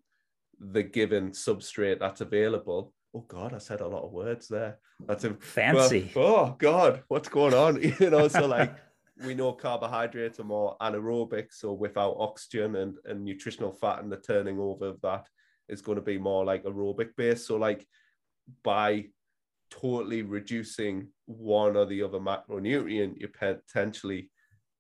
the 0.60 0.84
given 0.84 1.32
substrate 1.32 2.00
that's 2.00 2.22
available. 2.22 2.94
Oh 3.14 3.26
God, 3.28 3.54
I 3.54 3.58
said 3.58 3.82
a 3.82 3.88
lot 3.88 4.04
of 4.04 4.12
words 4.12 4.48
there. 4.48 4.78
That's 5.06 5.26
a, 5.26 5.34
fancy. 5.34 6.12
Well, 6.16 6.26
oh 6.26 6.56
God, 6.58 7.04
what's 7.10 7.30
going 7.30 7.54
on? 7.54 7.82
You 8.00 8.10
know, 8.10 8.28
so 8.28 8.46
like 8.48 8.74
we 9.26 9.34
know 9.34 9.54
carbohydrates 9.54 10.40
are 10.40 10.46
more 10.46 10.78
anaerobic, 10.82 11.48
so 11.52 11.74
without 11.74 12.16
oxygen 12.18 12.76
and, 12.78 12.96
and 13.06 13.24
nutritional 13.24 13.72
fat 13.72 14.02
and 14.02 14.12
the 14.12 14.18
turning 14.18 14.60
over 14.60 14.88
of 14.88 15.02
that 15.02 15.28
is 15.68 15.82
going 15.82 15.98
to 15.98 16.02
be 16.02 16.18
more 16.18 16.46
like 16.46 16.64
aerobic 16.64 17.10
based. 17.18 17.48
So 17.48 17.58
like 17.58 17.86
by 18.64 19.08
totally 19.70 20.22
reducing 20.22 21.10
one 21.26 21.76
or 21.76 21.86
the 21.86 22.04
other 22.04 22.20
macronutrient, 22.20 23.20
you're 23.20 23.30
potentially 23.30 24.30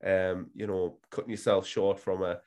um, 0.05 0.49
you 0.55 0.67
know, 0.67 0.97
cutting 1.09 1.31
yourself 1.31 1.67
short 1.67 1.99
from 1.99 2.23
a 2.23 2.39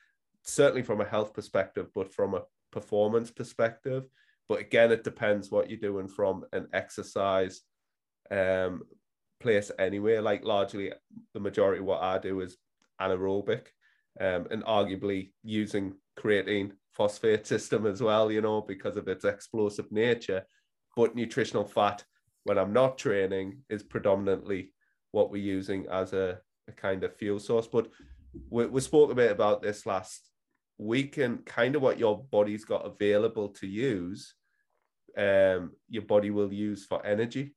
certainly 0.42 0.82
from 0.82 1.00
a 1.00 1.04
health 1.04 1.32
perspective, 1.32 1.88
but 1.94 2.12
from 2.12 2.34
a 2.34 2.42
performance 2.70 3.30
perspective. 3.30 4.04
But 4.48 4.61
again, 4.61 4.92
it 4.92 5.04
depends 5.04 5.50
what 5.50 5.70
you're 5.70 5.78
doing 5.78 6.09
from 6.09 6.44
an 6.52 6.68
exercise 6.72 7.62
um, 8.30 8.83
place 9.40 9.70
anyway. 9.78 10.18
Like 10.18 10.44
largely, 10.44 10.92
the 11.33 11.40
majority 11.40 11.80
of 11.80 11.87
what 11.87 12.02
I 12.02 12.18
do 12.18 12.40
is 12.40 12.57
anaerobic, 13.00 13.66
um, 14.20 14.46
and 14.50 14.64
arguably 14.64 15.33
using 15.42 15.94
creatine 16.18 16.72
phosphate 16.92 17.46
system 17.52 17.87
as 17.87 18.02
well. 18.02 18.30
You 18.30 18.42
know, 18.42 18.61
because 18.61 18.96
of 18.96 19.09
its 19.09 19.24
explosive 19.24 19.90
nature. 19.90 20.44
But 20.96 21.16
nutritional 21.16 21.64
fat, 21.64 22.04
when 22.44 22.59
I'm 22.59 22.72
not 22.72 22.98
training, 22.98 23.62
is 23.68 23.83
predominantly 23.83 24.72
what 25.11 25.30
we're 25.30 25.42
using 25.42 25.87
as 25.90 26.12
a, 26.12 26.38
a 26.68 26.72
kind 26.72 27.02
of 27.02 27.16
fuel 27.16 27.40
source. 27.40 27.66
But 27.66 27.88
we, 28.50 28.66
we 28.66 28.80
spoke 28.80 29.11
a 29.11 29.14
bit 29.14 29.33
about 29.33 29.62
this 29.62 29.87
last 29.87 30.30
week 30.78 31.12
can 31.12 31.38
kind 31.38 31.76
of 31.76 31.82
what 31.82 31.98
your 31.98 32.24
body's 32.24 32.64
got 32.64 32.87
available 32.87 33.48
to 33.48 33.66
use, 33.66 34.34
um, 35.16 35.72
your 35.88 36.02
body 36.02 36.30
will 36.30 36.52
use 36.52 36.84
for 36.84 37.04
energy. 37.06 37.54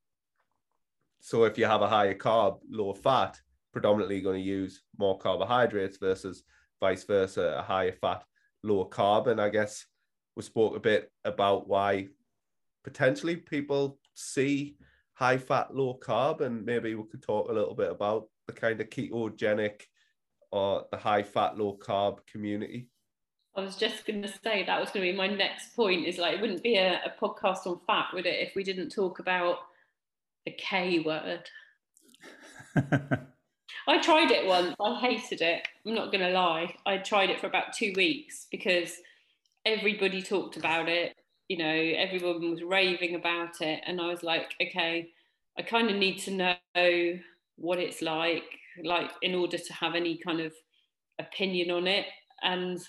So 1.20 1.46
if 1.46 1.58
you 1.58 1.66
have 1.66 1.82
a 1.82 1.88
higher 1.88 2.14
carb, 2.14 2.60
lower 2.70 2.94
fat, 2.94 3.40
predominantly 3.74 4.22
going 4.22 4.42
to 4.42 4.48
use 4.48 4.84
more 4.98 5.18
carbohydrates 5.18 5.98
versus 5.98 6.44
vice 6.80 7.04
versa, 7.04 7.58
a 7.60 7.62
higher 7.64 7.92
fat, 7.92 8.24
lower 8.64 8.86
carb. 8.86 9.28
And 9.28 9.42
I 9.42 9.50
guess 9.50 9.86
we 10.36 10.44
spoke 10.44 10.76
a 10.76 10.80
bit 10.80 11.12
about 11.26 11.68
why 11.68 12.08
potentially 12.84 13.36
people 13.36 14.00
see 14.14 14.78
high 15.14 15.38
fat, 15.38 15.76
low 15.76 15.98
carb, 16.00 16.42
and 16.42 16.64
maybe 16.64 16.94
we 16.94 17.04
could 17.10 17.24
talk 17.24 17.50
a 17.50 17.54
little 17.54 17.74
bit 17.74 17.92
about 17.92 18.28
the 18.46 18.54
kind 18.54 18.80
of 18.80 18.90
ketogenic 18.90 19.82
or 20.52 20.86
the 20.92 20.98
high 20.98 21.24
fat, 21.24 21.58
low 21.58 21.78
carb 21.78 22.20
community. 22.28 22.90
I 23.58 23.62
was 23.62 23.76
just 23.76 24.06
going 24.06 24.22
to 24.22 24.28
say 24.44 24.64
that 24.64 24.80
was 24.80 24.92
going 24.92 25.04
to 25.04 25.12
be 25.12 25.18
my 25.18 25.28
next 25.28 25.76
point. 25.76 26.06
Is 26.06 26.20
like 26.20 26.36
it 26.36 26.42
wouldn't 26.42 26.62
be 26.62 26.76
a, 26.78 27.02
a 27.04 27.14
podcast 27.20 27.66
on 27.66 27.80
fat, 27.88 28.10
would 28.14 28.28
it, 28.28 28.48
if 28.48 28.56
we 28.56 28.64
didn't 28.64 28.90
talk 28.90 29.18
about 29.18 29.58
the 30.46 30.52
K 30.52 31.00
word? 31.00 31.50
I 33.88 33.98
tried 34.00 34.30
it 34.30 34.46
once. 34.46 34.76
I 34.80 35.00
hated 35.00 35.42
it. 35.42 35.68
I'm 35.86 35.96
not 35.96 36.12
going 36.12 36.24
to 36.24 36.30
lie. 36.30 36.76
I 36.86 36.98
tried 36.98 37.32
it 37.32 37.40
for 37.40 37.48
about 37.48 37.74
two 37.74 37.94
weeks 37.96 38.46
because 38.52 38.94
everybody 39.66 40.22
talked 40.22 40.58
about 40.58 40.88
it. 40.88 41.16
You 41.48 41.58
know, 41.58 41.94
everyone 41.98 42.52
was 42.52 42.62
raving 42.62 43.16
about 43.16 43.62
it, 43.62 43.82
and 43.88 44.00
I 44.00 44.08
was 44.08 44.22
like, 44.22 44.54
okay, 44.62 45.10
I 45.58 45.64
kind 45.64 45.90
of 45.90 45.96
need 45.96 46.20
to 46.20 46.32
know 46.32 47.20
what 47.56 47.80
it's 47.80 48.04
like, 48.04 48.44
like 48.84 49.10
in 49.24 49.34
order 49.34 49.58
to 49.58 49.74
have 49.74 49.96
any 49.96 50.18
kind 50.18 50.42
of 50.42 50.54
opinion 51.18 51.72
on 51.72 51.88
it. 51.88 52.06
And 52.44 52.80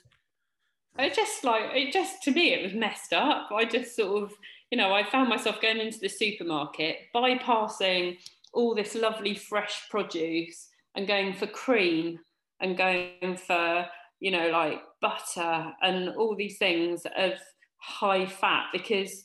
it 0.98 1.14
just 1.14 1.44
like 1.44 1.62
it 1.74 1.92
just 1.92 2.22
to 2.24 2.30
me 2.30 2.52
it 2.52 2.62
was 2.62 2.74
messed 2.74 3.12
up. 3.12 3.50
I 3.52 3.64
just 3.64 3.94
sort 3.94 4.22
of 4.22 4.32
you 4.70 4.78
know 4.78 4.92
I 4.92 5.08
found 5.08 5.28
myself 5.28 5.60
going 5.60 5.78
into 5.78 5.98
the 5.98 6.08
supermarket 6.08 6.96
bypassing 7.14 8.18
all 8.52 8.74
this 8.74 8.94
lovely 8.94 9.34
fresh 9.34 9.88
produce 9.90 10.68
and 10.94 11.06
going 11.06 11.34
for 11.34 11.46
cream 11.46 12.18
and 12.60 12.76
going 12.76 13.36
for 13.36 13.86
you 14.20 14.30
know 14.30 14.48
like 14.48 14.80
butter 15.00 15.72
and 15.82 16.10
all 16.10 16.34
these 16.34 16.58
things 16.58 17.06
of 17.16 17.32
high 17.76 18.26
fat 18.26 18.66
because 18.72 19.24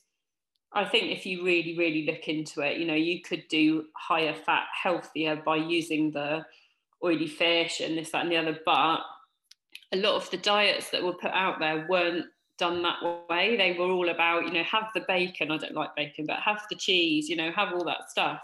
I 0.71 0.85
think 0.85 1.11
if 1.11 1.25
you 1.25 1.43
really 1.43 1.75
really 1.77 2.05
look 2.05 2.27
into 2.27 2.61
it 2.61 2.77
you 2.77 2.85
know 2.85 2.93
you 2.93 3.21
could 3.21 3.47
do 3.49 3.85
higher 3.97 4.35
fat 4.35 4.65
healthier 4.81 5.41
by 5.43 5.55
using 5.55 6.11
the 6.11 6.45
oily 7.03 7.27
fish 7.27 7.79
and 7.79 7.97
this 7.97 8.11
that 8.11 8.23
and 8.23 8.31
the 8.31 8.37
other 8.37 8.59
but 8.65 9.01
a 9.93 9.97
lot 9.97 10.15
of 10.15 10.29
the 10.31 10.37
diets 10.37 10.89
that 10.89 11.03
were 11.03 11.13
put 11.13 11.31
out 11.31 11.59
there 11.59 11.85
weren't 11.87 12.25
done 12.57 12.81
that 12.83 12.97
way. 13.29 13.55
They 13.57 13.77
were 13.77 13.89
all 13.89 14.09
about, 14.09 14.43
you 14.43 14.51
know, 14.51 14.63
have 14.63 14.89
the 14.93 15.05
bacon. 15.07 15.51
I 15.51 15.57
don't 15.57 15.75
like 15.75 15.95
bacon, 15.95 16.25
but 16.25 16.39
have 16.39 16.61
the 16.69 16.75
cheese, 16.75 17.29
you 17.29 17.35
know, 17.35 17.51
have 17.51 17.73
all 17.73 17.85
that 17.85 18.09
stuff. 18.09 18.39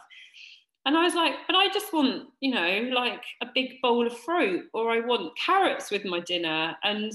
And 0.86 0.96
I 0.96 1.04
was 1.04 1.14
like, 1.14 1.34
but 1.46 1.56
I 1.56 1.68
just 1.70 1.92
want, 1.94 2.28
you 2.40 2.54
know, 2.54 2.90
like 2.94 3.24
a 3.42 3.48
big 3.54 3.82
bowl 3.82 4.08
of 4.08 4.18
fruit, 4.18 4.66
or 4.74 4.92
I 4.92 5.02
want 5.02 5.38
carrots 5.38 5.92
with 5.92 6.06
my 6.06 6.20
dinner. 6.22 6.76
And 6.84 7.12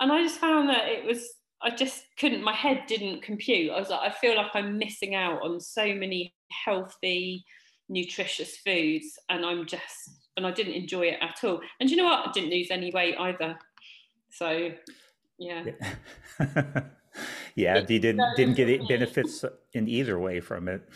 and 0.00 0.12
I 0.12 0.22
just 0.22 0.38
found 0.38 0.68
that 0.68 0.86
it 0.86 1.04
was, 1.04 1.28
I 1.60 1.70
just 1.70 2.04
couldn't, 2.18 2.44
my 2.44 2.52
head 2.52 2.84
didn't 2.86 3.22
compute. 3.22 3.72
I 3.72 3.80
was 3.80 3.88
like, 3.88 4.08
I 4.08 4.14
feel 4.14 4.36
like 4.36 4.54
I'm 4.54 4.78
missing 4.78 5.16
out 5.16 5.42
on 5.42 5.58
so 5.60 5.92
many 5.92 6.34
healthy, 6.64 7.44
nutritious 7.88 8.58
foods. 8.58 9.18
And 9.28 9.44
I'm 9.44 9.66
just, 9.66 10.10
and 10.36 10.46
I 10.46 10.52
didn't 10.52 10.74
enjoy 10.74 11.06
it 11.06 11.18
at 11.20 11.42
all. 11.42 11.60
And 11.80 11.90
you 11.90 11.96
know 11.96 12.04
what? 12.04 12.28
I 12.28 12.30
didn't 12.30 12.50
lose 12.50 12.68
any 12.70 12.92
weight 12.92 13.16
either. 13.18 13.58
So, 14.30 14.72
yeah. 15.38 15.64
yeah, 17.54 17.78
you 17.88 17.98
didn't 17.98 18.24
didn't 18.36 18.54
get 18.54 18.88
benefits 18.88 19.44
in 19.72 19.88
either 19.88 20.18
way 20.18 20.40
from 20.40 20.68
it. 20.68 20.88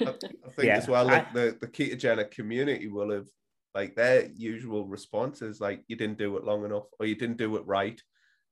I, 0.00 0.04
I 0.08 0.50
think 0.56 0.66
yeah, 0.66 0.76
as 0.76 0.88
well, 0.88 1.04
like 1.04 1.28
I, 1.30 1.32
the 1.32 1.58
the 1.60 1.66
ketogenic 1.66 2.30
community 2.30 2.88
will 2.88 3.10
have 3.10 3.28
like 3.74 3.96
their 3.96 4.30
usual 4.36 4.86
responses, 4.86 5.60
like 5.60 5.84
you 5.88 5.96
didn't 5.96 6.18
do 6.18 6.36
it 6.36 6.44
long 6.44 6.64
enough 6.64 6.84
or 6.98 7.06
you 7.06 7.16
didn't 7.16 7.38
do 7.38 7.56
it 7.56 7.66
right. 7.66 8.00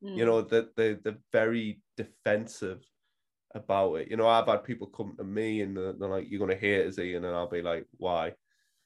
Mm. 0.05 0.17
You 0.17 0.27
know 0.27 0.43
that 0.43 0.77
they, 0.77 0.95
they're 0.95 1.19
very 1.33 1.81
defensive 1.97 2.83
about 3.55 3.95
it. 3.95 4.11
You 4.11 4.17
know, 4.17 4.27
I've 4.27 4.49
had 4.49 4.65
people 4.65 4.89
come 4.89 5.15
to 5.17 5.25
me 5.25 5.61
and 5.61 5.77
they're, 5.77 5.93
they're 5.93 6.09
like, 6.09 6.27
"You're 6.29 6.41
gonna 6.41 6.57
hate 6.59 6.87
us, 6.87 6.99
Ian," 6.99 7.25
and 7.25 7.37
I'll 7.37 7.49
be 7.49 7.63
like, 7.63 7.87
"Why?" 7.99 8.33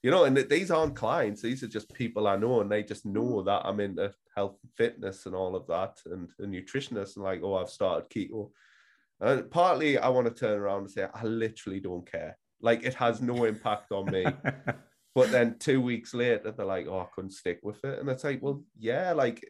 You 0.06 0.12
know, 0.12 0.22
and 0.22 0.36
these 0.36 0.70
aren't 0.70 0.94
clients; 0.94 1.42
these 1.42 1.64
are 1.64 1.66
just 1.66 1.92
people 1.92 2.28
I 2.28 2.36
know, 2.36 2.60
and 2.60 2.70
they 2.70 2.84
just 2.84 3.04
know 3.04 3.42
that 3.42 3.62
I'm 3.64 3.80
into 3.80 4.14
health 4.36 4.56
and 4.62 4.72
fitness 4.72 5.26
and 5.26 5.34
all 5.34 5.56
of 5.56 5.66
that, 5.66 5.98
and 6.06 6.28
a 6.38 6.44
nutritionist, 6.44 7.16
and 7.16 7.24
like, 7.24 7.40
oh, 7.42 7.56
I've 7.56 7.70
started 7.70 8.08
keto. 8.08 8.50
And 9.20 9.50
partly, 9.50 9.98
I 9.98 10.08
want 10.10 10.28
to 10.28 10.32
turn 10.32 10.60
around 10.60 10.82
and 10.82 10.90
say, 10.92 11.08
I 11.12 11.24
literally 11.24 11.80
don't 11.80 12.08
care. 12.08 12.38
Like, 12.60 12.84
it 12.84 12.94
has 12.94 13.20
no 13.20 13.46
impact 13.46 13.90
on 13.90 14.08
me. 14.12 14.24
but 15.16 15.32
then 15.32 15.56
two 15.58 15.80
weeks 15.80 16.14
later, 16.14 16.52
they're 16.52 16.64
like, 16.64 16.86
oh, 16.86 17.00
I 17.00 17.06
couldn't 17.12 17.32
stick 17.32 17.58
with 17.64 17.84
it, 17.84 17.98
and 17.98 18.08
it's 18.08 18.22
like, 18.22 18.40
well, 18.40 18.62
yeah, 18.78 19.10
like 19.10 19.44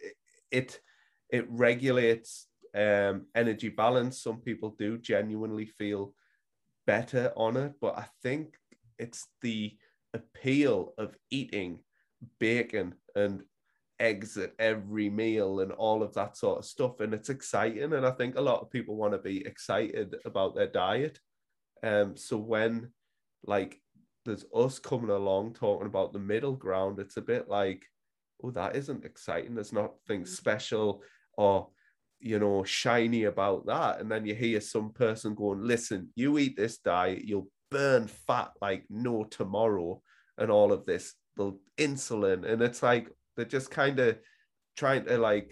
it, 0.50 0.80
it 1.28 1.44
regulates 1.50 2.46
um, 2.74 3.26
energy 3.34 3.68
balance. 3.68 4.22
Some 4.22 4.38
people 4.38 4.74
do 4.78 4.96
genuinely 4.96 5.66
feel 5.66 6.14
better 6.86 7.30
on 7.36 7.58
it, 7.58 7.74
but 7.78 7.98
I 7.98 8.06
think 8.22 8.54
it's 8.98 9.26
the 9.42 9.76
appeal 10.16 10.94
of 10.98 11.16
eating 11.30 11.78
bacon 12.38 12.94
and 13.14 13.42
eggs 13.98 14.36
at 14.36 14.52
every 14.58 15.08
meal 15.08 15.60
and 15.60 15.72
all 15.72 16.02
of 16.02 16.14
that 16.14 16.36
sort 16.36 16.58
of 16.58 16.64
stuff. 16.64 17.00
And 17.00 17.14
it's 17.14 17.30
exciting. 17.30 17.92
And 17.92 18.06
i 18.06 18.10
think 18.10 18.36
a 18.36 18.40
lot 18.40 18.60
of 18.60 18.70
people 18.70 18.96
want 18.96 19.12
to 19.12 19.18
be 19.18 19.46
excited 19.46 20.16
about 20.24 20.54
their 20.54 20.66
diet. 20.66 21.18
Um 21.82 22.16
so 22.16 22.36
when 22.36 22.90
like 23.44 23.80
there's 24.24 24.44
us 24.54 24.78
coming 24.78 25.10
along 25.10 25.54
talking 25.54 25.86
about 25.86 26.12
the 26.12 26.18
middle 26.18 26.56
ground 26.56 26.98
it's 26.98 27.16
a 27.16 27.22
bit 27.22 27.48
like 27.48 27.84
oh 28.42 28.50
that 28.50 28.76
isn't 28.76 29.04
exciting. 29.04 29.54
There's 29.54 29.72
nothing 29.72 30.22
mm. 30.22 30.28
special 30.28 31.02
or 31.38 31.68
you 32.18 32.38
know 32.38 32.64
shiny 32.64 33.24
about 33.24 33.66
that. 33.66 34.00
And 34.00 34.10
then 34.10 34.26
you 34.26 34.34
hear 34.34 34.60
some 34.60 34.90
person 34.90 35.34
going 35.34 35.62
listen 35.62 36.10
you 36.14 36.38
eat 36.38 36.56
this 36.56 36.78
diet 36.78 37.24
you'll 37.24 37.48
burn 37.70 38.06
fat 38.06 38.52
like 38.60 38.84
no 38.88 39.24
tomorrow 39.24 40.00
and 40.38 40.50
all 40.50 40.72
of 40.72 40.84
this 40.86 41.14
the 41.36 41.56
insulin. 41.78 42.50
And 42.50 42.62
it's 42.62 42.82
like 42.82 43.08
they're 43.36 43.44
just 43.44 43.70
kind 43.70 43.98
of 43.98 44.18
trying 44.76 45.04
to 45.06 45.18
like 45.18 45.50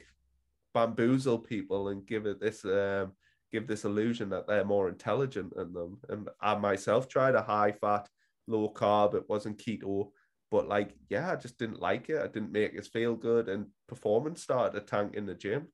bamboozle 0.75 1.39
people 1.39 1.89
and 1.89 2.07
give 2.07 2.27
it 2.27 2.41
this 2.41 2.65
um 2.65 3.13
give 3.53 3.67
this 3.69 3.85
illusion 3.85 4.29
that 4.31 4.49
they're 4.49 4.65
more 4.65 4.89
intelligent 4.89 5.55
than 5.55 5.73
them. 5.73 5.99
And 6.09 6.29
i 6.41 6.55
myself 6.55 7.09
tried 7.09 7.35
a 7.35 7.43
high 7.43 7.73
fat 7.73 8.09
low 8.47 8.69
carb. 8.69 9.15
It 9.15 9.29
wasn't 9.29 9.59
keto 9.59 10.11
but 10.51 10.69
like 10.69 10.95
yeah 11.09 11.33
i 11.33 11.37
just 11.37 11.59
didn't 11.59 11.81
like 11.81 12.09
it. 12.09 12.23
I 12.23 12.29
didn't 12.29 12.53
make 12.53 12.79
us 12.79 12.87
feel 12.87 13.15
good. 13.15 13.49
And 13.49 13.67
performance 13.89 14.43
started 14.43 14.79
to 14.79 14.87
tank 14.87 15.15
in 15.15 15.27
the 15.27 15.35
gym. 15.35 15.69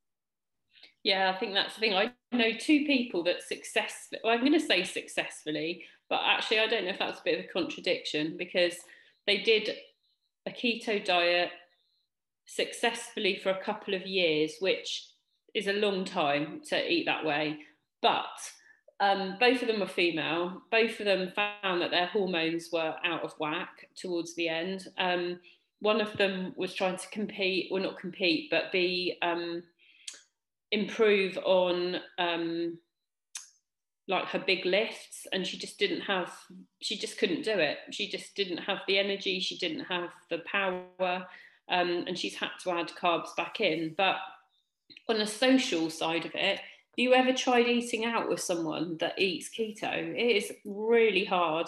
Yeah, 1.03 1.31
I 1.33 1.39
think 1.39 1.53
that's 1.53 1.75
the 1.75 1.79
thing. 1.79 1.93
I 1.93 2.11
know 2.31 2.51
two 2.53 2.85
people 2.85 3.23
that 3.23 3.41
success. 3.41 4.07
Well, 4.23 4.33
I'm 4.33 4.41
going 4.41 4.53
to 4.53 4.59
say 4.59 4.83
successfully, 4.83 5.83
but 6.09 6.21
actually, 6.23 6.59
I 6.59 6.67
don't 6.67 6.85
know 6.85 6.91
if 6.91 6.99
that's 6.99 7.19
a 7.19 7.23
bit 7.23 7.39
of 7.39 7.45
a 7.45 7.47
contradiction 7.47 8.35
because 8.37 8.75
they 9.27 9.37
did 9.37 9.75
a 10.45 10.51
keto 10.51 11.03
diet 11.03 11.49
successfully 12.45 13.39
for 13.41 13.49
a 13.49 13.63
couple 13.63 13.93
of 13.93 14.05
years, 14.05 14.55
which 14.59 15.07
is 15.53 15.67
a 15.67 15.73
long 15.73 16.05
time 16.05 16.61
to 16.69 16.91
eat 16.91 17.05
that 17.05 17.25
way. 17.25 17.57
But 18.01 18.25
um, 18.99 19.37
both 19.39 19.61
of 19.61 19.67
them 19.67 19.79
were 19.79 19.87
female. 19.87 20.61
Both 20.71 20.99
of 20.99 21.05
them 21.05 21.31
found 21.35 21.81
that 21.81 21.91
their 21.91 22.07
hormones 22.07 22.69
were 22.71 22.95
out 23.03 23.23
of 23.23 23.33
whack 23.39 23.87
towards 23.95 24.35
the 24.35 24.47
end. 24.47 24.87
Um, 24.97 25.39
one 25.79 26.01
of 26.01 26.15
them 26.17 26.53
was 26.55 26.73
trying 26.73 26.97
to 26.97 27.09
compete, 27.09 27.69
or 27.71 27.79
not 27.79 27.99
compete, 27.99 28.49
but 28.51 28.71
be 28.71 29.17
um, 29.21 29.63
improve 30.71 31.37
on 31.39 31.97
um, 32.19 32.77
like 34.07 34.25
her 34.25 34.39
big 34.39 34.65
lifts 34.65 35.27
and 35.31 35.45
she 35.45 35.57
just 35.57 35.77
didn't 35.77 36.01
have 36.01 36.31
she 36.81 36.97
just 36.97 37.17
couldn't 37.17 37.43
do 37.43 37.51
it 37.51 37.77
she 37.91 38.09
just 38.09 38.35
didn't 38.35 38.57
have 38.57 38.79
the 38.87 38.97
energy 38.97 39.39
she 39.39 39.57
didn't 39.57 39.85
have 39.85 40.09
the 40.29 40.39
power 40.39 41.25
um, 41.71 42.03
and 42.05 42.17
she's 42.17 42.35
had 42.35 42.51
to 42.63 42.71
add 42.71 42.89
carbs 42.89 43.35
back 43.35 43.61
in. 43.61 43.95
But 43.97 44.17
on 45.07 45.17
the 45.17 45.25
social 45.25 45.89
side 45.89 46.25
of 46.25 46.35
it, 46.35 46.57
have 46.57 46.97
you 46.97 47.13
ever 47.13 47.33
tried 47.33 47.67
eating 47.67 48.05
out 48.05 48.29
with 48.29 48.41
someone 48.41 48.97
that 48.99 49.19
eats 49.19 49.49
keto? 49.49 50.13
It 50.13 50.35
is 50.35 50.51
really 50.65 51.23
hard. 51.23 51.67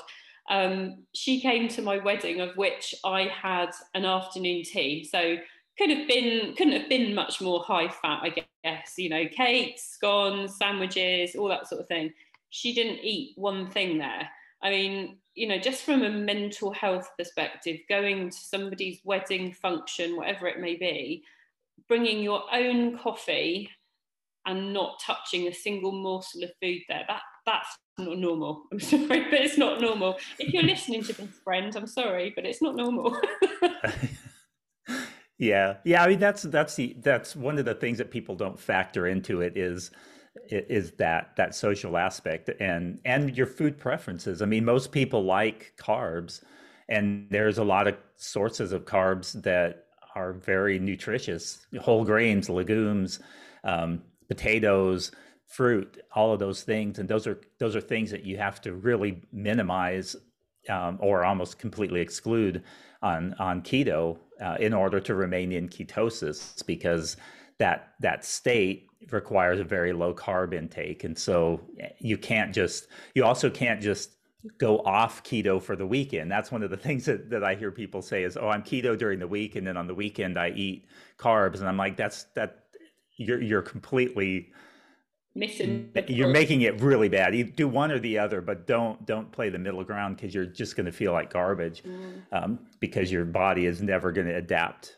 Um, 0.50 1.06
she 1.14 1.40
came 1.40 1.70
to 1.70 1.82
my 1.82 1.98
wedding, 1.98 2.42
of 2.42 2.56
which 2.58 2.94
I 3.06 3.24
had 3.24 3.70
an 3.96 4.04
afternoon 4.04 4.64
tea. 4.64 5.08
So 5.10 5.38
could 5.78 5.90
have 5.90 6.08
been 6.08 6.56
couldn't 6.56 6.80
have 6.80 6.90
been 6.90 7.16
much 7.16 7.42
more 7.42 7.64
high 7.64 7.88
fat, 7.88 8.22
I 8.22 8.30
guess. 8.64 8.94
You 8.98 9.10
know, 9.10 9.26
cakes, 9.28 9.84
scones, 9.84 10.58
sandwiches, 10.58 11.36
all 11.36 11.50
that 11.50 11.68
sort 11.68 11.82
of 11.82 11.88
thing. 11.88 12.14
She 12.50 12.74
didn't 12.74 13.00
eat 13.04 13.34
one 13.36 13.70
thing 13.70 13.98
there. 13.98 14.30
I 14.62 14.70
mean, 14.70 15.18
you 15.36 15.48
know, 15.48 15.58
just 15.58 15.84
from 15.84 16.04
a 16.04 16.10
mental 16.10 16.72
health 16.72 17.10
perspective, 17.18 17.80
going 17.90 18.30
to 18.30 18.38
somebody's 18.38 19.00
wedding 19.04 19.52
function, 19.52 20.16
whatever 20.16 20.48
it 20.48 20.60
may 20.60 20.76
be, 20.76 21.24
bringing 21.88 22.20
your 22.24 22.44
own 22.54 22.98
coffee 22.98 23.70
and 24.46 24.74
not 24.74 25.00
touching 25.00 25.48
a 25.48 25.54
single 25.54 25.92
morsel 25.92 26.44
of 26.44 26.52
food 26.62 26.82
there, 26.88 27.04
that 27.08 27.22
that's 27.46 27.78
not 27.98 28.18
normal. 28.18 28.64
I'm 28.72 28.80
sorry, 28.80 29.08
but 29.08 29.34
it's 29.34 29.58
not 29.58 29.82
normal. 29.82 30.18
If 30.40 30.54
you're 30.54 30.64
listening 30.64 31.04
to 31.04 31.14
this 31.14 31.30
friend, 31.44 31.76
I'm 31.76 31.88
sorry, 31.88 32.32
but 32.36 32.46
it's 32.46 32.62
not 32.62 32.76
normal. 32.76 33.20
yeah. 35.44 35.78
Yeah. 35.84 36.04
I 36.04 36.08
mean 36.08 36.20
that's 36.20 36.44
that's 36.44 36.76
the 36.76 36.96
that's 37.00 37.36
one 37.36 37.60
of 37.60 37.66
the 37.66 37.76
things 37.76 37.98
that 37.98 38.12
people 38.12 38.36
don't 38.36 38.60
factor 38.60 39.08
into 39.08 39.42
it 39.42 39.58
is 39.58 39.92
is 40.50 40.92
that 40.92 41.36
that 41.36 41.56
social 41.56 41.98
aspect 41.98 42.50
and 42.60 43.00
and 43.06 43.36
your 43.38 43.48
food 43.48 43.78
preferences. 43.78 44.42
I 44.42 44.46
mean, 44.46 44.66
most 44.66 44.92
people 44.92 45.24
like 45.24 45.74
carbs, 45.78 46.44
and 46.90 47.28
there's 47.30 47.58
a 47.58 47.64
lot 47.64 47.88
of 47.88 47.96
sources 48.16 48.72
of 48.72 48.86
carbs 48.86 49.42
that 49.44 49.86
are 50.16 50.34
very 50.34 50.80
nutritious: 50.80 51.66
whole 51.82 52.04
grains, 52.04 52.50
legumes, 52.50 53.20
um, 53.64 54.02
potatoes, 54.28 55.12
fruit, 55.48 56.02
all 56.16 56.34
of 56.34 56.40
those 56.40 56.64
things. 56.64 57.00
And 57.00 57.08
those 57.08 57.28
are 57.28 57.40
those 57.60 57.76
are 57.76 57.82
things 57.82 58.12
that 58.12 58.26
you 58.26 58.38
have 58.38 58.60
to 58.62 58.74
really 58.74 59.22
minimize 59.32 60.16
um, 60.70 60.98
or 61.00 61.24
almost 61.24 61.60
completely 61.60 62.02
exclude 62.02 62.64
on 63.02 63.36
on 63.38 63.62
keto 63.62 64.18
uh, 64.44 64.58
in 64.60 64.74
order 64.74 65.00
to 65.00 65.16
remain 65.16 65.52
in 65.52 65.70
ketosis 65.70 66.66
because 66.66 67.18
that 67.60 67.94
that 68.00 68.26
state 68.26 68.88
requires 69.12 69.60
a 69.60 69.64
very 69.64 69.94
low 69.94 70.14
carb 70.14 70.54
intake. 70.54 71.04
And 71.04 71.18
so 71.18 71.62
eh, 71.80 71.90
you 72.00 72.18
can't 72.18 72.54
just 72.54 72.88
you 73.16 73.24
also 73.24 73.50
can't 73.50 73.82
just 73.82 74.12
go 74.58 74.80
off 74.80 75.24
keto 75.24 75.62
for 75.62 75.76
the 75.76 75.88
weekend. 75.88 76.30
That's 76.30 76.52
one 76.52 76.64
of 76.64 76.70
the 76.70 76.78
things 76.86 77.06
that, 77.06 77.30
that 77.30 77.44
i 77.44 77.56
hear 77.56 77.72
people 77.72 78.02
say 78.02 78.24
is 78.24 78.38
oh 78.38 78.50
i'm 78.50 78.64
keto 78.64 78.98
during 78.98 79.20
the 79.20 79.28
week 79.28 79.56
and 79.56 79.66
then 79.66 79.78
on 79.78 79.88
the 79.88 79.96
weekend 79.96 80.38
i 80.38 80.50
eat 80.50 80.86
carbs. 81.18 81.60
And 81.60 81.68
i'm 81.68 81.78
like 81.78 81.96
that's 81.96 82.26
that 82.36 82.66
you're 83.18 83.42
you're 83.42 83.62
completely 83.62 84.52
missing 85.36 85.90
you're 86.08 86.30
making 86.30 86.62
it 86.62 86.80
really 86.80 87.10
bad 87.10 87.34
you 87.34 87.44
do 87.44 87.68
one 87.68 87.92
or 87.92 87.98
the 87.98 88.20
other 88.20 88.40
but 88.40 88.68
don't 88.68 89.04
don't 89.08 89.32
play 89.32 89.50
the 89.50 89.58
middle 89.58 89.84
ground 89.84 90.16
because 90.16 90.32
you're 90.34 90.46
just 90.46 90.76
going 90.76 90.86
to 90.86 90.92
feel 90.92 91.12
like 91.12 91.34
garbage 91.34 91.84
mm. 91.84 92.22
um, 92.32 92.60
because 92.80 93.12
your 93.12 93.26
body 93.26 93.66
is 93.66 93.82
never 93.82 94.12
going 94.12 94.28
to 94.28 94.36
adapt 94.36 94.98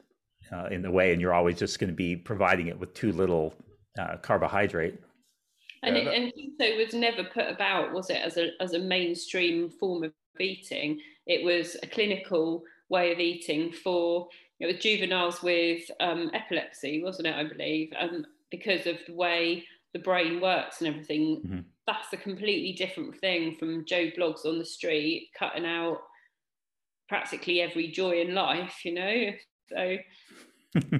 uh, 0.51 0.65
in 0.65 0.81
the 0.81 0.91
way 0.91 1.11
and 1.11 1.21
you're 1.21 1.33
always 1.33 1.57
just 1.57 1.79
going 1.79 1.89
to 1.89 1.95
be 1.95 2.15
providing 2.15 2.67
it 2.67 2.77
with 2.77 2.93
too 2.93 3.11
little 3.11 3.53
uh, 3.99 4.17
carbohydrate. 4.17 4.99
And, 5.83 5.95
it, 5.95 6.07
and 6.07 6.33
keto 6.33 6.77
was 6.77 6.93
never 6.93 7.23
put 7.23 7.47
about, 7.47 7.93
was 7.93 8.09
it, 8.09 8.17
as 8.17 8.37
a, 8.37 8.49
as 8.59 8.73
a 8.73 8.79
mainstream 8.79 9.69
form 9.69 10.03
of 10.03 10.11
eating? 10.39 10.99
It 11.27 11.43
was 11.43 11.77
a 11.83 11.87
clinical 11.87 12.63
way 12.89 13.11
of 13.11 13.19
eating 13.19 13.71
for 13.71 14.27
you 14.59 14.67
know, 14.67 14.77
juveniles 14.77 15.43
with 15.43 15.83
um, 15.99 16.31
epilepsy, 16.33 17.03
wasn't 17.03 17.27
it, 17.27 17.35
I 17.35 17.43
believe? 17.43 17.91
Um, 17.99 18.25
because 18.49 18.87
of 18.87 18.97
the 19.05 19.13
way 19.13 19.65
the 19.95 19.99
brain 19.99 20.41
works 20.41 20.81
and 20.81 20.89
everything. 20.89 21.41
Mm-hmm. 21.45 21.59
That's 21.87 22.11
a 22.11 22.17
completely 22.17 22.73
different 22.73 23.17
thing 23.21 23.55
from 23.55 23.85
Joe 23.85 24.09
Bloggs 24.17 24.45
on 24.45 24.59
the 24.59 24.65
street, 24.65 25.29
cutting 25.39 25.65
out 25.65 25.99
practically 27.07 27.61
every 27.61 27.87
joy 27.87 28.19
in 28.19 28.33
life, 28.33 28.83
you 28.83 28.93
know? 28.93 29.31
So 29.69 29.97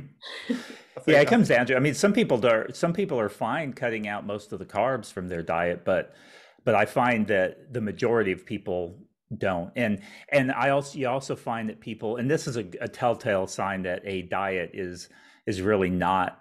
yeah, 1.08 1.20
it 1.20 1.28
comes 1.28 1.50
down 1.50 1.66
to. 1.66 1.76
I 1.76 1.80
mean, 1.80 1.94
some 1.94 2.14
people 2.14 2.46
are 2.46 2.72
some 2.74 2.94
people 2.94 3.20
are 3.20 3.28
fine 3.28 3.74
cutting 3.74 4.08
out 4.08 4.26
most 4.26 4.54
of 4.54 4.60
the 4.60 4.66
carbs 4.66 5.12
from 5.12 5.28
their 5.28 5.44
diet, 5.44 5.84
but 5.84 6.16
but 6.64 6.74
I 6.74 6.86
find 6.86 7.28
that 7.28 7.74
the 7.74 7.82
majority 7.82 8.32
of 8.32 8.46
people 8.46 8.98
don't. 9.38 9.74
And 9.76 10.02
and 10.30 10.54
I 10.54 10.70
also 10.70 10.98
you 10.98 11.10
also 11.10 11.36
find 11.36 11.68
that 11.68 11.82
people, 11.82 12.16
and 12.16 12.32
this 12.32 12.48
is 12.48 12.56
a, 12.56 12.66
a 12.80 12.88
telltale 12.88 13.48
sign 13.48 13.84
that 13.84 14.04
a 14.06 14.22
diet 14.22 14.72
is 14.74 15.10
is 15.46 15.62
really 15.62 15.90
not 15.90 16.40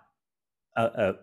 a, 0.76 0.84
a, 0.84 1.14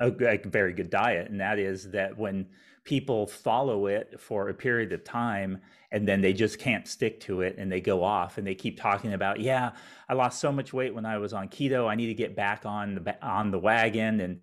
a, 0.00 0.06
a 0.06 0.38
very 0.48 0.72
good 0.72 0.90
diet, 0.90 1.30
and 1.30 1.40
that 1.40 1.58
is 1.58 1.90
that 1.90 2.16
when 2.16 2.46
people 2.84 3.26
follow 3.26 3.86
it 3.86 4.18
for 4.18 4.48
a 4.48 4.54
period 4.54 4.92
of 4.92 5.04
time 5.04 5.58
and 5.90 6.08
then 6.08 6.22
they 6.22 6.32
just 6.32 6.58
can't 6.58 6.88
stick 6.88 7.20
to 7.20 7.42
it 7.42 7.56
and 7.58 7.70
they 7.70 7.82
go 7.82 8.02
off 8.02 8.38
and 8.38 8.46
they 8.46 8.54
keep 8.54 8.80
talking 8.80 9.12
about 9.12 9.38
yeah 9.38 9.72
i 10.08 10.14
lost 10.14 10.40
so 10.40 10.50
much 10.50 10.72
weight 10.72 10.94
when 10.94 11.04
i 11.04 11.18
was 11.18 11.34
on 11.34 11.48
keto 11.48 11.86
i 11.86 11.94
need 11.94 12.06
to 12.06 12.14
get 12.14 12.34
back 12.34 12.64
on 12.64 12.94
the 12.94 13.26
on 13.26 13.50
the 13.50 13.58
wagon 13.58 14.20
and 14.20 14.40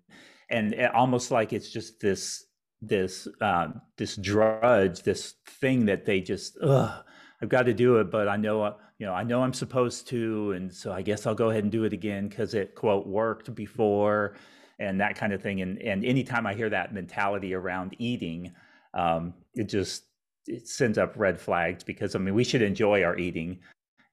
and 0.48 0.74
almost 0.94 1.32
like 1.32 1.52
it's 1.52 1.70
just 1.70 1.98
this 1.98 2.44
this 2.80 3.26
uh, 3.40 3.66
this 3.96 4.14
drudge 4.14 5.02
this 5.02 5.34
thing 5.60 5.86
that 5.86 6.04
they 6.04 6.20
just 6.20 6.56
ugh, 6.62 7.04
i've 7.42 7.48
got 7.48 7.62
to 7.62 7.74
do 7.74 7.96
it 7.96 8.12
but 8.12 8.28
i 8.28 8.36
know 8.36 8.76
you 8.98 9.06
know 9.06 9.12
i 9.12 9.24
know 9.24 9.42
i'm 9.42 9.52
supposed 9.52 10.06
to 10.06 10.52
and 10.52 10.72
so 10.72 10.92
i 10.92 11.02
guess 11.02 11.26
i'll 11.26 11.34
go 11.34 11.50
ahead 11.50 11.64
and 11.64 11.72
do 11.72 11.82
it 11.82 11.92
again 11.92 12.28
because 12.28 12.54
it 12.54 12.76
quote 12.76 13.08
worked 13.08 13.52
before 13.56 14.36
and 14.78 15.00
that 15.00 15.16
kind 15.16 15.32
of 15.32 15.42
thing. 15.42 15.60
And 15.60 15.80
and 15.80 16.04
anytime 16.04 16.46
I 16.46 16.54
hear 16.54 16.70
that 16.70 16.94
mentality 16.94 17.54
around 17.54 17.94
eating, 17.98 18.52
um, 18.94 19.34
it 19.54 19.64
just 19.64 20.04
it 20.46 20.68
sends 20.68 20.98
up 20.98 21.14
red 21.16 21.40
flags 21.40 21.82
because 21.82 22.14
I 22.14 22.18
mean 22.18 22.34
we 22.34 22.44
should 22.44 22.62
enjoy 22.62 23.02
our 23.02 23.16
eating, 23.18 23.60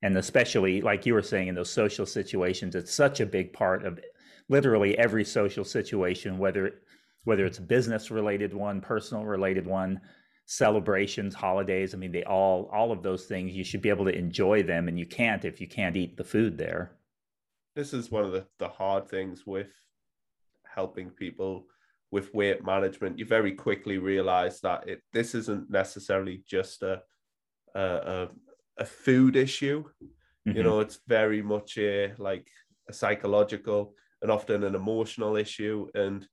and 0.01 0.17
especially 0.17 0.81
like 0.81 1.05
you 1.05 1.13
were 1.13 1.21
saying 1.21 1.47
in 1.47 1.55
those 1.55 1.71
social 1.71 2.05
situations, 2.05 2.75
it's 2.75 2.93
such 2.93 3.19
a 3.19 3.25
big 3.25 3.53
part 3.53 3.85
of 3.85 3.99
literally 4.49 4.97
every 4.97 5.25
social 5.25 5.63
situation, 5.63 6.37
whether 6.37 6.73
whether 7.23 7.45
it's 7.45 7.59
a 7.59 7.63
business 7.63 8.11
related 8.11 8.53
one, 8.53 8.81
personal 8.81 9.25
related 9.25 9.65
one, 9.65 9.99
celebrations, 10.45 11.33
holidays. 11.33 11.93
I 11.93 11.97
mean, 11.97 12.11
they 12.11 12.23
all 12.23 12.69
all 12.71 12.91
of 12.91 13.03
those 13.03 13.25
things 13.25 13.53
you 13.53 13.63
should 13.63 13.81
be 13.81 13.89
able 13.89 14.05
to 14.05 14.17
enjoy 14.17 14.63
them, 14.63 14.87
and 14.87 14.97
you 14.97 15.05
can't 15.05 15.45
if 15.45 15.61
you 15.61 15.67
can't 15.67 15.95
eat 15.95 16.17
the 16.17 16.23
food 16.23 16.57
there. 16.57 16.97
This 17.75 17.93
is 17.93 18.11
one 18.11 18.23
of 18.23 18.31
the, 18.31 18.45
the 18.59 18.67
hard 18.67 19.09
things 19.09 19.47
with 19.47 19.71
helping 20.73 21.09
people 21.09 21.65
with 22.11 22.33
weight 22.33 22.63
management, 22.63 23.17
you 23.17 23.25
very 23.25 23.53
quickly 23.53 23.97
realize 23.97 24.59
that 24.61 24.87
it 24.87 25.01
this 25.13 25.33
isn't 25.33 25.69
necessarily 25.69 26.43
just 26.47 26.83
a 26.83 27.01
a, 27.75 28.27
a 28.77 28.85
food 28.85 29.35
issue. 29.35 29.83
Mm-hmm. 30.47 30.57
You 30.57 30.63
know, 30.63 30.79
it's 30.79 30.99
very 31.07 31.41
much 31.41 31.77
a 31.77 32.13
like 32.17 32.47
a 32.89 32.93
psychological 32.93 33.95
and 34.21 34.31
often 34.31 34.63
an 34.63 34.75
emotional 34.75 35.35
issue. 35.35 35.87
And 35.95 36.27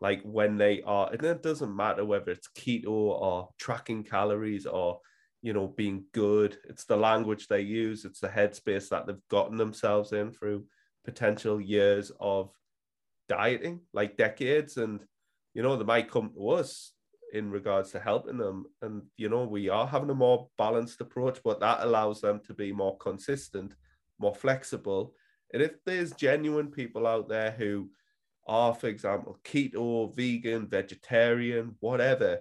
like 0.00 0.22
when 0.22 0.56
they 0.56 0.82
are, 0.82 1.10
and 1.12 1.22
it 1.22 1.42
doesn't 1.42 1.74
matter 1.74 2.04
whether 2.04 2.30
it's 2.30 2.48
keto 2.56 2.88
or 2.88 3.48
tracking 3.58 4.04
calories 4.04 4.66
or 4.66 5.00
you 5.42 5.52
know 5.52 5.68
being 5.68 6.04
good. 6.12 6.58
It's 6.68 6.84
the 6.84 6.96
language 6.96 7.46
they 7.46 7.60
use. 7.60 8.04
It's 8.04 8.20
the 8.20 8.28
headspace 8.28 8.88
that 8.88 9.06
they've 9.06 9.28
gotten 9.30 9.56
themselves 9.56 10.12
in 10.12 10.32
through 10.32 10.64
potential 11.04 11.60
years 11.60 12.10
of 12.20 12.50
dieting, 13.28 13.80
like 13.92 14.16
decades, 14.16 14.76
and 14.76 15.00
you 15.54 15.62
know 15.62 15.76
they 15.76 15.84
might 15.84 16.10
come 16.10 16.30
to 16.34 16.48
us 16.50 16.92
in 17.32 17.50
regards 17.50 17.90
to 17.92 18.00
helping 18.00 18.38
them, 18.38 18.66
and 18.82 19.02
you 19.16 19.28
know 19.28 19.44
we 19.44 19.68
are 19.68 19.86
having 19.86 20.10
a 20.10 20.14
more 20.14 20.48
balanced 20.58 21.00
approach, 21.00 21.40
but 21.44 21.60
that 21.60 21.78
allows 21.82 22.20
them 22.20 22.40
to 22.46 22.54
be 22.54 22.72
more 22.72 22.96
consistent, 22.98 23.74
more 24.18 24.34
flexible. 24.34 25.14
And 25.52 25.62
if 25.62 25.72
there's 25.84 26.12
genuine 26.12 26.70
people 26.70 27.06
out 27.06 27.28
there 27.28 27.52
who 27.52 27.90
are, 28.48 28.74
for 28.74 28.88
example, 28.88 29.38
keto, 29.44 30.14
vegan, 30.14 30.68
vegetarian, 30.68 31.76
whatever, 31.80 32.40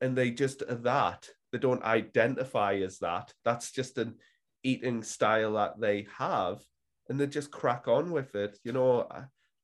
and 0.00 0.16
they 0.16 0.30
just 0.30 0.62
are 0.62 0.74
that, 0.76 1.28
they 1.52 1.58
don't 1.58 1.82
identify 1.82 2.74
as 2.76 2.98
that. 2.98 3.32
That's 3.44 3.70
just 3.70 3.98
an 3.98 4.16
eating 4.62 5.02
style 5.02 5.54
that 5.54 5.80
they 5.80 6.06
have, 6.16 6.62
and 7.08 7.18
they 7.18 7.26
just 7.26 7.50
crack 7.50 7.88
on 7.88 8.10
with 8.10 8.34
it. 8.34 8.58
You 8.64 8.72
know, 8.72 9.08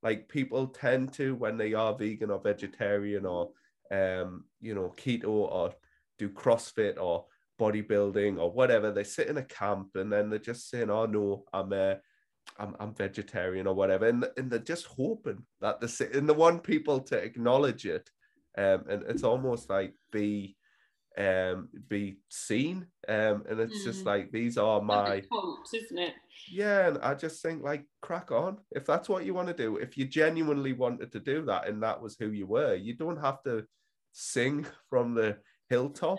like 0.03 0.28
people 0.28 0.68
tend 0.68 1.12
to 1.14 1.34
when 1.34 1.57
they 1.57 1.74
are 1.74 1.97
vegan 1.97 2.30
or 2.30 2.40
vegetarian 2.40 3.26
or 3.26 3.51
um 3.92 4.44
you 4.61 4.74
know 4.74 4.92
keto 4.97 5.28
or 5.28 5.72
do 6.18 6.28
crossfit 6.28 6.99
or 7.01 7.24
bodybuilding 7.59 8.38
or 8.38 8.51
whatever 8.51 8.90
they 8.90 9.05
sit 9.05 9.28
in 9.28 9.38
a 9.38 9.42
camp 9.42 9.88
and 9.94 10.12
then 10.12 10.28
they're 10.28 10.38
just 10.38 10.68
saying 10.68 10.90
oh 10.90 11.07
no 11.07 11.44
i'm 11.53 11.72
uh, 11.72 11.94
I'm, 12.59 12.74
I'm 12.78 12.94
vegetarian 12.94 13.66
or 13.66 13.74
whatever. 13.74 14.07
And, 14.07 14.26
and 14.36 14.51
they're 14.51 14.59
just 14.59 14.86
hoping 14.86 15.42
that 15.61 15.80
the 15.80 16.11
and 16.14 16.28
the 16.28 16.34
one 16.34 16.61
people 16.61 17.01
to 17.01 17.16
acknowledge 17.16 17.86
it 17.86 18.09
um 18.57 18.84
and 18.88 19.03
it's 19.09 19.24
almost 19.24 19.68
like 19.68 19.94
be 20.12 20.56
um 21.19 21.69
be 21.89 22.19
seen. 22.29 22.87
Um 23.09 23.45
and 23.49 23.61
it's 23.61 23.83
mm. 23.83 23.85
just 23.85 24.05
like 24.05 24.31
these 24.31 24.59
are 24.59 24.81
my 24.81 25.23
hopes 25.31 25.75
isn't 25.75 25.99
it? 25.99 26.14
Yeah 26.51 26.89
and 26.89 26.99
i 26.99 27.14
just 27.14 27.43
think 27.43 27.62
like 27.62 27.85
crack 28.03 28.31
on. 28.31 28.59
If 28.73 28.85
that's 28.85 29.09
what 29.09 29.25
you 29.25 29.35
want 29.35 29.49
to 29.49 29.55
do 29.55 29.77
if 29.77 29.97
you 29.97 30.07
genuinely 30.07 30.73
wanted 30.73 31.12
to 31.12 31.21
do 31.21 31.45
that 31.47 31.69
and 31.69 31.83
that 31.83 32.01
was 32.01 32.17
who 32.19 32.31
you 32.31 32.47
were 32.47 32.75
you 32.75 32.95
don't 32.95 33.21
have 33.21 33.43
to 33.45 33.64
sing 34.12 34.67
from 34.91 35.14
the 35.14 35.39
hilltop. 35.69 36.19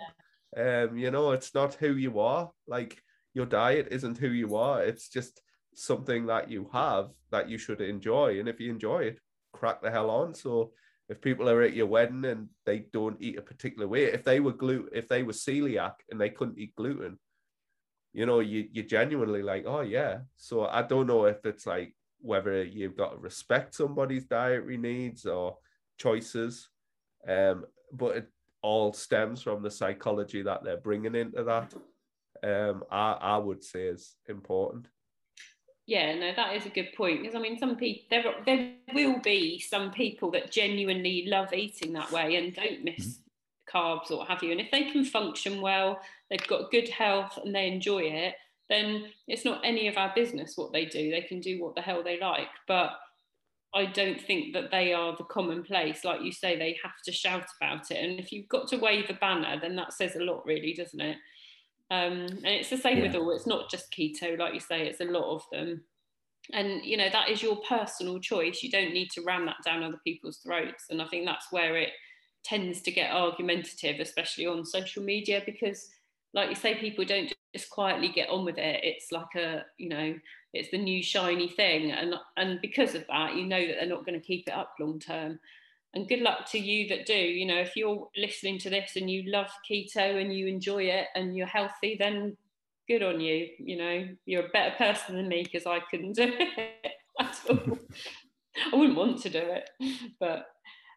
Yeah. 0.56 0.82
um 0.82 0.96
you 0.96 1.10
know 1.10 1.32
it's 1.32 1.54
not 1.54 1.74
who 1.74 1.94
you 1.94 2.20
are. 2.20 2.50
Like 2.66 3.00
your 3.34 3.46
diet 3.46 3.88
isn't 3.90 4.18
who 4.18 4.28
you 4.28 4.56
are. 4.56 4.82
It's 4.82 5.08
just 5.08 5.40
something 5.74 6.26
that 6.26 6.50
you 6.50 6.68
have 6.72 7.10
that 7.30 7.48
you 7.48 7.56
should 7.58 7.80
enjoy. 7.80 8.40
And 8.40 8.48
if 8.48 8.58
you 8.58 8.70
enjoy 8.70 9.00
it 9.04 9.20
crack 9.52 9.82
the 9.82 9.90
hell 9.90 10.10
on. 10.10 10.34
So 10.34 10.72
if 11.08 11.20
people 11.20 11.48
are 11.48 11.62
at 11.62 11.74
your 11.74 11.86
wedding 11.86 12.24
and 12.26 12.48
they 12.66 12.80
don't 12.92 13.20
eat 13.20 13.38
a 13.38 13.42
particular 13.42 13.88
way, 13.88 14.04
if 14.04 14.24
they 14.24 14.40
were 14.40 14.52
gluten, 14.52 14.88
if 14.92 15.08
they 15.08 15.22
were 15.22 15.32
celiac 15.32 15.94
and 16.10 16.20
they 16.20 16.30
couldn't 16.30 16.58
eat 16.58 16.76
gluten, 16.76 17.18
you 18.12 18.26
know, 18.26 18.40
you 18.40 18.68
you 18.72 18.82
genuinely 18.82 19.42
like, 19.42 19.64
oh 19.66 19.80
yeah. 19.80 20.18
So 20.36 20.66
I 20.66 20.82
don't 20.82 21.06
know 21.06 21.24
if 21.24 21.44
it's 21.44 21.66
like 21.66 21.94
whether 22.20 22.62
you've 22.62 22.96
got 22.96 23.12
to 23.12 23.18
respect 23.18 23.74
somebody's 23.74 24.24
dietary 24.24 24.76
needs 24.76 25.24
or 25.24 25.56
choices, 25.98 26.68
um, 27.26 27.64
but 27.92 28.16
it 28.16 28.28
all 28.60 28.92
stems 28.92 29.40
from 29.40 29.62
the 29.62 29.70
psychology 29.70 30.42
that 30.42 30.62
they're 30.64 30.76
bringing 30.76 31.14
into 31.14 31.44
that. 31.44 31.72
Um, 32.42 32.84
I 32.90 33.12
I 33.12 33.36
would 33.38 33.64
say 33.64 33.86
is 33.86 34.16
important 34.28 34.88
yeah 35.88 36.14
no 36.14 36.32
that 36.36 36.54
is 36.54 36.66
a 36.66 36.68
good 36.68 36.92
point 36.94 37.22
because 37.22 37.34
i 37.34 37.38
mean 37.40 37.58
some 37.58 37.74
people 37.74 38.04
there 38.10 38.34
there 38.44 38.72
will 38.92 39.18
be 39.20 39.58
some 39.58 39.90
people 39.90 40.30
that 40.30 40.52
genuinely 40.52 41.24
love 41.26 41.52
eating 41.54 41.94
that 41.94 42.12
way 42.12 42.36
and 42.36 42.54
don't 42.54 42.84
miss 42.84 43.16
mm-hmm. 43.16 43.76
carbs 43.76 44.10
or 44.10 44.18
what 44.18 44.28
have 44.28 44.42
you 44.42 44.52
and 44.52 44.60
if 44.60 44.70
they 44.70 44.84
can 44.90 45.02
function 45.02 45.62
well 45.62 45.98
they've 46.30 46.46
got 46.46 46.70
good 46.70 46.90
health 46.90 47.38
and 47.42 47.54
they 47.54 47.66
enjoy 47.66 48.00
it 48.00 48.34
then 48.68 49.06
it's 49.26 49.46
not 49.46 49.62
any 49.64 49.88
of 49.88 49.96
our 49.96 50.12
business 50.14 50.58
what 50.58 50.72
they 50.72 50.84
do 50.84 51.10
they 51.10 51.22
can 51.22 51.40
do 51.40 51.62
what 51.62 51.74
the 51.74 51.80
hell 51.80 52.04
they 52.04 52.20
like 52.20 52.48
but 52.68 52.90
I 53.74 53.84
don't 53.84 54.20
think 54.20 54.54
that 54.54 54.70
they 54.70 54.94
are 54.94 55.14
the 55.14 55.24
commonplace. 55.24 56.02
Like 56.02 56.22
you 56.22 56.32
say, 56.32 56.56
they 56.56 56.78
have 56.82 57.02
to 57.04 57.12
shout 57.12 57.44
about 57.60 57.90
it. 57.90 58.02
And 58.02 58.18
if 58.18 58.32
you've 58.32 58.48
got 58.48 58.66
to 58.68 58.78
wave 58.78 59.10
a 59.10 59.12
banner, 59.12 59.60
then 59.60 59.76
that 59.76 59.92
says 59.92 60.16
a 60.16 60.24
lot, 60.24 60.46
really, 60.46 60.72
doesn't 60.72 61.00
it? 61.00 61.18
Um, 61.90 62.26
and 62.26 62.46
it's 62.46 62.70
the 62.70 62.76
same 62.76 62.98
yeah. 62.98 63.04
with 63.04 63.14
all, 63.16 63.30
it's 63.30 63.46
not 63.46 63.70
just 63.70 63.92
keto, 63.92 64.38
like 64.38 64.54
you 64.54 64.60
say, 64.60 64.86
it's 64.86 65.00
a 65.00 65.04
lot 65.04 65.34
of 65.34 65.42
them. 65.50 65.82
And, 66.52 66.84
you 66.84 66.96
know, 66.96 67.08
that 67.10 67.28
is 67.28 67.42
your 67.42 67.56
personal 67.68 68.18
choice. 68.20 68.62
You 68.62 68.70
don't 68.70 68.94
need 68.94 69.10
to 69.12 69.22
ram 69.22 69.46
that 69.46 69.56
down 69.64 69.82
other 69.82 70.00
people's 70.04 70.38
throats. 70.38 70.86
And 70.90 71.00
I 71.02 71.06
think 71.06 71.26
that's 71.26 71.50
where 71.50 71.76
it 71.76 71.90
tends 72.44 72.80
to 72.82 72.90
get 72.90 73.12
argumentative, 73.12 74.00
especially 74.00 74.46
on 74.46 74.64
social 74.64 75.02
media, 75.02 75.42
because, 75.44 75.88
like 76.34 76.48
you 76.48 76.54
say, 76.54 76.74
people 76.74 77.04
don't 77.04 77.32
just 77.54 77.70
quietly 77.70 78.08
get 78.08 78.30
on 78.30 78.44
with 78.44 78.58
it. 78.58 78.80
It's 78.82 79.12
like 79.12 79.34
a, 79.36 79.64
you 79.78 79.88
know, 79.88 80.14
it's 80.54 80.70
the 80.70 80.78
new 80.78 81.02
shiny 81.02 81.48
thing. 81.48 81.92
And, 81.92 82.14
and 82.36 82.60
because 82.62 82.94
of 82.94 83.06
that, 83.08 83.34
you 83.34 83.46
know 83.46 83.66
that 83.66 83.76
they're 83.78 83.88
not 83.88 84.06
going 84.06 84.18
to 84.18 84.26
keep 84.26 84.46
it 84.46 84.54
up 84.54 84.74
long 84.80 84.98
term 84.98 85.38
and 85.94 86.08
good 86.08 86.20
luck 86.20 86.50
to 86.50 86.58
you 86.58 86.88
that 86.88 87.06
do. 87.06 87.14
You 87.14 87.46
know 87.46 87.58
if 87.58 87.76
you're 87.76 88.08
listening 88.16 88.58
to 88.60 88.70
this 88.70 88.92
and 88.96 89.10
you 89.10 89.30
love 89.30 89.50
keto 89.70 90.20
and 90.20 90.34
you 90.34 90.46
enjoy 90.46 90.84
it 90.84 91.06
and 91.14 91.36
you're 91.36 91.46
healthy 91.46 91.96
then 91.98 92.36
good 92.88 93.02
on 93.02 93.20
you. 93.20 93.48
You 93.58 93.76
know 93.76 94.08
you're 94.26 94.46
a 94.46 94.50
better 94.50 94.74
person 94.76 95.16
than 95.16 95.28
me 95.28 95.42
because 95.42 95.66
i 95.66 95.80
couldn't 95.90 96.14
do 96.14 96.32
it 96.38 96.92
at 97.20 97.40
all. 97.48 97.78
I 98.72 98.76
wouldn't 98.76 98.98
want 98.98 99.22
to 99.22 99.30
do 99.30 99.38
it. 99.42 99.70
But 100.18 100.46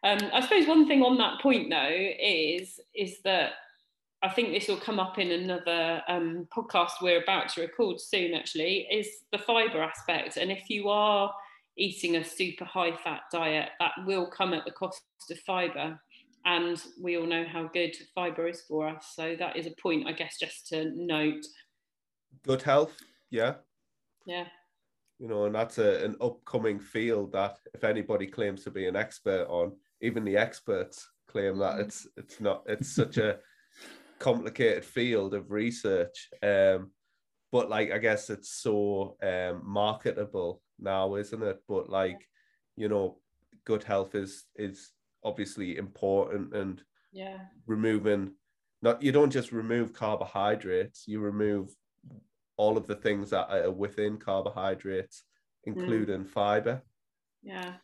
um, 0.04 0.18
i 0.32 0.40
suppose 0.40 0.66
one 0.66 0.86
thing 0.86 1.02
on 1.02 1.16
that 1.18 1.40
point 1.40 1.70
though 1.70 1.88
is 2.20 2.80
is 2.94 3.20
that 3.22 3.52
i 4.22 4.28
think 4.28 4.50
this 4.50 4.68
will 4.68 4.76
come 4.76 4.98
up 4.98 5.18
in 5.18 5.30
another 5.30 6.02
um, 6.08 6.46
podcast 6.54 6.90
we're 7.00 7.22
about 7.22 7.48
to 7.48 7.60
record 7.60 8.00
soon 8.00 8.34
actually 8.34 8.86
is 8.90 9.08
the 9.30 9.38
fiber 9.38 9.82
aspect. 9.82 10.36
And 10.36 10.50
if 10.50 10.68
you 10.68 10.88
are 10.88 11.32
eating 11.76 12.16
a 12.16 12.24
super 12.24 12.64
high 12.64 12.96
fat 12.96 13.22
diet, 13.32 13.70
that 13.80 13.92
will 14.06 14.30
come 14.30 14.52
at 14.52 14.64
the 14.64 14.70
cost 14.72 15.02
of 15.30 15.38
fiber. 15.40 15.98
And 16.44 16.82
we 17.00 17.16
all 17.16 17.26
know 17.26 17.44
how 17.44 17.68
good 17.72 17.94
fiber 18.14 18.48
is 18.48 18.62
for 18.68 18.88
us. 18.88 19.12
So 19.14 19.36
that 19.38 19.56
is 19.56 19.66
a 19.66 19.74
point, 19.80 20.08
I 20.08 20.12
guess, 20.12 20.38
just 20.38 20.66
to 20.68 20.90
note. 20.94 21.44
Good 22.44 22.62
health, 22.62 22.96
yeah. 23.30 23.54
Yeah. 24.26 24.46
You 25.18 25.28
know, 25.28 25.44
and 25.44 25.54
that's 25.54 25.78
a, 25.78 26.04
an 26.04 26.16
upcoming 26.20 26.80
field 26.80 27.32
that 27.32 27.56
if 27.74 27.84
anybody 27.84 28.26
claims 28.26 28.64
to 28.64 28.70
be 28.70 28.86
an 28.86 28.96
expert 28.96 29.46
on, 29.48 29.72
even 30.00 30.24
the 30.24 30.36
experts 30.36 31.08
claim 31.28 31.58
that 31.58 31.76
mm. 31.76 31.80
it's 31.80 32.06
it's 32.16 32.40
not 32.40 32.62
it's 32.66 32.94
such 32.94 33.16
a 33.16 33.38
complicated 34.18 34.84
field 34.84 35.34
of 35.34 35.50
research. 35.50 36.28
Um, 36.42 36.90
but 37.50 37.70
like 37.70 37.92
I 37.92 37.98
guess 37.98 38.30
it's 38.30 38.50
so 38.50 39.16
um, 39.22 39.62
marketable 39.64 40.62
now, 40.82 41.14
isn't 41.16 41.42
it? 41.42 41.62
But 41.68 41.88
like, 41.88 42.28
you 42.76 42.88
know, 42.88 43.18
good 43.64 43.84
health 43.84 44.14
is 44.14 44.44
is 44.56 44.92
obviously 45.24 45.76
important 45.76 46.54
and 46.54 46.82
yeah, 47.12 47.38
removing 47.66 48.32
not 48.82 49.02
you 49.02 49.12
don't 49.12 49.30
just 49.30 49.52
remove 49.52 49.92
carbohydrates, 49.92 51.04
you 51.06 51.20
remove 51.20 51.70
all 52.56 52.76
of 52.76 52.86
the 52.86 52.96
things 52.96 53.30
that 53.30 53.48
are 53.50 53.70
within 53.70 54.18
carbohydrates, 54.18 55.24
including 55.64 56.24
mm. 56.24 56.28
fiber. 56.28 56.82
Yeah. 57.42 57.74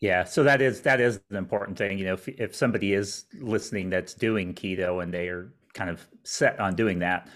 Yeah, 0.00 0.24
so 0.24 0.44
that 0.44 0.62
is 0.62 0.80
that 0.82 1.00
is 1.00 1.20
an 1.30 1.36
important 1.36 1.76
thing. 1.76 1.98
You 1.98 2.04
know, 2.06 2.14
if 2.14 2.28
if 2.28 2.54
somebody 2.54 2.92
is 2.92 3.24
listening 3.40 3.90
that's 3.90 4.14
doing 4.14 4.54
keto 4.54 5.02
and 5.02 5.12
they 5.12 5.28
are 5.28 5.52
kind 5.74 5.90
of 5.90 6.06
set 6.22 6.60
on 6.60 6.76
doing 6.76 7.00
that, 7.00 7.28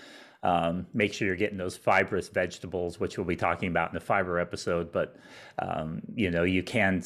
um, 0.43 0.86
make 0.93 1.12
sure 1.12 1.26
you're 1.26 1.36
getting 1.36 1.59
those 1.59 1.76
fibrous 1.76 2.28
vegetables, 2.28 2.99
which 2.99 3.16
we'll 3.16 3.26
be 3.26 3.36
talking 3.36 3.68
about 3.68 3.90
in 3.90 3.95
the 3.95 4.01
fiber 4.01 4.38
episode. 4.38 4.90
But 4.90 5.16
um, 5.59 6.03
you 6.14 6.30
know, 6.30 6.43
you 6.43 6.62
can 6.62 7.03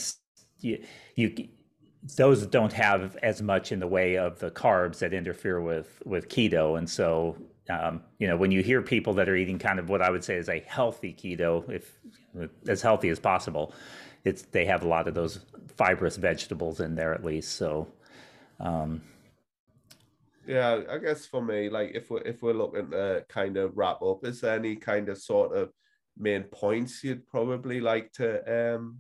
you, 0.60 0.82
you 1.14 1.48
those 2.16 2.46
don't 2.46 2.72
have 2.72 3.16
as 3.16 3.42
much 3.42 3.72
in 3.72 3.80
the 3.80 3.86
way 3.86 4.16
of 4.16 4.38
the 4.38 4.50
carbs 4.50 4.98
that 5.00 5.12
interfere 5.12 5.60
with 5.60 6.02
with 6.04 6.28
keto, 6.28 6.78
and 6.78 6.88
so 6.88 7.36
um, 7.68 8.02
you 8.18 8.26
know 8.26 8.36
when 8.36 8.50
you 8.50 8.62
hear 8.62 8.80
people 8.80 9.12
that 9.14 9.28
are 9.28 9.36
eating 9.36 9.58
kind 9.58 9.78
of 9.78 9.88
what 9.88 10.00
I 10.00 10.10
would 10.10 10.24
say 10.24 10.36
is 10.36 10.48
a 10.48 10.60
healthy 10.60 11.12
keto, 11.12 11.68
if 11.70 11.98
as 12.66 12.80
healthy 12.80 13.10
as 13.10 13.18
possible, 13.18 13.74
it's 14.24 14.42
they 14.42 14.64
have 14.64 14.82
a 14.82 14.88
lot 14.88 15.08
of 15.08 15.14
those 15.14 15.40
fibrous 15.76 16.16
vegetables 16.16 16.80
in 16.80 16.94
there 16.94 17.12
at 17.12 17.24
least. 17.24 17.56
So 17.56 17.88
um, 18.60 19.02
yeah, 20.46 20.82
I 20.90 20.98
guess 20.98 21.26
for 21.26 21.42
me, 21.42 21.68
like 21.68 21.92
if 21.94 22.10
we're 22.10 22.22
if 22.22 22.42
we're 22.42 22.52
looking 22.52 22.90
to 22.90 23.24
kind 23.28 23.56
of 23.56 23.76
wrap 23.76 24.02
up, 24.02 24.24
is 24.24 24.40
there 24.40 24.54
any 24.54 24.76
kind 24.76 25.08
of 25.08 25.18
sort 25.18 25.56
of 25.56 25.72
main 26.16 26.44
points 26.44 27.04
you'd 27.04 27.26
probably 27.26 27.80
like 27.80 28.12
to 28.12 28.74
um 28.74 28.98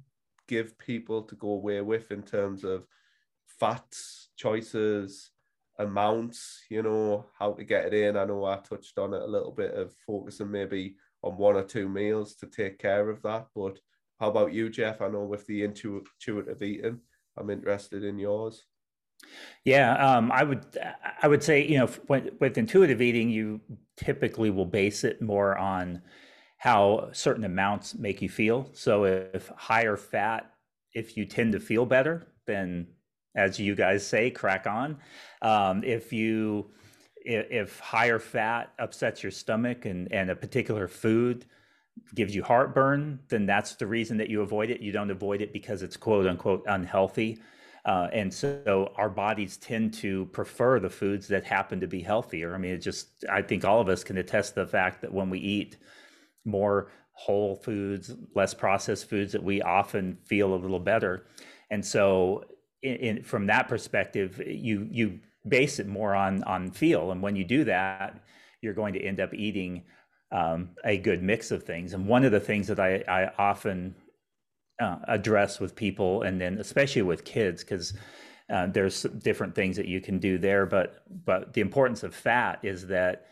give 0.48 0.78
people 0.78 1.22
to 1.22 1.34
go 1.36 1.48
away 1.50 1.80
with 1.80 2.10
in 2.10 2.22
terms 2.22 2.64
of 2.64 2.86
fats 3.60 4.28
choices, 4.36 5.30
amounts, 5.78 6.62
you 6.70 6.82
know, 6.82 7.26
how 7.38 7.52
to 7.52 7.64
get 7.64 7.86
it 7.86 7.94
in? 7.94 8.16
I 8.16 8.24
know 8.24 8.44
I 8.44 8.56
touched 8.56 8.98
on 8.98 9.14
it 9.14 9.22
a 9.22 9.26
little 9.26 9.52
bit 9.52 9.74
of 9.74 9.94
focusing 10.06 10.50
maybe 10.50 10.96
on 11.22 11.36
one 11.36 11.56
or 11.56 11.64
two 11.64 11.88
meals 11.88 12.34
to 12.36 12.46
take 12.46 12.78
care 12.78 13.08
of 13.08 13.22
that. 13.22 13.46
But 13.54 13.78
how 14.20 14.30
about 14.30 14.52
you, 14.52 14.70
Jeff? 14.70 15.00
I 15.00 15.08
know 15.08 15.24
with 15.24 15.46
the 15.46 15.64
intuitive 15.64 16.62
eating, 16.62 17.00
I'm 17.36 17.50
interested 17.50 18.04
in 18.04 18.18
yours. 18.18 18.64
Yeah, 19.64 19.94
um, 19.94 20.30
I 20.32 20.44
would 20.44 20.64
I 21.22 21.28
would 21.28 21.42
say 21.42 21.66
you 21.66 21.78
know 21.78 21.86
when, 22.06 22.30
with 22.40 22.58
intuitive 22.58 23.02
eating, 23.02 23.30
you 23.30 23.60
typically 23.96 24.50
will 24.50 24.66
base 24.66 25.04
it 25.04 25.20
more 25.20 25.56
on 25.58 26.02
how 26.58 27.10
certain 27.12 27.44
amounts 27.44 27.94
make 27.94 28.22
you 28.22 28.28
feel. 28.28 28.70
So 28.72 29.04
if 29.04 29.48
higher 29.56 29.96
fat, 29.96 30.52
if 30.94 31.16
you 31.16 31.24
tend 31.24 31.52
to 31.52 31.60
feel 31.60 31.84
better, 31.86 32.28
then 32.46 32.86
as 33.34 33.58
you 33.60 33.74
guys 33.74 34.06
say, 34.06 34.30
crack 34.30 34.66
on. 34.66 34.98
Um, 35.42 35.84
if 35.84 36.12
you 36.12 36.70
if, 37.16 37.46
if 37.50 37.78
higher 37.80 38.18
fat 38.18 38.72
upsets 38.78 39.22
your 39.22 39.32
stomach 39.32 39.84
and 39.84 40.10
and 40.12 40.30
a 40.30 40.36
particular 40.36 40.88
food 40.88 41.44
gives 42.14 42.34
you 42.34 42.42
heartburn, 42.42 43.20
then 43.28 43.46
that's 43.46 43.74
the 43.74 43.86
reason 43.86 44.16
that 44.18 44.28
you 44.30 44.42
avoid 44.42 44.70
it. 44.70 44.80
You 44.80 44.92
don't 44.92 45.10
avoid 45.10 45.40
it 45.42 45.52
because 45.52 45.82
it's 45.82 45.96
quote 45.96 46.26
unquote 46.26 46.64
unhealthy. 46.66 47.38
Uh, 47.86 48.08
and 48.12 48.34
so 48.34 48.92
our 48.96 49.08
bodies 49.08 49.56
tend 49.56 49.94
to 49.94 50.26
prefer 50.26 50.80
the 50.80 50.90
foods 50.90 51.28
that 51.28 51.44
happen 51.44 51.78
to 51.80 51.86
be 51.86 52.02
healthier. 52.02 52.52
I 52.52 52.58
mean, 52.58 52.72
it 52.72 52.78
just, 52.78 53.24
I 53.30 53.42
think 53.42 53.64
all 53.64 53.80
of 53.80 53.88
us 53.88 54.02
can 54.02 54.18
attest 54.18 54.56
the 54.56 54.66
fact 54.66 55.00
that 55.02 55.12
when 55.12 55.30
we 55.30 55.38
eat 55.38 55.76
more 56.44 56.90
whole 57.12 57.54
foods, 57.54 58.12
less 58.34 58.54
processed 58.54 59.08
foods, 59.08 59.32
that 59.32 59.42
we 59.42 59.62
often 59.62 60.18
feel 60.24 60.52
a 60.52 60.56
little 60.56 60.80
better. 60.80 61.26
And 61.70 61.84
so, 61.84 62.44
in, 62.82 62.96
in, 62.96 63.22
from 63.22 63.46
that 63.46 63.68
perspective, 63.68 64.42
you 64.46 64.86
you 64.90 65.20
base 65.48 65.78
it 65.78 65.86
more 65.86 66.14
on 66.14 66.42
on 66.44 66.70
feel, 66.70 67.12
and 67.12 67.22
when 67.22 67.36
you 67.36 67.44
do 67.44 67.64
that, 67.64 68.20
you're 68.60 68.74
going 68.74 68.94
to 68.94 69.00
end 69.00 69.20
up 69.20 69.32
eating 69.32 69.84
um, 70.30 70.70
a 70.84 70.98
good 70.98 71.22
mix 71.22 71.50
of 71.50 71.62
things. 71.62 71.94
And 71.94 72.06
one 72.06 72.24
of 72.24 72.32
the 72.32 72.40
things 72.40 72.66
that 72.66 72.78
I, 72.78 73.02
I 73.08 73.30
often 73.38 73.94
uh, 74.80 74.98
address 75.08 75.60
with 75.60 75.74
people, 75.74 76.22
and 76.22 76.40
then 76.40 76.58
especially 76.58 77.02
with 77.02 77.24
kids, 77.24 77.62
because 77.62 77.94
uh, 78.50 78.66
there's 78.66 79.02
different 79.02 79.54
things 79.54 79.76
that 79.76 79.86
you 79.86 80.00
can 80.00 80.18
do 80.18 80.38
there, 80.38 80.66
but 80.66 81.02
but 81.24 81.52
the 81.52 81.60
importance 81.60 82.02
of 82.02 82.14
fat 82.14 82.58
is 82.62 82.86
that 82.86 83.26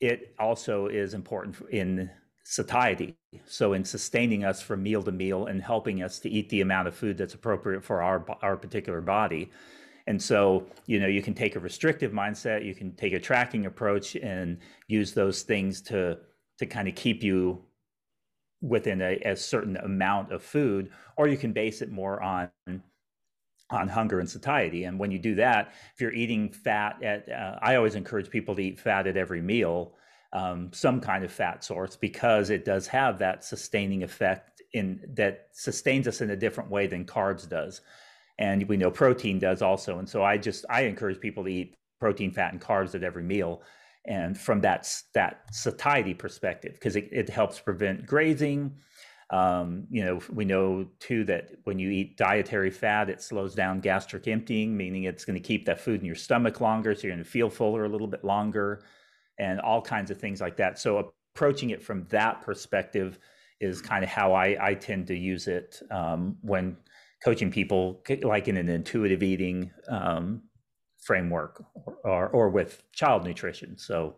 it 0.00 0.34
also 0.38 0.86
is 0.86 1.14
important 1.14 1.56
in 1.70 2.10
satiety. 2.44 3.16
So 3.46 3.72
in 3.72 3.84
sustaining 3.84 4.44
us 4.44 4.60
from 4.60 4.82
meal 4.82 5.02
to 5.04 5.12
meal 5.12 5.46
and 5.46 5.62
helping 5.62 6.02
us 6.02 6.18
to 6.20 6.28
eat 6.28 6.48
the 6.48 6.60
amount 6.60 6.88
of 6.88 6.94
food 6.94 7.16
that's 7.16 7.34
appropriate 7.34 7.84
for 7.84 8.02
our 8.02 8.24
our 8.42 8.56
particular 8.56 9.00
body. 9.00 9.50
And 10.08 10.20
so, 10.20 10.66
you 10.86 10.98
know, 10.98 11.06
you 11.06 11.22
can 11.22 11.34
take 11.34 11.54
a 11.54 11.60
restrictive 11.60 12.10
mindset, 12.10 12.64
you 12.64 12.74
can 12.74 12.92
take 12.96 13.12
a 13.12 13.20
tracking 13.20 13.66
approach 13.66 14.16
and 14.16 14.58
use 14.88 15.14
those 15.14 15.42
things 15.42 15.80
to 15.82 16.18
to 16.58 16.66
kind 16.66 16.88
of 16.88 16.94
keep 16.94 17.22
you 17.22 17.62
within 18.62 19.02
a, 19.02 19.16
a 19.24 19.36
certain 19.36 19.76
amount 19.76 20.32
of 20.32 20.42
food, 20.42 20.90
or 21.16 21.28
you 21.28 21.36
can 21.36 21.52
base 21.52 21.82
it 21.82 21.90
more 21.90 22.22
on 22.22 22.48
on 23.70 23.88
hunger 23.88 24.20
and 24.20 24.28
satiety. 24.28 24.84
And 24.84 24.98
when 24.98 25.10
you 25.10 25.18
do 25.18 25.34
that, 25.36 25.72
if 25.94 26.00
you're 26.00 26.12
eating 26.12 26.50
fat 26.50 27.02
at, 27.02 27.28
uh, 27.28 27.58
I 27.62 27.76
always 27.76 27.94
encourage 27.94 28.28
people 28.28 28.54
to 28.54 28.62
eat 28.62 28.78
fat 28.78 29.06
at 29.06 29.16
every 29.16 29.40
meal, 29.40 29.94
um, 30.34 30.70
some 30.72 31.00
kind 31.00 31.24
of 31.24 31.32
fat 31.32 31.64
source, 31.64 31.96
because 31.96 32.50
it 32.50 32.66
does 32.66 32.86
have 32.88 33.18
that 33.18 33.44
sustaining 33.44 34.02
effect 34.02 34.62
in 34.74 35.00
that 35.14 35.48
sustains 35.52 36.06
us 36.06 36.20
in 36.20 36.30
a 36.30 36.36
different 36.36 36.70
way 36.70 36.86
than 36.86 37.04
carbs 37.04 37.48
does. 37.48 37.80
And 38.38 38.68
we 38.68 38.76
know 38.76 38.90
protein 38.90 39.38
does 39.38 39.62
also. 39.62 39.98
And 39.98 40.08
so 40.08 40.22
I 40.22 40.36
just, 40.36 40.64
I 40.68 40.82
encourage 40.82 41.20
people 41.20 41.44
to 41.44 41.50
eat 41.50 41.74
protein, 41.98 42.30
fat, 42.30 42.52
and 42.52 42.60
carbs 42.60 42.94
at 42.94 43.04
every 43.04 43.22
meal. 43.22 43.62
And 44.04 44.36
from 44.36 44.60
that, 44.62 44.92
that 45.14 45.42
satiety 45.52 46.14
perspective, 46.14 46.74
because 46.74 46.96
it, 46.96 47.08
it 47.12 47.28
helps 47.28 47.60
prevent 47.60 48.06
grazing, 48.06 48.76
um, 49.30 49.86
you 49.90 50.04
know, 50.04 50.20
we 50.30 50.44
know 50.44 50.86
too 51.00 51.24
that 51.24 51.52
when 51.64 51.78
you 51.78 51.90
eat 51.90 52.18
dietary 52.18 52.70
fat, 52.70 53.08
it 53.08 53.22
slows 53.22 53.54
down 53.54 53.80
gastric 53.80 54.28
emptying, 54.28 54.76
meaning 54.76 55.04
it's 55.04 55.24
going 55.24 55.40
to 55.40 55.48
keep 55.48 55.64
that 55.64 55.80
food 55.80 56.00
in 56.00 56.06
your 56.06 56.14
stomach 56.14 56.60
longer. 56.60 56.94
So 56.94 57.06
you're 57.06 57.16
going 57.16 57.24
to 57.24 57.30
feel 57.30 57.48
fuller 57.48 57.84
a 57.84 57.88
little 57.88 58.06
bit 58.06 58.24
longer 58.24 58.84
and 59.38 59.58
all 59.60 59.80
kinds 59.80 60.10
of 60.10 60.18
things 60.18 60.40
like 60.40 60.56
that. 60.58 60.78
So 60.78 61.12
approaching 61.34 61.70
it 61.70 61.82
from 61.82 62.06
that 62.10 62.42
perspective 62.42 63.18
is 63.58 63.80
kind 63.80 64.04
of 64.04 64.10
how 64.10 64.34
I, 64.34 64.56
I 64.60 64.74
tend 64.74 65.06
to 65.06 65.16
use 65.16 65.46
it 65.46 65.80
um, 65.90 66.36
when 66.42 66.76
coaching 67.24 67.50
people, 67.50 68.02
like 68.22 68.48
in 68.48 68.58
an 68.58 68.68
intuitive 68.68 69.22
eating 69.22 69.70
um, 69.88 70.42
framework 71.02 71.64
or, 71.74 71.96
or, 72.04 72.28
or 72.28 72.48
with 72.48 72.82
child 72.92 73.24
nutrition. 73.24 73.76
So, 73.76 74.14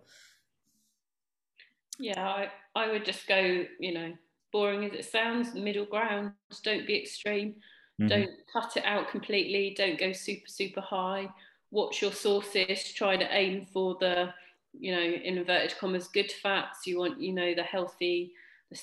yeah, 1.98 2.22
I, 2.22 2.50
I 2.74 2.92
would 2.92 3.04
just 3.04 3.26
go, 3.26 3.64
you 3.80 3.94
know, 3.94 4.12
boring 4.52 4.84
as 4.84 4.92
it 4.92 5.04
sounds, 5.04 5.54
middle 5.54 5.86
ground. 5.86 6.32
Don't 6.62 6.86
be 6.86 7.00
extreme. 7.00 7.56
Mm-hmm. 8.00 8.08
Don't 8.08 8.30
cut 8.52 8.76
it 8.76 8.84
out 8.84 9.08
completely. 9.08 9.74
Don't 9.76 9.98
go 9.98 10.12
super, 10.12 10.48
super 10.48 10.80
high. 10.80 11.28
Watch 11.70 12.02
your 12.02 12.12
sources. 12.12 12.92
Try 12.92 13.16
to 13.16 13.34
aim 13.34 13.66
for 13.72 13.96
the, 13.98 14.32
you 14.78 14.94
know, 14.94 15.00
in 15.00 15.38
inverted 15.38 15.76
commas, 15.78 16.08
good 16.08 16.30
fats. 16.30 16.86
You 16.86 16.98
want, 16.98 17.20
you 17.20 17.32
know, 17.32 17.54
the 17.54 17.62
healthy, 17.62 18.32
the 18.70 18.78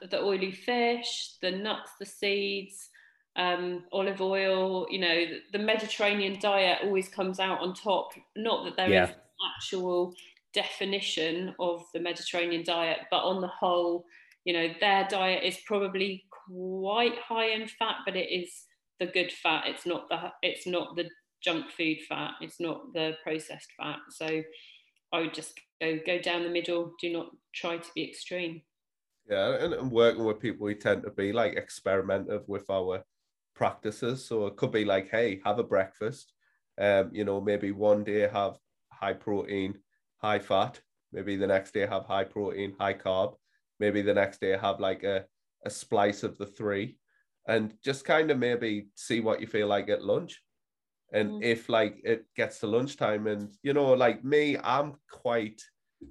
the, 0.00 0.06
the 0.08 0.22
oily 0.22 0.52
fish, 0.52 1.34
the 1.40 1.50
nuts, 1.50 1.90
the 1.98 2.06
seeds, 2.06 2.88
um, 3.36 3.84
olive 3.92 4.20
oil. 4.20 4.86
You 4.90 5.00
know, 5.00 5.26
the, 5.26 5.58
the, 5.58 5.64
Mediterranean 5.64 6.38
diet 6.40 6.78
always 6.82 7.08
comes 7.08 7.40
out 7.40 7.60
on 7.60 7.74
top. 7.74 8.12
Not 8.36 8.64
that 8.64 8.76
there 8.76 8.90
yeah. 8.90 9.08
is 9.08 9.14
actual 9.56 10.14
definition 10.54 11.54
of 11.58 11.84
the 11.94 12.00
Mediterranean 12.00 12.62
diet, 12.64 12.98
but 13.10 13.24
on 13.24 13.40
the 13.40 13.48
whole, 13.48 14.04
you 14.44 14.52
know 14.52 14.68
their 14.80 15.06
diet 15.08 15.44
is 15.44 15.58
probably 15.66 16.24
quite 16.30 17.18
high 17.18 17.48
in 17.50 17.66
fat 17.66 17.96
but 18.04 18.16
it 18.16 18.30
is 18.30 18.64
the 19.00 19.06
good 19.06 19.30
fat 19.32 19.64
it's 19.66 19.86
not 19.86 20.08
the 20.08 20.32
it's 20.42 20.66
not 20.66 20.96
the 20.96 21.08
junk 21.42 21.66
food 21.76 21.98
fat 22.08 22.32
it's 22.40 22.60
not 22.60 22.92
the 22.92 23.12
processed 23.22 23.68
fat 23.76 23.98
so 24.10 24.42
i 25.12 25.20
would 25.20 25.34
just 25.34 25.58
go 25.80 25.98
go 26.06 26.18
down 26.20 26.42
the 26.42 26.48
middle 26.48 26.92
do 27.00 27.12
not 27.12 27.26
try 27.54 27.76
to 27.76 27.88
be 27.94 28.08
extreme 28.08 28.60
yeah 29.28 29.56
and, 29.60 29.74
and 29.74 29.90
working 29.90 30.24
with 30.24 30.40
people 30.40 30.66
we 30.66 30.74
tend 30.74 31.02
to 31.02 31.10
be 31.10 31.32
like 31.32 31.54
experimental 31.54 32.42
with 32.46 32.68
our 32.70 33.04
practices. 33.62 34.24
So 34.28 34.46
it 34.48 34.56
could 34.56 34.72
be 34.72 34.84
like 34.84 35.08
hey 35.16 35.40
have 35.44 35.58
a 35.60 35.70
breakfast. 35.74 36.32
Um 36.86 37.10
you 37.18 37.24
know 37.24 37.40
maybe 37.40 37.70
one 37.70 38.02
day 38.12 38.22
have 38.38 38.54
high 39.00 39.18
protein 39.26 39.78
high 40.26 40.40
fat. 40.50 40.80
Maybe 41.12 41.36
the 41.36 41.52
next 41.54 41.70
day 41.76 41.86
have 41.94 42.04
high 42.14 42.28
protein 42.34 42.74
high 42.80 42.98
carb. 43.04 43.30
Maybe 43.78 44.02
the 44.02 44.18
next 44.22 44.40
day 44.40 44.56
have 44.66 44.80
like 44.80 45.02
a, 45.04 45.18
a 45.68 45.70
splice 45.70 46.22
of 46.24 46.38
the 46.38 46.46
three. 46.58 46.98
And 47.46 47.74
just 47.84 48.04
kind 48.04 48.30
of 48.32 48.38
maybe 48.38 48.88
see 48.96 49.20
what 49.20 49.40
you 49.40 49.46
feel 49.46 49.68
like 49.68 49.88
at 49.88 50.04
lunch. 50.12 50.42
And 51.12 51.28
mm. 51.30 51.44
if 51.54 51.68
like 51.68 52.00
it 52.04 52.20
gets 52.34 52.58
to 52.60 52.66
lunchtime 52.66 53.26
and 53.26 53.50
you 53.62 53.74
know, 53.74 53.92
like 53.92 54.24
me, 54.24 54.56
I'm 54.76 54.94
quite 55.10 55.60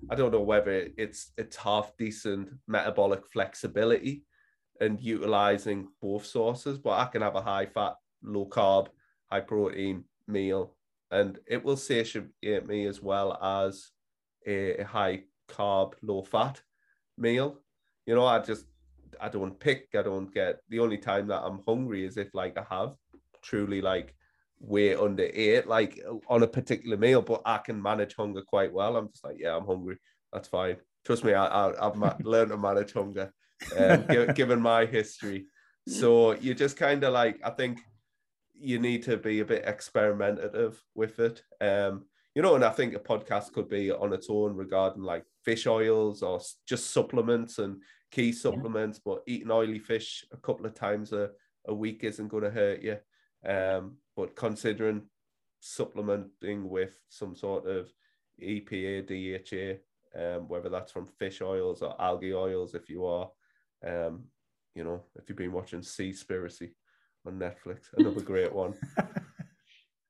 I 0.09 0.15
don't 0.15 0.31
know 0.31 0.47
whether 0.53 0.87
it's 1.03 1.31
it's 1.37 1.57
half 1.57 1.91
decent 1.97 2.49
metabolic 2.67 3.23
flexibility 3.33 4.23
and 4.81 4.99
utilizing 4.99 5.87
both 6.01 6.25
sources, 6.25 6.77
but 6.79 6.99
I 6.99 7.05
can 7.05 7.21
have 7.21 7.35
a 7.35 7.41
high 7.41 7.67
fat, 7.67 7.93
low 8.23 8.47
carb, 8.47 8.87
high 9.31 9.41
protein 9.41 10.03
meal, 10.27 10.75
and 11.11 11.39
it 11.47 11.63
will 11.63 11.77
satiate 11.77 12.65
me 12.67 12.87
as 12.87 13.01
well 13.01 13.37
as 13.41 13.91
a, 14.47 14.83
high 14.83 15.21
carb, 15.47 15.93
low 16.01 16.23
fat 16.23 16.61
meal. 17.17 17.59
You 18.07 18.15
know, 18.15 18.25
I 18.25 18.39
just 18.39 18.65
I 19.21 19.29
don't 19.29 19.59
pick. 19.59 19.89
I 19.93 20.01
don't 20.01 20.33
get. 20.33 20.61
The 20.69 20.79
only 20.79 20.97
time 20.97 21.27
that 21.27 21.43
I'm 21.43 21.61
hungry 21.67 22.03
is 22.05 22.17
if 22.17 22.33
like 22.33 22.57
I 22.57 22.65
have 22.75 22.95
truly 23.43 23.81
like 23.81 24.15
way 24.59 24.95
under 24.95 25.29
eight, 25.31 25.67
like 25.67 25.99
on 26.27 26.41
a 26.41 26.47
particular 26.47 26.97
meal. 26.97 27.21
But 27.21 27.43
I 27.45 27.59
can 27.59 27.79
manage 27.79 28.15
hunger 28.15 28.41
quite 28.41 28.73
well. 28.73 28.97
I'm 28.97 29.09
just 29.09 29.23
like, 29.23 29.37
yeah, 29.37 29.55
I'm 29.55 29.67
hungry. 29.67 29.97
That's 30.33 30.47
fine. 30.47 30.77
Trust 31.05 31.23
me, 31.23 31.33
I, 31.33 31.69
I 31.69 31.83
have 31.83 32.19
learned 32.25 32.51
to 32.51 32.57
manage 32.57 32.93
hunger, 32.93 33.31
um, 33.77 34.33
given 34.35 34.61
my 34.61 34.85
history. 34.85 35.45
So 35.87 36.33
you 36.33 36.53
just 36.53 36.77
kind 36.77 37.03
of 37.03 37.13
like 37.13 37.39
I 37.43 37.49
think 37.49 37.79
you 38.53 38.79
need 38.79 39.03
to 39.03 39.17
be 39.17 39.39
a 39.39 39.45
bit 39.45 39.65
experimentative 39.65 40.75
with 40.93 41.19
it. 41.19 41.41
Um, 41.59 42.05
you 42.35 42.41
know, 42.41 42.55
and 42.55 42.63
I 42.63 42.69
think 42.69 42.93
a 42.93 42.99
podcast 42.99 43.51
could 43.51 43.67
be 43.67 43.91
on 43.91 44.13
its 44.13 44.27
own 44.29 44.55
regarding 44.55 45.03
like 45.03 45.25
fish 45.43 45.67
oils 45.67 46.21
or 46.21 46.39
just 46.67 46.91
supplements 46.91 47.57
and 47.59 47.81
key 48.11 48.31
supplements, 48.31 48.99
yeah. 48.99 49.13
but 49.13 49.23
eating 49.27 49.51
oily 49.51 49.79
fish 49.79 50.23
a 50.31 50.37
couple 50.37 50.65
of 50.65 50.73
times 50.73 51.11
a, 51.11 51.31
a 51.67 51.73
week 51.73 52.03
isn't 52.03 52.27
going 52.27 52.43
to 52.43 52.51
hurt 52.51 52.81
you. 52.81 52.97
Um, 53.45 53.97
but 54.15 54.35
considering 54.35 55.03
supplementing 55.59 56.69
with 56.69 56.97
some 57.09 57.35
sort 57.35 57.65
of 57.65 57.91
EPA, 58.41 59.07
DHA, 59.07 59.79
um, 60.19 60.47
whether 60.47 60.69
that's 60.69 60.91
from 60.91 61.07
fish 61.07 61.41
oils 61.41 61.81
or 61.81 61.99
algae 61.99 62.33
oils, 62.33 62.75
if 62.75 62.89
you 62.89 63.05
are, 63.05 63.29
um, 63.85 64.25
you 64.75 64.83
know, 64.83 65.03
if 65.15 65.27
you've 65.27 65.37
been 65.37 65.51
watching 65.51 65.81
Seaspiracy 65.81 66.71
on 67.25 67.39
Netflix, 67.39 67.87
another 67.97 68.21
great 68.21 68.53
one. 68.53 68.73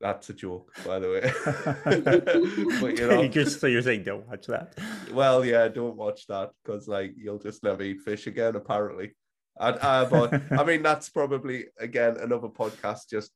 That's 0.01 0.29
a 0.31 0.33
joke, 0.33 0.73
by 0.83 0.97
the 0.97 1.09
way. 1.09 2.79
but 2.81 2.97
you 2.97 3.07
know, 3.07 3.27
just 3.27 3.59
so 3.59 3.67
you're 3.67 3.83
saying, 3.83 4.03
don't 4.03 4.27
watch 4.27 4.47
that. 4.47 4.75
Well, 5.13 5.45
yeah, 5.45 5.67
don't 5.67 5.95
watch 5.95 6.25
that 6.27 6.51
because 6.63 6.87
like 6.87 7.13
you'll 7.15 7.37
just 7.37 7.63
never 7.63 7.83
eat 7.83 8.01
fish 8.01 8.25
again. 8.25 8.55
Apparently, 8.55 9.11
I, 9.59 9.69
I, 9.69 10.05
but, 10.05 10.41
I 10.51 10.63
mean 10.63 10.81
that's 10.81 11.09
probably 11.09 11.65
again 11.79 12.17
another 12.17 12.47
podcast. 12.47 13.09
Just 13.11 13.31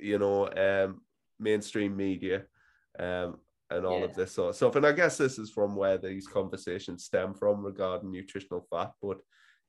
you 0.00 0.18
know, 0.18 0.48
um, 0.48 1.02
mainstream 1.38 1.94
media, 1.94 2.44
um, 2.98 3.36
and 3.68 3.84
all 3.84 3.98
yeah. 3.98 4.06
of 4.06 4.14
this 4.14 4.32
sort 4.32 4.50
of 4.50 4.56
stuff. 4.56 4.76
And 4.76 4.86
I 4.86 4.92
guess 4.92 5.18
this 5.18 5.38
is 5.38 5.50
from 5.50 5.76
where 5.76 5.98
these 5.98 6.26
conversations 6.26 7.04
stem 7.04 7.34
from 7.34 7.62
regarding 7.62 8.10
nutritional 8.10 8.66
fat. 8.70 8.92
But 9.02 9.18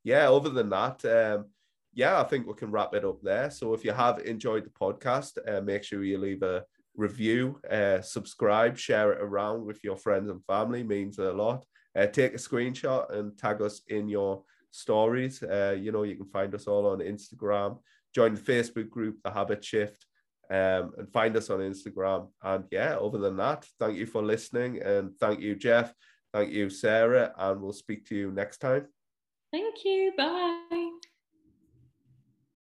yeah, 0.08 0.30
other 0.32 0.50
than 0.50 0.70
that, 0.70 1.04
um, 1.04 1.48
yeah, 1.94 2.22
I 2.22 2.24
think 2.24 2.48
we 2.48 2.54
can 2.54 2.72
wrap 2.72 2.94
it 2.94 3.04
up 3.04 3.22
there. 3.22 3.52
So 3.52 3.74
if 3.74 3.84
you 3.84 3.92
have 3.92 4.20
enjoyed 4.20 4.64
the 4.64 4.70
podcast, 4.70 5.38
uh, 5.46 5.60
make 5.60 5.84
sure 5.84 6.02
you 6.02 6.18
leave 6.18 6.44
a 6.44 6.64
review, 6.96 7.60
uh, 7.70 8.00
subscribe, 8.00 8.78
share 8.78 9.12
it 9.12 9.22
around 9.22 9.66
with 9.66 9.84
your 9.84 9.98
friends 9.98 10.30
and 10.30 10.42
family. 10.46 10.82
Means 10.82 11.20
a 11.20 11.34
lot. 11.34 11.66
Uh, 11.94 12.06
take 12.06 12.34
a 12.36 12.38
screenshot 12.38 13.14
and 13.14 13.38
tag 13.38 13.62
us 13.62 13.82
in 13.90 14.08
your 14.08 14.44
stories. 14.72 15.44
Uh, 15.44 15.76
you 15.78 15.92
know, 15.92 16.04
you 16.04 16.16
can 16.16 16.30
find 16.30 16.56
us 16.56 16.68
all 16.68 16.88
on 16.88 17.00
Instagram. 17.00 17.78
Join 18.16 18.34
the 18.34 18.40
Facebook 18.40 18.90
group, 18.90 19.18
The 19.26 19.32
Habit 19.32 19.62
Shift, 19.62 20.06
um, 20.50 20.94
and 20.98 21.12
find 21.12 21.36
us 21.36 21.50
on 21.50 21.60
Instagram. 21.60 22.30
And 22.42 22.64
yeah, 22.72 22.96
other 22.96 23.18
than 23.18 23.36
that, 23.38 23.68
thank 23.78 23.98
you 23.98 24.06
for 24.06 24.24
listening. 24.24 24.82
And 24.82 25.18
thank 25.20 25.42
you, 25.42 25.56
Jeff. 25.56 25.94
Thank 26.34 26.54
you, 26.54 26.70
Sarah. 26.70 27.34
And 27.38 27.62
we'll 27.62 27.74
speak 27.74 28.06
to 28.06 28.16
you 28.16 28.32
next 28.32 28.60
time. 28.60 28.88
Thank 29.58 29.86
you. 29.86 30.12
Bye. 30.16 30.67